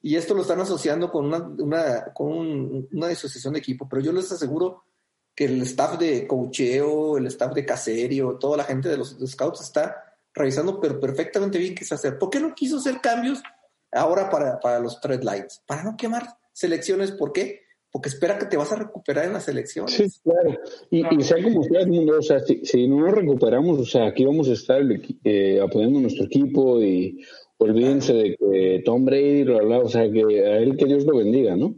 y 0.00 0.16
esto 0.16 0.34
lo 0.34 0.40
están 0.42 0.60
asociando 0.60 1.10
con 1.10 1.26
una, 1.26 1.38
una, 1.58 2.04
con 2.14 2.28
un- 2.32 2.88
una 2.92 3.08
disociación 3.08 3.52
de 3.52 3.58
equipo. 3.60 3.86
Pero 3.88 4.00
yo 4.00 4.12
les 4.12 4.32
aseguro 4.32 4.84
que 5.34 5.44
el 5.44 5.62
staff 5.62 5.98
de 5.98 6.26
cocheo, 6.26 7.18
el 7.18 7.26
staff 7.26 7.54
de 7.54 7.64
caserio, 7.64 8.36
toda 8.38 8.58
la 8.58 8.64
gente 8.64 8.88
de 8.88 8.96
los 8.96 9.16
scouts 9.26 9.60
está 9.60 9.96
revisando 10.34 10.80
pero 10.80 11.00
perfectamente 11.00 11.58
bien 11.58 11.74
qué 11.74 11.84
se 11.84 11.94
hacer. 11.94 12.18
¿Por 12.18 12.30
qué 12.30 12.40
no 12.40 12.54
quiso 12.54 12.78
hacer 12.78 13.00
cambios 13.00 13.42
ahora 13.92 14.30
para, 14.30 14.60
para 14.60 14.78
los 14.78 15.00
Trade 15.00 15.24
Lights? 15.24 15.62
Para 15.66 15.82
no 15.82 15.96
quemar 15.96 16.26
selecciones. 16.52 17.12
¿Por 17.12 17.32
qué? 17.32 17.62
Porque 17.90 18.08
espera 18.08 18.38
que 18.38 18.46
te 18.46 18.56
vas 18.56 18.70
a 18.70 18.76
recuperar 18.76 19.24
en 19.24 19.32
las 19.32 19.48
elecciones. 19.48 19.94
Sí, 19.94 20.06
claro. 20.22 20.60
Y, 20.90 21.16
y 21.16 21.22
sea 21.22 21.42
como 21.42 21.62
sea, 21.64 21.86
mundo, 21.86 22.18
o 22.18 22.22
sea, 22.22 22.38
si, 22.40 22.64
si 22.64 22.86
no 22.86 23.00
nos 23.00 23.12
recuperamos, 23.12 23.78
o 23.80 23.84
sea, 23.84 24.06
aquí 24.06 24.24
vamos 24.24 24.48
a 24.48 24.52
estar 24.52 24.80
el 24.80 25.18
eh, 25.24 25.60
apoyando 25.60 25.98
a 25.98 26.02
nuestro 26.02 26.26
equipo 26.26 26.80
y 26.80 27.24
olvídense 27.58 28.12
de 28.12 28.36
que 28.36 28.82
Tom 28.84 29.04
Brady, 29.04 29.42
bla, 29.42 29.62
bla, 29.62 29.78
o 29.80 29.88
sea, 29.88 30.10
que 30.10 30.20
a 30.20 30.58
él 30.58 30.76
que 30.76 30.86
Dios 30.86 31.04
lo 31.04 31.16
bendiga, 31.16 31.56
¿no? 31.56 31.74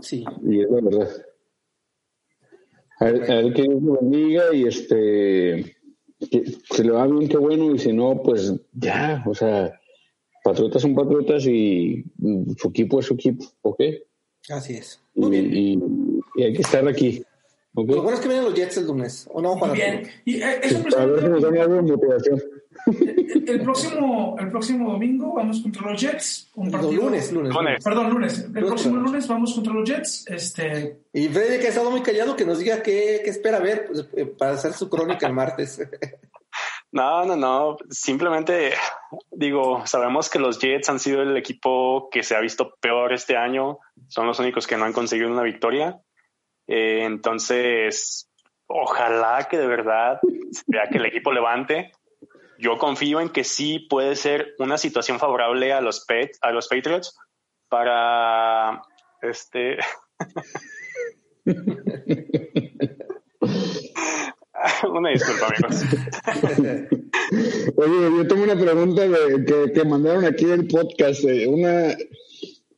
Sí. 0.00 0.24
Y 0.42 0.62
es 0.62 0.70
la 0.70 0.80
verdad. 0.80 1.08
A 3.00 3.08
él, 3.08 3.22
a 3.22 3.40
él 3.40 3.54
que 3.54 3.62
Dios 3.62 3.82
lo 3.82 3.94
bendiga 4.00 4.52
y 4.54 4.64
este, 4.66 5.76
que 6.30 6.44
se 6.70 6.84
le 6.84 6.90
va 6.90 7.06
bien, 7.06 7.28
qué 7.28 7.36
bueno, 7.36 7.74
y 7.74 7.78
si 7.78 7.92
no, 7.92 8.20
pues 8.22 8.52
ya, 8.72 9.22
o 9.26 9.34
sea, 9.34 9.78
patriotas 10.42 10.82
son 10.82 10.94
patriotas 10.94 11.46
y 11.46 12.04
mm, 12.18 12.52
su 12.56 12.68
equipo 12.68 12.98
es 13.00 13.06
su 13.06 13.14
equipo, 13.14 13.44
¿ok? 13.62 13.80
Así 14.50 14.74
es. 14.74 15.00
Y, 15.14 15.20
Muy 15.20 15.30
bien. 15.30 15.54
y- 15.56 15.78
y 16.36 16.42
hay 16.42 16.52
que 16.52 16.62
estar 16.62 16.86
aquí, 16.88 17.22
¿ok? 17.74 17.88
Lo 17.90 18.02
bueno 18.02 18.14
es 18.16 18.20
que 18.20 18.28
vienen 18.28 18.46
los 18.46 18.54
Jets 18.54 18.76
el 18.78 18.86
lunes, 18.86 19.28
¿o 19.32 19.40
no, 19.42 19.56
Juan 19.56 19.72
bien. 19.74 20.02
Y 20.24 20.36
eh, 20.42 20.60
eso 20.62 20.82
A 20.96 21.06
ver 21.06 21.20
si 21.20 21.28
nos 21.28 21.42
dan 21.42 21.56
algo 21.58 21.74
de 21.74 21.82
motivación. 21.82 22.42
El, 22.86 23.44
el 23.48 23.60
próximo, 23.62 24.36
el 24.38 24.50
próximo 24.50 24.92
domingo 24.92 25.34
vamos 25.34 25.60
contra 25.62 25.90
los 25.90 26.00
Jets. 26.00 26.50
Un 26.54 26.66
No, 26.66 26.72
partido, 26.72 27.02
lunes, 27.04 27.32
lunes. 27.32 27.54
Lunes. 27.54 27.84
Perdón, 27.84 28.10
lunes. 28.10 28.38
El 28.38 28.52
Lunes, 28.52 28.64
próximo 28.66 28.94
lunes. 28.96 29.10
lunes 29.12 29.28
vamos 29.28 29.54
contra 29.54 29.72
los 29.72 29.88
Jets. 29.88 30.24
Este, 30.28 31.00
Y 31.12 31.28
Freddy, 31.28 31.58
que 31.60 31.66
ha 31.66 31.70
estado 31.70 31.90
muy 31.90 32.02
callado, 32.02 32.36
que 32.36 32.44
nos 32.44 32.58
diga 32.58 32.82
qué, 32.82 33.20
qué 33.24 33.30
espera 33.30 33.58
ver 33.58 33.86
pues, 33.86 34.08
eh, 34.16 34.26
para 34.26 34.52
hacer 34.52 34.72
su 34.72 34.88
crónica 34.88 35.26
el 35.26 35.34
martes. 35.34 35.80
No, 36.90 37.24
no, 37.26 37.36
no. 37.36 37.76
Simplemente 37.90 38.72
digo, 39.30 39.86
sabemos 39.86 40.30
que 40.30 40.38
los 40.38 40.58
Jets 40.58 40.88
han 40.88 40.98
sido 40.98 41.20
el 41.22 41.36
equipo 41.36 42.08
que 42.10 42.22
se 42.22 42.34
ha 42.34 42.40
visto 42.40 42.74
peor 42.80 43.12
este 43.12 43.36
año. 43.36 43.78
Son 44.08 44.26
los 44.26 44.38
únicos 44.38 44.66
que 44.66 44.78
no 44.78 44.86
han 44.86 44.94
conseguido 44.94 45.30
una 45.30 45.42
victoria. 45.42 46.00
Eh, 46.66 47.02
entonces, 47.04 48.30
ojalá 48.66 49.46
que 49.50 49.58
de 49.58 49.66
verdad 49.66 50.18
se 50.50 50.62
vea 50.66 50.88
que 50.90 50.96
el 50.96 51.04
equipo 51.06 51.30
levante. 51.30 51.92
Yo 52.58 52.76
confío 52.76 53.20
en 53.20 53.28
que 53.28 53.44
sí 53.44 53.78
puede 53.88 54.16
ser 54.16 54.54
una 54.58 54.76
situación 54.78 55.20
favorable 55.20 55.72
a 55.72 55.80
los 55.80 56.04
Pet, 56.04 56.36
a 56.40 56.50
los 56.50 56.66
Patriots 56.66 57.16
para 57.68 58.82
este. 59.22 59.78
una 64.90 65.10
disculpa, 65.10 65.46
amigos. 65.46 65.84
Oye, 67.76 68.16
yo 68.16 68.26
tengo 68.26 68.42
una 68.42 68.56
pregunta 68.58 69.06
de, 69.06 69.44
que, 69.44 69.72
que 69.72 69.84
mandaron 69.84 70.24
aquí 70.24 70.46
del 70.46 70.66
podcast. 70.66 71.22
eh, 71.24 71.46
una. 71.46 71.96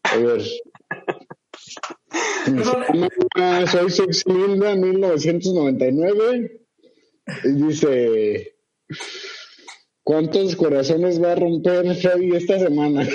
A 0.03 0.17
ver. 0.17 0.43
Llama 2.47 3.67
Soy 3.67 3.91
Sexy 3.91 4.31
Linda 4.31 4.75
1999. 4.75 6.67
Y 7.45 7.53
dice. 7.53 8.57
¿Cuántos 10.11 10.57
corazones 10.57 11.23
va 11.23 11.31
a 11.31 11.35
romper 11.37 11.95
Freddy 11.95 12.35
esta 12.35 12.59
semana? 12.59 13.07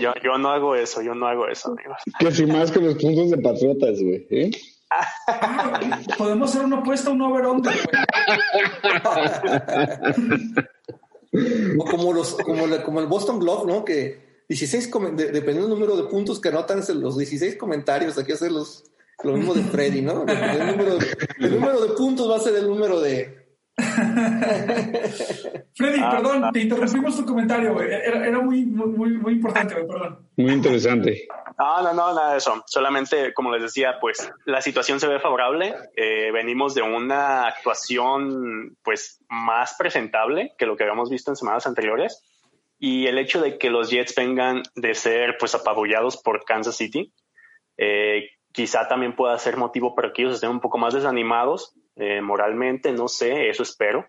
Yo, 0.00 0.14
yo 0.24 0.38
no 0.38 0.48
hago 0.48 0.74
eso, 0.74 1.02
yo 1.02 1.14
no 1.14 1.26
hago 1.26 1.46
eso, 1.48 1.72
amigos. 1.72 1.98
que 2.18 2.32
si 2.32 2.46
más 2.46 2.70
que 2.70 2.80
los 2.80 2.94
puntos 2.94 3.30
de 3.32 3.36
Patriotas, 3.36 4.00
güey. 4.00 4.26
¿eh? 4.30 4.50
podemos 6.16 6.48
hacer 6.50 6.64
una 6.64 6.78
apuesta, 6.78 7.10
un 7.10 7.20
over-under. 7.20 7.74
güey. 11.32 11.76
o 11.78 11.84
como, 11.84 12.14
los, 12.14 12.34
como, 12.36 12.66
la- 12.66 12.82
como 12.82 13.00
el 13.00 13.06
Boston 13.08 13.40
Globe, 13.40 13.70
¿no? 13.70 13.84
Que 13.84 14.42
16 14.48 14.90
dependiendo 15.16 15.68
del 15.68 15.78
número 15.78 15.98
de 15.98 16.04
puntos 16.04 16.40
que 16.40 16.48
anotan 16.48 16.80
los 16.98 17.18
16 17.18 17.56
comentarios, 17.56 18.16
aquí 18.16 18.32
hacer 18.32 18.52
los, 18.52 18.84
lo 19.24 19.32
mismo 19.32 19.54
de 19.54 19.62
Freddy, 19.62 20.02
¿no? 20.02 20.24
El 20.26 20.66
número, 20.66 20.98
el 21.38 21.54
número 21.54 21.80
de 21.80 21.94
puntos 21.94 22.30
va 22.30 22.36
a 22.36 22.40
ser 22.40 22.54
el 22.56 22.68
número 22.68 23.00
de, 23.00 23.46
Freddy, 25.74 26.00
ah, 26.02 26.10
perdón, 26.10 26.44
ah. 26.44 26.50
te 26.50 26.60
interrumpimos 26.60 27.14
tu 27.16 27.26
comentario, 27.26 27.74
güey. 27.74 27.88
Era, 27.92 28.40
muy, 28.40 28.64
muy, 28.64 29.18
muy 29.18 29.34
importante, 29.34 29.74
güey, 29.74 29.86
perdón. 29.86 30.26
Muy 30.36 30.52
interesante. 30.52 31.28
No, 31.58 31.82
no, 31.82 31.92
no, 31.92 32.14
nada 32.14 32.32
de 32.32 32.38
eso. 32.38 32.64
Solamente, 32.66 33.34
como 33.34 33.52
les 33.52 33.60
decía, 33.62 33.98
pues 34.00 34.32
la 34.46 34.62
situación 34.62 34.98
se 34.98 35.08
ve 35.08 35.20
favorable. 35.20 35.74
Eh, 35.94 36.30
venimos 36.32 36.74
de 36.74 36.80
una 36.80 37.46
actuación, 37.46 38.78
pues, 38.82 39.22
más 39.28 39.74
presentable 39.78 40.54
que 40.56 40.64
lo 40.64 40.76
que 40.76 40.84
habíamos 40.84 41.10
visto 41.10 41.30
en 41.30 41.36
semanas 41.36 41.66
anteriores. 41.66 42.22
Y 42.78 43.06
el 43.08 43.18
hecho 43.18 43.42
de 43.42 43.58
que 43.58 43.68
los 43.68 43.90
Jets 43.90 44.14
vengan 44.14 44.62
de 44.74 44.94
ser, 44.94 45.36
pues, 45.38 45.54
apabullados 45.54 46.16
por 46.16 46.46
Kansas 46.46 46.76
City, 46.76 47.12
eh, 47.76 48.30
quizá 48.56 48.88
también 48.88 49.14
pueda 49.14 49.38
ser 49.38 49.58
motivo 49.58 49.94
para 49.94 50.14
que 50.14 50.22
ellos 50.22 50.36
estén 50.36 50.48
un 50.48 50.60
poco 50.60 50.78
más 50.78 50.94
desanimados 50.94 51.74
eh, 51.94 52.22
moralmente, 52.22 52.90
no 52.90 53.06
sé, 53.06 53.50
eso 53.50 53.62
espero. 53.62 54.06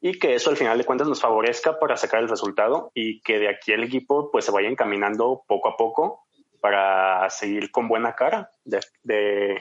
Y 0.00 0.20
que 0.20 0.36
eso 0.36 0.50
al 0.50 0.56
final 0.56 0.78
de 0.78 0.84
cuentas 0.84 1.08
nos 1.08 1.20
favorezca 1.20 1.80
para 1.80 1.96
sacar 1.96 2.22
el 2.22 2.28
resultado 2.28 2.92
y 2.94 3.20
que 3.22 3.40
de 3.40 3.48
aquí 3.48 3.72
el 3.72 3.82
equipo 3.82 4.30
pues 4.30 4.44
se 4.44 4.52
vaya 4.52 4.68
encaminando 4.68 5.42
poco 5.48 5.68
a 5.68 5.76
poco 5.76 6.26
para 6.60 7.28
seguir 7.28 7.72
con 7.72 7.88
buena 7.88 8.14
cara 8.14 8.52
de, 8.62 9.58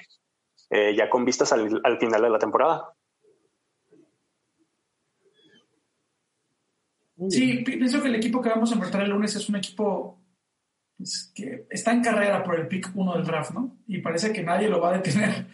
eh, 0.70 0.96
ya 0.96 1.10
con 1.10 1.26
vistas 1.26 1.52
al, 1.52 1.98
final 2.00 2.22
de 2.22 2.30
la 2.30 2.38
temporada. 2.38 2.94
Sí, 7.28 7.64
pienso 7.66 8.04
que 8.04 8.10
el 8.10 8.16
equipo 8.16 8.40
que 8.40 8.50
vamos 8.50 8.70
a 8.72 8.76
enfrentar 8.76 9.02
el 9.02 9.10
lunes 9.10 9.36
es 9.36 9.50
un 9.50 9.56
equipo 9.56 10.20
pues, 10.98 11.32
que 11.36 11.66
está 11.70 11.92
en 11.92 12.02
carrera 12.02 12.44
por 12.44 12.60
el 12.60 12.68
pick 12.68 12.92
1 12.94 13.14
del 13.16 13.26
draft, 13.26 13.52
¿no? 13.52 13.78
Y 13.88 14.00
parece 14.00 14.34
que 14.34 14.44
nadie 14.44 14.70
lo 14.70 14.82
va 14.82 14.90
a 14.90 14.98
detener. 14.98 15.48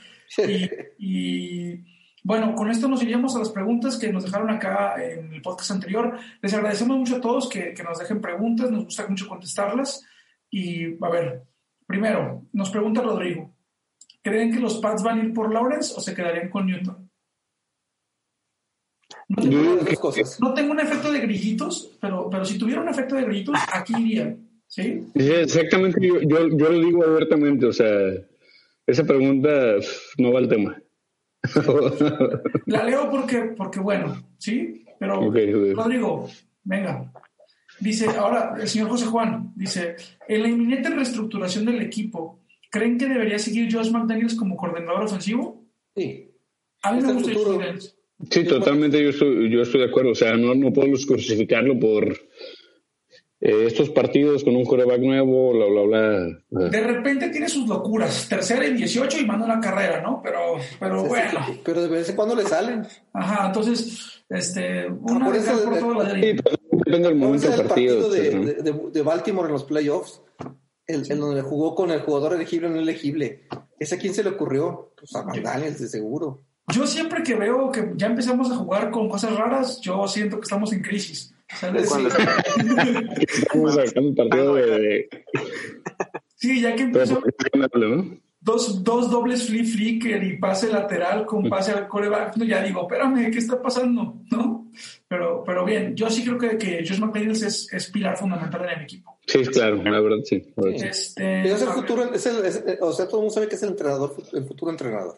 y 0.97 1.83
bueno, 2.25 2.55
con 2.55 2.71
esto 2.71 2.87
nos 2.87 3.03
iríamos 3.03 3.35
a 3.35 3.39
las 3.39 3.49
preguntas 3.49 3.97
que 3.97 4.11
nos 4.11 4.23
dejaron 4.23 4.49
acá 4.49 4.95
en 5.03 5.33
el 5.33 5.41
podcast 5.41 5.71
anterior. 5.71 6.17
Les 6.41 6.53
agradecemos 6.53 6.97
mucho 6.97 7.17
a 7.17 7.21
todos 7.21 7.49
que, 7.49 7.75
nos 7.83 7.99
dejen 7.99 8.21
preguntas, 8.21 8.71
nos 8.71 8.85
gusta 8.85 9.05
mucho 9.07 9.27
contestarlas. 9.27 10.05
Y 10.49 11.03
a 11.03 11.09
ver, 11.09 11.43
primero, 11.85 12.45
nos 12.53 12.69
pregunta 12.69 13.01
Rodrigo, 13.01 13.53
¿creen 14.21 14.53
que 14.53 14.61
los 14.61 14.77
Pats 14.77 15.03
van 15.03 15.19
a 15.19 15.23
ir 15.25 15.33
por 15.33 15.53
Lawrence 15.53 15.93
o 15.97 15.99
se 15.99 16.15
quedarían 16.15 16.49
con 16.49 16.65
Newton? 16.65 17.09
No 19.27 19.43
tengo, 20.53 20.71
un 20.71 20.79
efecto 20.79 21.11
de 21.11 21.19
grillitos, 21.19 21.97
pero, 21.99 22.29
pero 22.29 22.45
si 22.45 22.57
tuviera 22.57 22.81
un 22.81 22.89
efecto 22.89 23.15
de 23.15 23.23
grillitos, 23.23 23.59
aquí 23.73 23.93
irían. 23.97 24.52
¿Sí? 24.73 25.03
Exactamente, 25.13 25.99
yo, 26.01 26.21
yo, 26.21 26.47
yo 26.49 26.69
lo 26.71 26.79
digo 26.79 27.03
abiertamente, 27.05 27.67
o 27.67 27.73
sea, 27.73 27.87
esa 28.87 29.03
pregunta 29.03 29.75
no 30.17 30.33
va 30.33 30.39
al 30.39 30.47
tema. 30.47 30.81
La 32.65 32.83
leo 32.83 33.11
porque, 33.11 33.53
porque 33.55 33.79
bueno, 33.79 34.15
¿sí? 34.39 34.83
Pero, 34.99 35.31
Rodrigo, 35.75 36.27
venga. 36.63 37.11
Dice, 37.79 38.07
ahora, 38.07 38.55
el 38.59 38.67
señor 38.67 38.89
José 38.89 39.05
Juan, 39.05 39.51
dice, 39.55 39.95
en 40.27 40.41
la 40.41 40.47
inminente 40.47 40.89
reestructuración 40.89 41.65
del 41.65 41.81
equipo, 41.81 42.39
¿creen 42.71 42.97
que 42.97 43.07
debería 43.07 43.37
seguir 43.37 43.71
Josh 43.71 43.91
McDaniels 43.91 44.35
como 44.35 44.55
coordinador 44.55 45.03
ofensivo? 45.03 45.65
Sí. 45.95 46.31
A 46.81 46.93
mí 46.93 47.01
me 47.01 47.13
gusta 47.13 47.31
Sí, 48.29 48.43
totalmente 48.45 49.03
yo 49.03 49.09
estoy, 49.09 49.49
yo 49.49 49.61
estoy 49.61 49.81
de 49.81 49.87
acuerdo. 49.87 50.11
O 50.11 50.15
sea, 50.15 50.37
no, 50.37 50.55
no 50.55 50.71
podemos 50.71 51.05
crucificarlo 51.05 51.77
por 51.77 52.17
eh, 53.45 53.65
estos 53.67 53.89
partidos 53.89 54.41
con 54.45 54.55
un 54.55 54.63
coreback 54.63 55.01
nuevo, 55.01 55.51
bla, 55.51 55.65
bla, 55.65 55.81
bla. 56.49 56.69
De 56.69 56.79
repente 56.79 57.27
tiene 57.27 57.49
sus 57.49 57.67
locuras, 57.67 58.29
tercera 58.29 58.65
y 58.65 58.73
18 58.73 59.19
y 59.19 59.25
manda 59.25 59.45
una 59.45 59.59
carrera, 59.59 60.01
¿no? 60.01 60.21
Pero, 60.23 60.55
pero 60.79 61.03
bueno. 61.03 61.41
pero 61.61 61.81
de 61.81 61.89
vez 61.89 62.07
en 62.07 62.15
cuando 62.15 62.35
le 62.35 62.43
salen. 62.43 62.87
Ajá, 63.11 63.47
entonces, 63.47 64.23
este, 64.29 64.87
una 64.87 65.25
por 65.25 65.35
eso, 65.35 65.61
por 65.61 65.77
todo 65.77 65.93
la 65.95 66.15
sí, 66.15 66.21
depende 66.21 67.07
del 67.09 67.15
momento 67.15 67.49
del 67.49 67.67
partido. 67.67 68.09
de, 68.09 68.73
de, 68.93 69.01
Baltimore 69.01 69.47
en 69.47 69.53
los 69.53 69.65
playoffs, 69.65 70.21
el, 70.87 71.11
el, 71.11 71.19
donde 71.19 71.41
jugó 71.41 71.75
con 71.75 71.91
el 71.91 71.99
jugador 71.99 72.35
elegible 72.35 72.67
o 72.67 72.69
no 72.69 72.79
elegible. 72.79 73.43
¿Ese 73.77 73.95
a 73.95 73.97
quién 73.97 74.13
se 74.13 74.23
le 74.23 74.29
ocurrió? 74.29 74.93
Pues 74.97 75.13
a 75.17 75.23
McDaniels, 75.25 75.81
de 75.81 75.89
seguro. 75.89 76.45
Yo 76.73 76.87
siempre 76.87 77.23
que 77.23 77.35
veo 77.35 77.69
que 77.73 77.91
ya 77.97 78.07
empezamos 78.07 78.49
a 78.49 78.55
jugar 78.55 78.89
con 78.89 79.09
cosas 79.09 79.35
raras, 79.35 79.81
yo 79.81 80.07
siento 80.07 80.37
que 80.37 80.45
estamos 80.45 80.71
en 80.71 80.81
crisis. 80.81 81.32
Sí, 86.35 86.61
ya 86.61 86.75
que 86.75 86.83
empezó. 86.83 87.23
Dos, 88.41 88.83
dos 88.83 89.09
dobles 89.09 89.47
flip 89.47 89.65
flicker 89.65 90.21
y 90.21 90.37
pase 90.37 90.69
lateral 90.69 91.25
con 91.25 91.47
pase 91.47 91.71
al 91.71 91.87
coreback. 91.87 92.35
ya 92.43 92.61
digo, 92.61 92.81
espérame, 92.81 93.31
¿qué 93.31 93.37
está 93.37 93.61
pasando? 93.61 94.21
¿No? 94.29 94.69
Pero, 95.07 95.41
pero 95.45 95.63
bien, 95.63 95.95
yo 95.95 96.09
sí 96.09 96.25
creo 96.25 96.37
que, 96.37 96.57
que 96.57 96.83
Josh 96.85 96.99
McDaniels 96.99 97.43
es, 97.43 97.71
es 97.71 97.89
pilar 97.89 98.17
fundamental 98.17 98.65
en 98.65 98.69
el 98.71 98.83
equipo. 98.83 99.17
Sí, 99.25 99.45
claro, 99.45 99.81
la 99.83 100.01
verdad 100.01 100.17
sí. 100.25 100.43
Este, 100.73 101.49
es 101.49 101.61
el 101.61 101.69
futuro, 101.69 102.13
es 102.13 102.25
el, 102.25 102.77
o 102.81 102.91
sea, 102.91 103.07
todo 103.07 103.19
el 103.19 103.21
mundo 103.21 103.33
sabe 103.33 103.47
que 103.47 103.55
es 103.55 103.63
el 103.63 103.69
entrenador, 103.69 104.13
el 104.33 104.43
futuro 104.43 104.71
entrenador. 104.71 105.15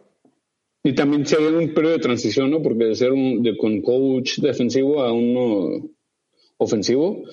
Y 0.84 0.94
también 0.94 1.26
se 1.26 1.38
ve 1.38 1.58
un 1.58 1.74
periodo 1.74 1.94
de 1.94 2.04
transición, 2.04 2.52
¿no? 2.52 2.62
Porque 2.62 2.84
de 2.84 2.96
ser 2.96 3.12
un, 3.12 3.42
de, 3.42 3.58
con 3.58 3.82
coach 3.82 4.38
defensivo 4.38 5.02
a 5.02 5.12
uno 5.12 5.90
ofensivo, 6.58 7.24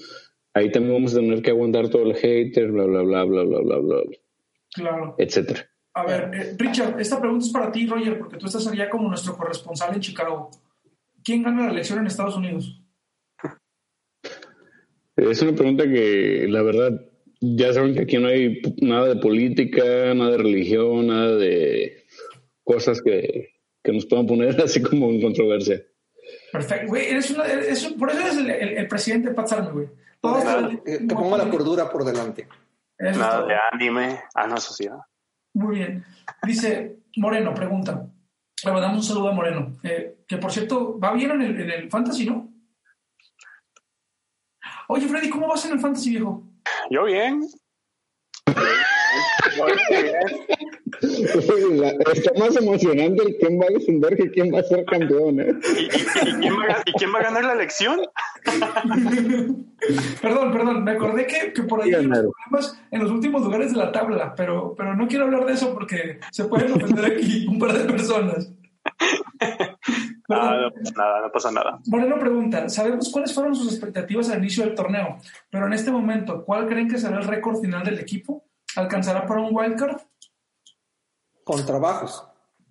ahí 0.54 0.70
también 0.70 0.94
vamos 0.94 1.14
a 1.14 1.20
tener 1.20 1.42
que 1.42 1.50
aguantar 1.50 1.88
todo 1.88 2.02
el 2.02 2.14
hater, 2.14 2.70
bla, 2.70 2.84
bla, 2.84 3.02
bla, 3.02 3.24
bla, 3.24 3.44
bla, 3.44 3.60
bla, 3.60 3.78
bla. 3.78 3.96
Claro. 4.74 5.14
Etcétera. 5.18 5.68
A 5.94 6.06
ver, 6.06 6.30
eh, 6.34 6.56
Richard, 6.58 6.98
esta 7.00 7.20
pregunta 7.20 7.44
es 7.44 7.52
para 7.52 7.70
ti, 7.70 7.86
Roger, 7.86 8.18
porque 8.18 8.38
tú 8.38 8.46
estás 8.46 8.66
allá 8.66 8.88
como 8.88 9.08
nuestro 9.08 9.36
corresponsal 9.36 9.94
en 9.94 10.00
Chicago. 10.00 10.50
¿Quién 11.22 11.42
gana 11.42 11.66
la 11.66 11.72
elección 11.72 11.98
en 11.98 12.06
Estados 12.06 12.36
Unidos? 12.36 12.80
Es 15.16 15.42
una 15.42 15.54
pregunta 15.54 15.84
que, 15.84 16.46
la 16.48 16.62
verdad, 16.62 16.90
ya 17.40 17.72
saben 17.72 17.94
que 17.94 18.02
aquí 18.02 18.16
no 18.16 18.28
hay 18.28 18.62
nada 18.80 19.08
de 19.08 19.20
política, 19.20 20.14
nada 20.14 20.32
de 20.32 20.38
religión, 20.38 21.08
nada 21.08 21.36
de 21.36 22.04
cosas 22.64 23.02
que, 23.02 23.50
que 23.82 23.92
nos 23.92 24.06
puedan 24.06 24.26
poner 24.26 24.60
así 24.62 24.80
como 24.80 25.10
en 25.10 25.20
controversia. 25.20 25.82
Perfecto, 26.52 26.88
güey, 26.88 27.08
eres 27.08 27.30
una, 27.30 27.44
por 27.98 28.10
eso 28.10 28.20
eres 28.20 28.36
el, 28.36 28.50
el, 28.50 28.86
presidente 28.86 29.30
Pat 29.30 29.50
güey. 29.72 29.88
que, 30.84 31.14
ponga 31.14 31.38
la 31.38 31.48
cordura 31.48 31.90
por 31.90 32.04
delante. 32.04 32.46
Nada 32.98 33.46
de 33.46 33.54
anime 33.72 34.20
a 34.34 34.46
la 34.46 34.58
sociedad. 34.58 34.98
Muy 35.54 35.76
bien. 35.76 36.04
Dice 36.42 36.98
Moreno, 37.16 37.54
pregunta. 37.54 38.06
Le 38.64 38.70
damos 38.70 38.98
un 38.98 39.02
saludo 39.02 39.28
a 39.30 39.32
Moreno. 39.32 39.72
Eh, 39.82 40.24
que 40.28 40.36
por 40.36 40.52
cierto, 40.52 40.98
va 40.98 41.14
bien 41.14 41.30
en 41.30 41.42
el, 41.42 41.60
en 41.62 41.70
el 41.70 41.90
Fantasy, 41.90 42.26
¿no? 42.26 42.52
Oye, 44.88 45.08
Freddy, 45.08 45.30
¿cómo 45.30 45.48
vas 45.48 45.64
en 45.64 45.72
el 45.72 45.80
Fantasy, 45.80 46.10
viejo? 46.10 46.44
Yo 46.90 47.04
bien. 47.04 47.40
Está 52.12 52.32
más 52.38 52.56
emocionante 52.56 53.22
el 53.22 53.36
quién 53.36 53.60
va 53.60 53.66
a 53.66 53.70
defender 53.70 54.16
que 54.16 54.30
quién 54.30 54.54
va 54.54 54.60
a 54.60 54.62
ser 54.62 54.84
campeón. 54.84 55.40
¿eh? 55.40 55.52
¿Y, 55.80 55.88
quién 55.88 57.12
va, 57.12 57.18
a 57.18 57.22
ganar 57.22 57.44
la 57.44 57.54
elección? 57.54 58.00
perdón, 60.22 60.52
perdón, 60.52 60.84
me 60.84 60.92
acordé 60.92 61.26
que, 61.26 61.52
que 61.52 61.62
por 61.62 61.82
ahí 61.82 61.92
hay 61.92 62.06
problemas 62.06 62.80
en 62.90 63.02
los 63.02 63.10
últimos 63.10 63.42
lugares 63.42 63.72
de 63.72 63.78
la 63.78 63.90
tabla, 63.90 64.34
pero, 64.36 64.74
pero 64.76 64.94
no 64.94 65.08
quiero 65.08 65.24
hablar 65.24 65.44
de 65.46 65.54
eso 65.54 65.74
porque 65.74 66.20
se 66.30 66.44
pueden 66.44 66.72
ofender 66.72 67.04
aquí 67.04 67.46
un 67.50 67.58
par 67.58 67.72
de 67.72 67.84
personas. 67.84 68.52
no 70.28 70.72
pasa 70.72 70.92
nada, 70.96 71.20
no 71.20 71.32
pasa 71.32 71.50
nada. 71.50 71.78
Moreno 71.86 72.18
pregunta, 72.18 72.68
sabemos 72.68 73.10
cuáles 73.10 73.34
fueron 73.34 73.54
sus 73.54 73.72
expectativas 73.72 74.30
al 74.30 74.38
inicio 74.38 74.64
del 74.64 74.74
torneo, 74.74 75.18
pero 75.50 75.66
en 75.66 75.72
este 75.72 75.90
momento, 75.90 76.44
¿cuál 76.44 76.66
creen 76.66 76.88
que 76.88 76.98
será 76.98 77.18
el 77.18 77.26
récord 77.26 77.60
final 77.60 77.84
del 77.84 77.98
equipo? 77.98 78.44
¿Alcanzará 78.76 79.26
para 79.26 79.40
un 79.40 79.54
wildcard? 79.54 80.00
Con 81.44 81.64
trabajos. 81.66 82.24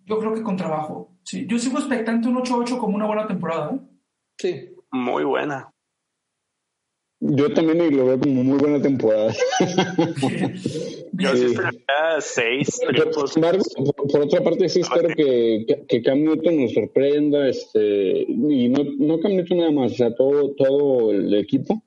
Yo 0.06 0.20
creo 0.20 0.34
que 0.34 0.44
con 0.44 0.58
trabajo. 0.58 1.12
Sí, 1.24 1.46
yo 1.48 1.60
sigo 1.60 1.78
expectante 1.78 2.28
un 2.28 2.38
8-8 2.38 2.78
como 2.80 2.96
una 2.96 3.06
buena 3.06 3.28
temporada. 3.28 3.76
¿eh? 3.76 3.80
Sí. 4.38 4.76
Muy 4.92 5.24
buena. 5.24 5.72
Yo 7.24 7.54
también 7.54 7.96
lo 7.96 8.08
veo 8.08 8.20
como 8.20 8.44
muy 8.44 8.58
buena 8.58 8.82
temporada. 8.82 9.32
yo 11.14 11.36
sí 11.36 11.46
esperaría 11.46 12.20
seis 12.20 12.80
Por, 14.12 14.22
otra 14.22 14.44
parte, 14.44 14.68
sí 14.68 14.80
espero 14.80 15.10
que, 15.10 15.86
que, 15.88 16.02
Cam 16.02 16.24
Newton 16.24 16.64
nos 16.64 16.74
sorprenda, 16.74 17.48
este, 17.48 18.24
y 18.28 18.70
no, 18.70 18.84
no 18.98 19.20
Cam 19.20 19.34
Newton 19.34 19.60
nada 19.60 19.72
más, 19.72 19.92
o 19.92 19.96
sea, 19.96 20.16
todo, 20.16 20.56
todo 20.56 21.12
el 21.12 21.32
equipo, 21.36 21.84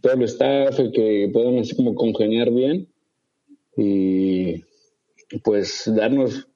todo 0.00 0.12
el 0.12 0.22
staff, 0.22 0.76
que 0.94 1.28
puedan 1.32 1.58
así 1.58 1.74
como 1.74 1.96
congeniar 1.96 2.52
bien 2.52 2.93
y 3.76 4.64
pues 5.42 5.90
darnos 5.94 6.48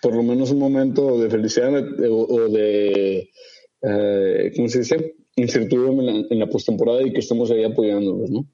por 0.00 0.14
lo 0.14 0.22
menos 0.22 0.50
un 0.50 0.58
momento 0.58 1.18
de 1.18 1.30
felicidad 1.30 1.72
o, 2.08 2.48
de, 2.48 3.30
eh, 3.82 4.52
¿cómo 4.54 4.68
se 4.68 4.80
dice? 4.80 5.14
Incertidumbre 5.36 6.06
en 6.08 6.14
la, 6.14 6.26
en 6.30 6.38
la 6.38 6.48
postemporada 6.48 7.02
y 7.02 7.12
que 7.12 7.20
estemos 7.20 7.50
ahí 7.50 7.64
apoyándolos, 7.64 8.30
¿no? 8.30 8.46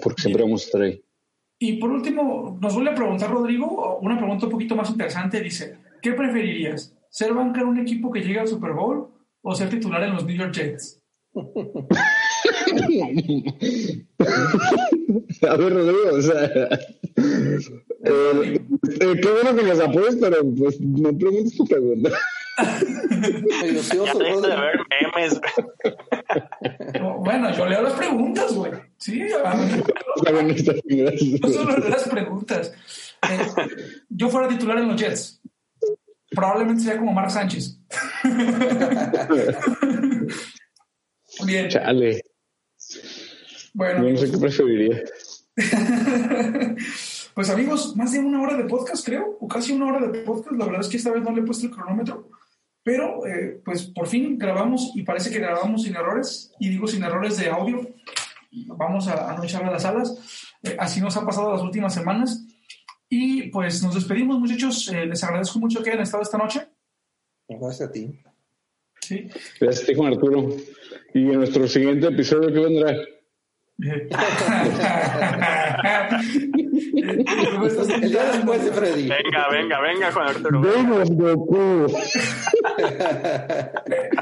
porque 0.00 0.22
siempre 0.22 0.42
vamos 0.42 0.62
a 0.62 0.64
estar 0.66 0.82
ahí. 0.82 1.02
Y 1.58 1.74
por 1.74 1.90
último, 1.90 2.58
nos 2.60 2.74
vuelve 2.74 2.90
a 2.90 2.94
preguntar 2.94 3.30
Rodrigo, 3.30 3.98
una 4.00 4.16
pregunta 4.18 4.46
un 4.46 4.52
poquito 4.52 4.74
más 4.74 4.90
interesante. 4.90 5.40
Dice, 5.40 5.78
¿qué 6.00 6.12
preferirías? 6.12 6.96
¿Ser 7.10 7.34
banca 7.34 7.60
en 7.60 7.68
un 7.68 7.78
equipo 7.78 8.10
que 8.10 8.20
llegue 8.20 8.40
al 8.40 8.48
Super 8.48 8.72
Bowl 8.72 9.08
o 9.42 9.54
ser 9.54 9.68
titular 9.68 10.02
en 10.02 10.14
los 10.14 10.24
New 10.24 10.36
York 10.36 10.52
Jets? 10.54 11.00
A 15.42 15.56
ver, 15.56 15.72
Rodrigo, 15.72 16.14
o 16.14 16.22
sea. 16.22 16.68
Eh, 17.16 17.58
eh, 18.04 18.60
qué 19.20 19.30
bueno 19.30 19.54
que 19.54 19.62
los 19.62 19.78
apoyes, 19.80 20.16
pero 20.20 20.44
pues 20.54 20.78
no 20.80 21.16
preguntes 21.16 21.56
tu 21.56 21.64
pregunta. 21.66 22.10
ya 22.58 22.78
de 24.14 24.40
ver 24.40 24.80
memes. 24.90 25.40
bueno, 27.18 27.56
yo 27.56 27.66
leo 27.66 27.82
las 27.82 27.94
preguntas, 27.94 28.54
güey. 28.54 28.72
Sí, 28.96 29.22
no 31.40 31.48
solo 31.48 31.78
leo 31.78 31.88
las 31.88 32.08
preguntas. 32.08 32.72
Eh, 33.30 33.46
yo 34.08 34.28
fuera 34.28 34.48
titular 34.48 34.78
en 34.78 34.88
los 34.88 35.00
Jets. 35.00 35.40
Probablemente 36.30 36.82
sería 36.82 36.98
como 36.98 37.12
Mark 37.12 37.30
Sánchez. 37.30 37.78
Bien. 41.44 41.68
Chale. 41.68 42.24
Bueno. 43.74 44.08
no 44.08 44.16
sé 44.16 44.30
qué 44.30 44.38
preferiría. 44.38 45.02
pues 47.34 47.50
amigos, 47.50 47.96
más 47.96 48.12
de 48.12 48.18
una 48.18 48.42
hora 48.42 48.56
de 48.56 48.64
podcast, 48.64 49.04
creo, 49.04 49.38
o 49.40 49.48
casi 49.48 49.72
una 49.72 49.86
hora 49.86 50.06
de 50.06 50.20
podcast. 50.20 50.56
La 50.56 50.66
verdad 50.66 50.80
es 50.82 50.88
que 50.88 50.96
esta 50.96 51.10
vez 51.10 51.22
no 51.22 51.32
le 51.32 51.40
he 51.40 51.44
puesto 51.44 51.66
el 51.66 51.72
cronómetro, 51.72 52.28
pero 52.82 53.26
eh, 53.26 53.60
pues 53.64 53.84
por 53.84 54.06
fin 54.06 54.38
grabamos 54.38 54.92
y 54.94 55.02
parece 55.02 55.30
que 55.30 55.38
grabamos 55.38 55.82
sin 55.82 55.96
errores, 55.96 56.52
y 56.58 56.68
digo 56.68 56.86
sin 56.86 57.02
errores 57.02 57.38
de 57.38 57.48
audio. 57.48 57.88
Vamos 58.66 59.08
a, 59.08 59.34
no 59.34 59.44
echarle 59.44 59.70
las 59.70 59.84
alas. 59.84 60.48
Eh, 60.62 60.76
así 60.78 61.00
nos 61.00 61.16
ha 61.16 61.24
pasado 61.24 61.52
las 61.52 61.62
últimas 61.62 61.94
semanas. 61.94 62.44
Y 63.08 63.50
pues 63.50 63.82
nos 63.82 63.94
despedimos, 63.94 64.38
muchachos. 64.38 64.88
Eh, 64.88 65.06
les 65.06 65.22
agradezco 65.24 65.58
mucho 65.58 65.82
que 65.82 65.90
hayan 65.90 66.02
estado 66.02 66.22
esta 66.22 66.38
noche. 66.38 66.66
Gracias 67.48 67.88
a 67.88 67.92
ti. 67.92 68.18
Sí. 69.00 69.28
Gracias 69.60 69.84
a 69.84 69.86
ti, 69.86 69.94
Juan 69.94 70.12
Arturo. 70.12 70.48
Y 71.14 71.20
en 71.30 71.34
nuestro 71.34 71.66
siguiente 71.66 72.08
episodio, 72.08 72.52
¿qué 72.52 72.60
vendrá? 72.60 72.94
El 78.00 78.10
día 78.10 78.24
después 78.32 78.64
de 78.64 78.72
Freddy. 78.72 79.08
Venga, 79.08 79.48
venga, 79.50 79.80
venga, 79.80 80.12
Juan 80.12 80.28
Arturo. 80.28 80.62
Goku. 81.10 81.86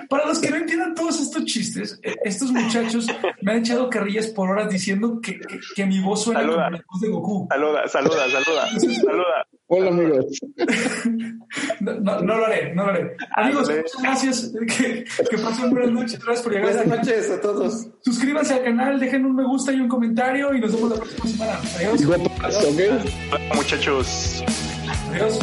Para 0.09 0.27
los 0.27 0.39
que 0.39 0.51
no 0.51 0.57
entiendan 0.57 0.95
todos 0.95 1.21
estos 1.21 1.45
chistes, 1.45 2.01
eh, 2.03 2.17
estos 2.25 2.51
muchachos 2.53 3.07
me 3.43 3.53
han 3.53 3.59
echado 3.59 3.91
carrillas 3.91 4.29
por 4.29 4.49
horas 4.51 4.71
diciendo 4.71 5.21
que, 5.21 5.39
que, 5.39 5.61
que 5.75 5.87
mi 5.87 6.01
voz 6.01 6.25
suena 6.25 6.41
Saluda. 6.41 6.65
como 6.65 6.77
la 6.77 6.85
voz 6.91 7.01
de 7.01 7.09
Goku. 7.09 7.47
Saluda, 7.51 7.89
saluda, 7.89 8.29
saluda, 8.31 8.69
saluda. 8.69 9.47
Hola, 9.73 9.91
amigos. 9.91 10.27
No, 11.81 11.95
no, 11.95 12.21
no 12.21 12.37
lo 12.37 12.47
haré, 12.47 12.75
no 12.75 12.85
lo 12.85 12.91
haré. 12.91 13.17
Amigos, 13.35 13.69
muchas 13.69 14.03
gracias. 14.03 14.53
Que, 14.77 15.05
que 15.05 15.39
pasen 15.39 15.71
buenas 15.71 15.91
noches. 15.91 16.21
Gracias 16.23 16.43
por 16.43 16.53
llegar 16.53 16.75
Buenas 16.75 16.99
noches 16.99 17.31
a 17.31 17.41
todos. 17.41 17.89
Suscríbanse 18.05 18.55
al 18.55 18.65
canal, 18.65 19.01
dejen 19.01 19.25
un 19.25 19.35
me 19.35 19.45
gusta 19.45 19.73
y 19.73 19.81
un 19.81 19.89
comentario 19.89 20.55
y 20.55 20.61
nos 20.61 20.73
vemos 20.73 20.91
la 20.91 20.97
próxima 20.97 21.27
semana. 21.27 21.61
Adiós. 21.77 22.05
¿ok? 22.67 23.57
Muchachos. 23.57 24.45
Adiós. 25.11 25.41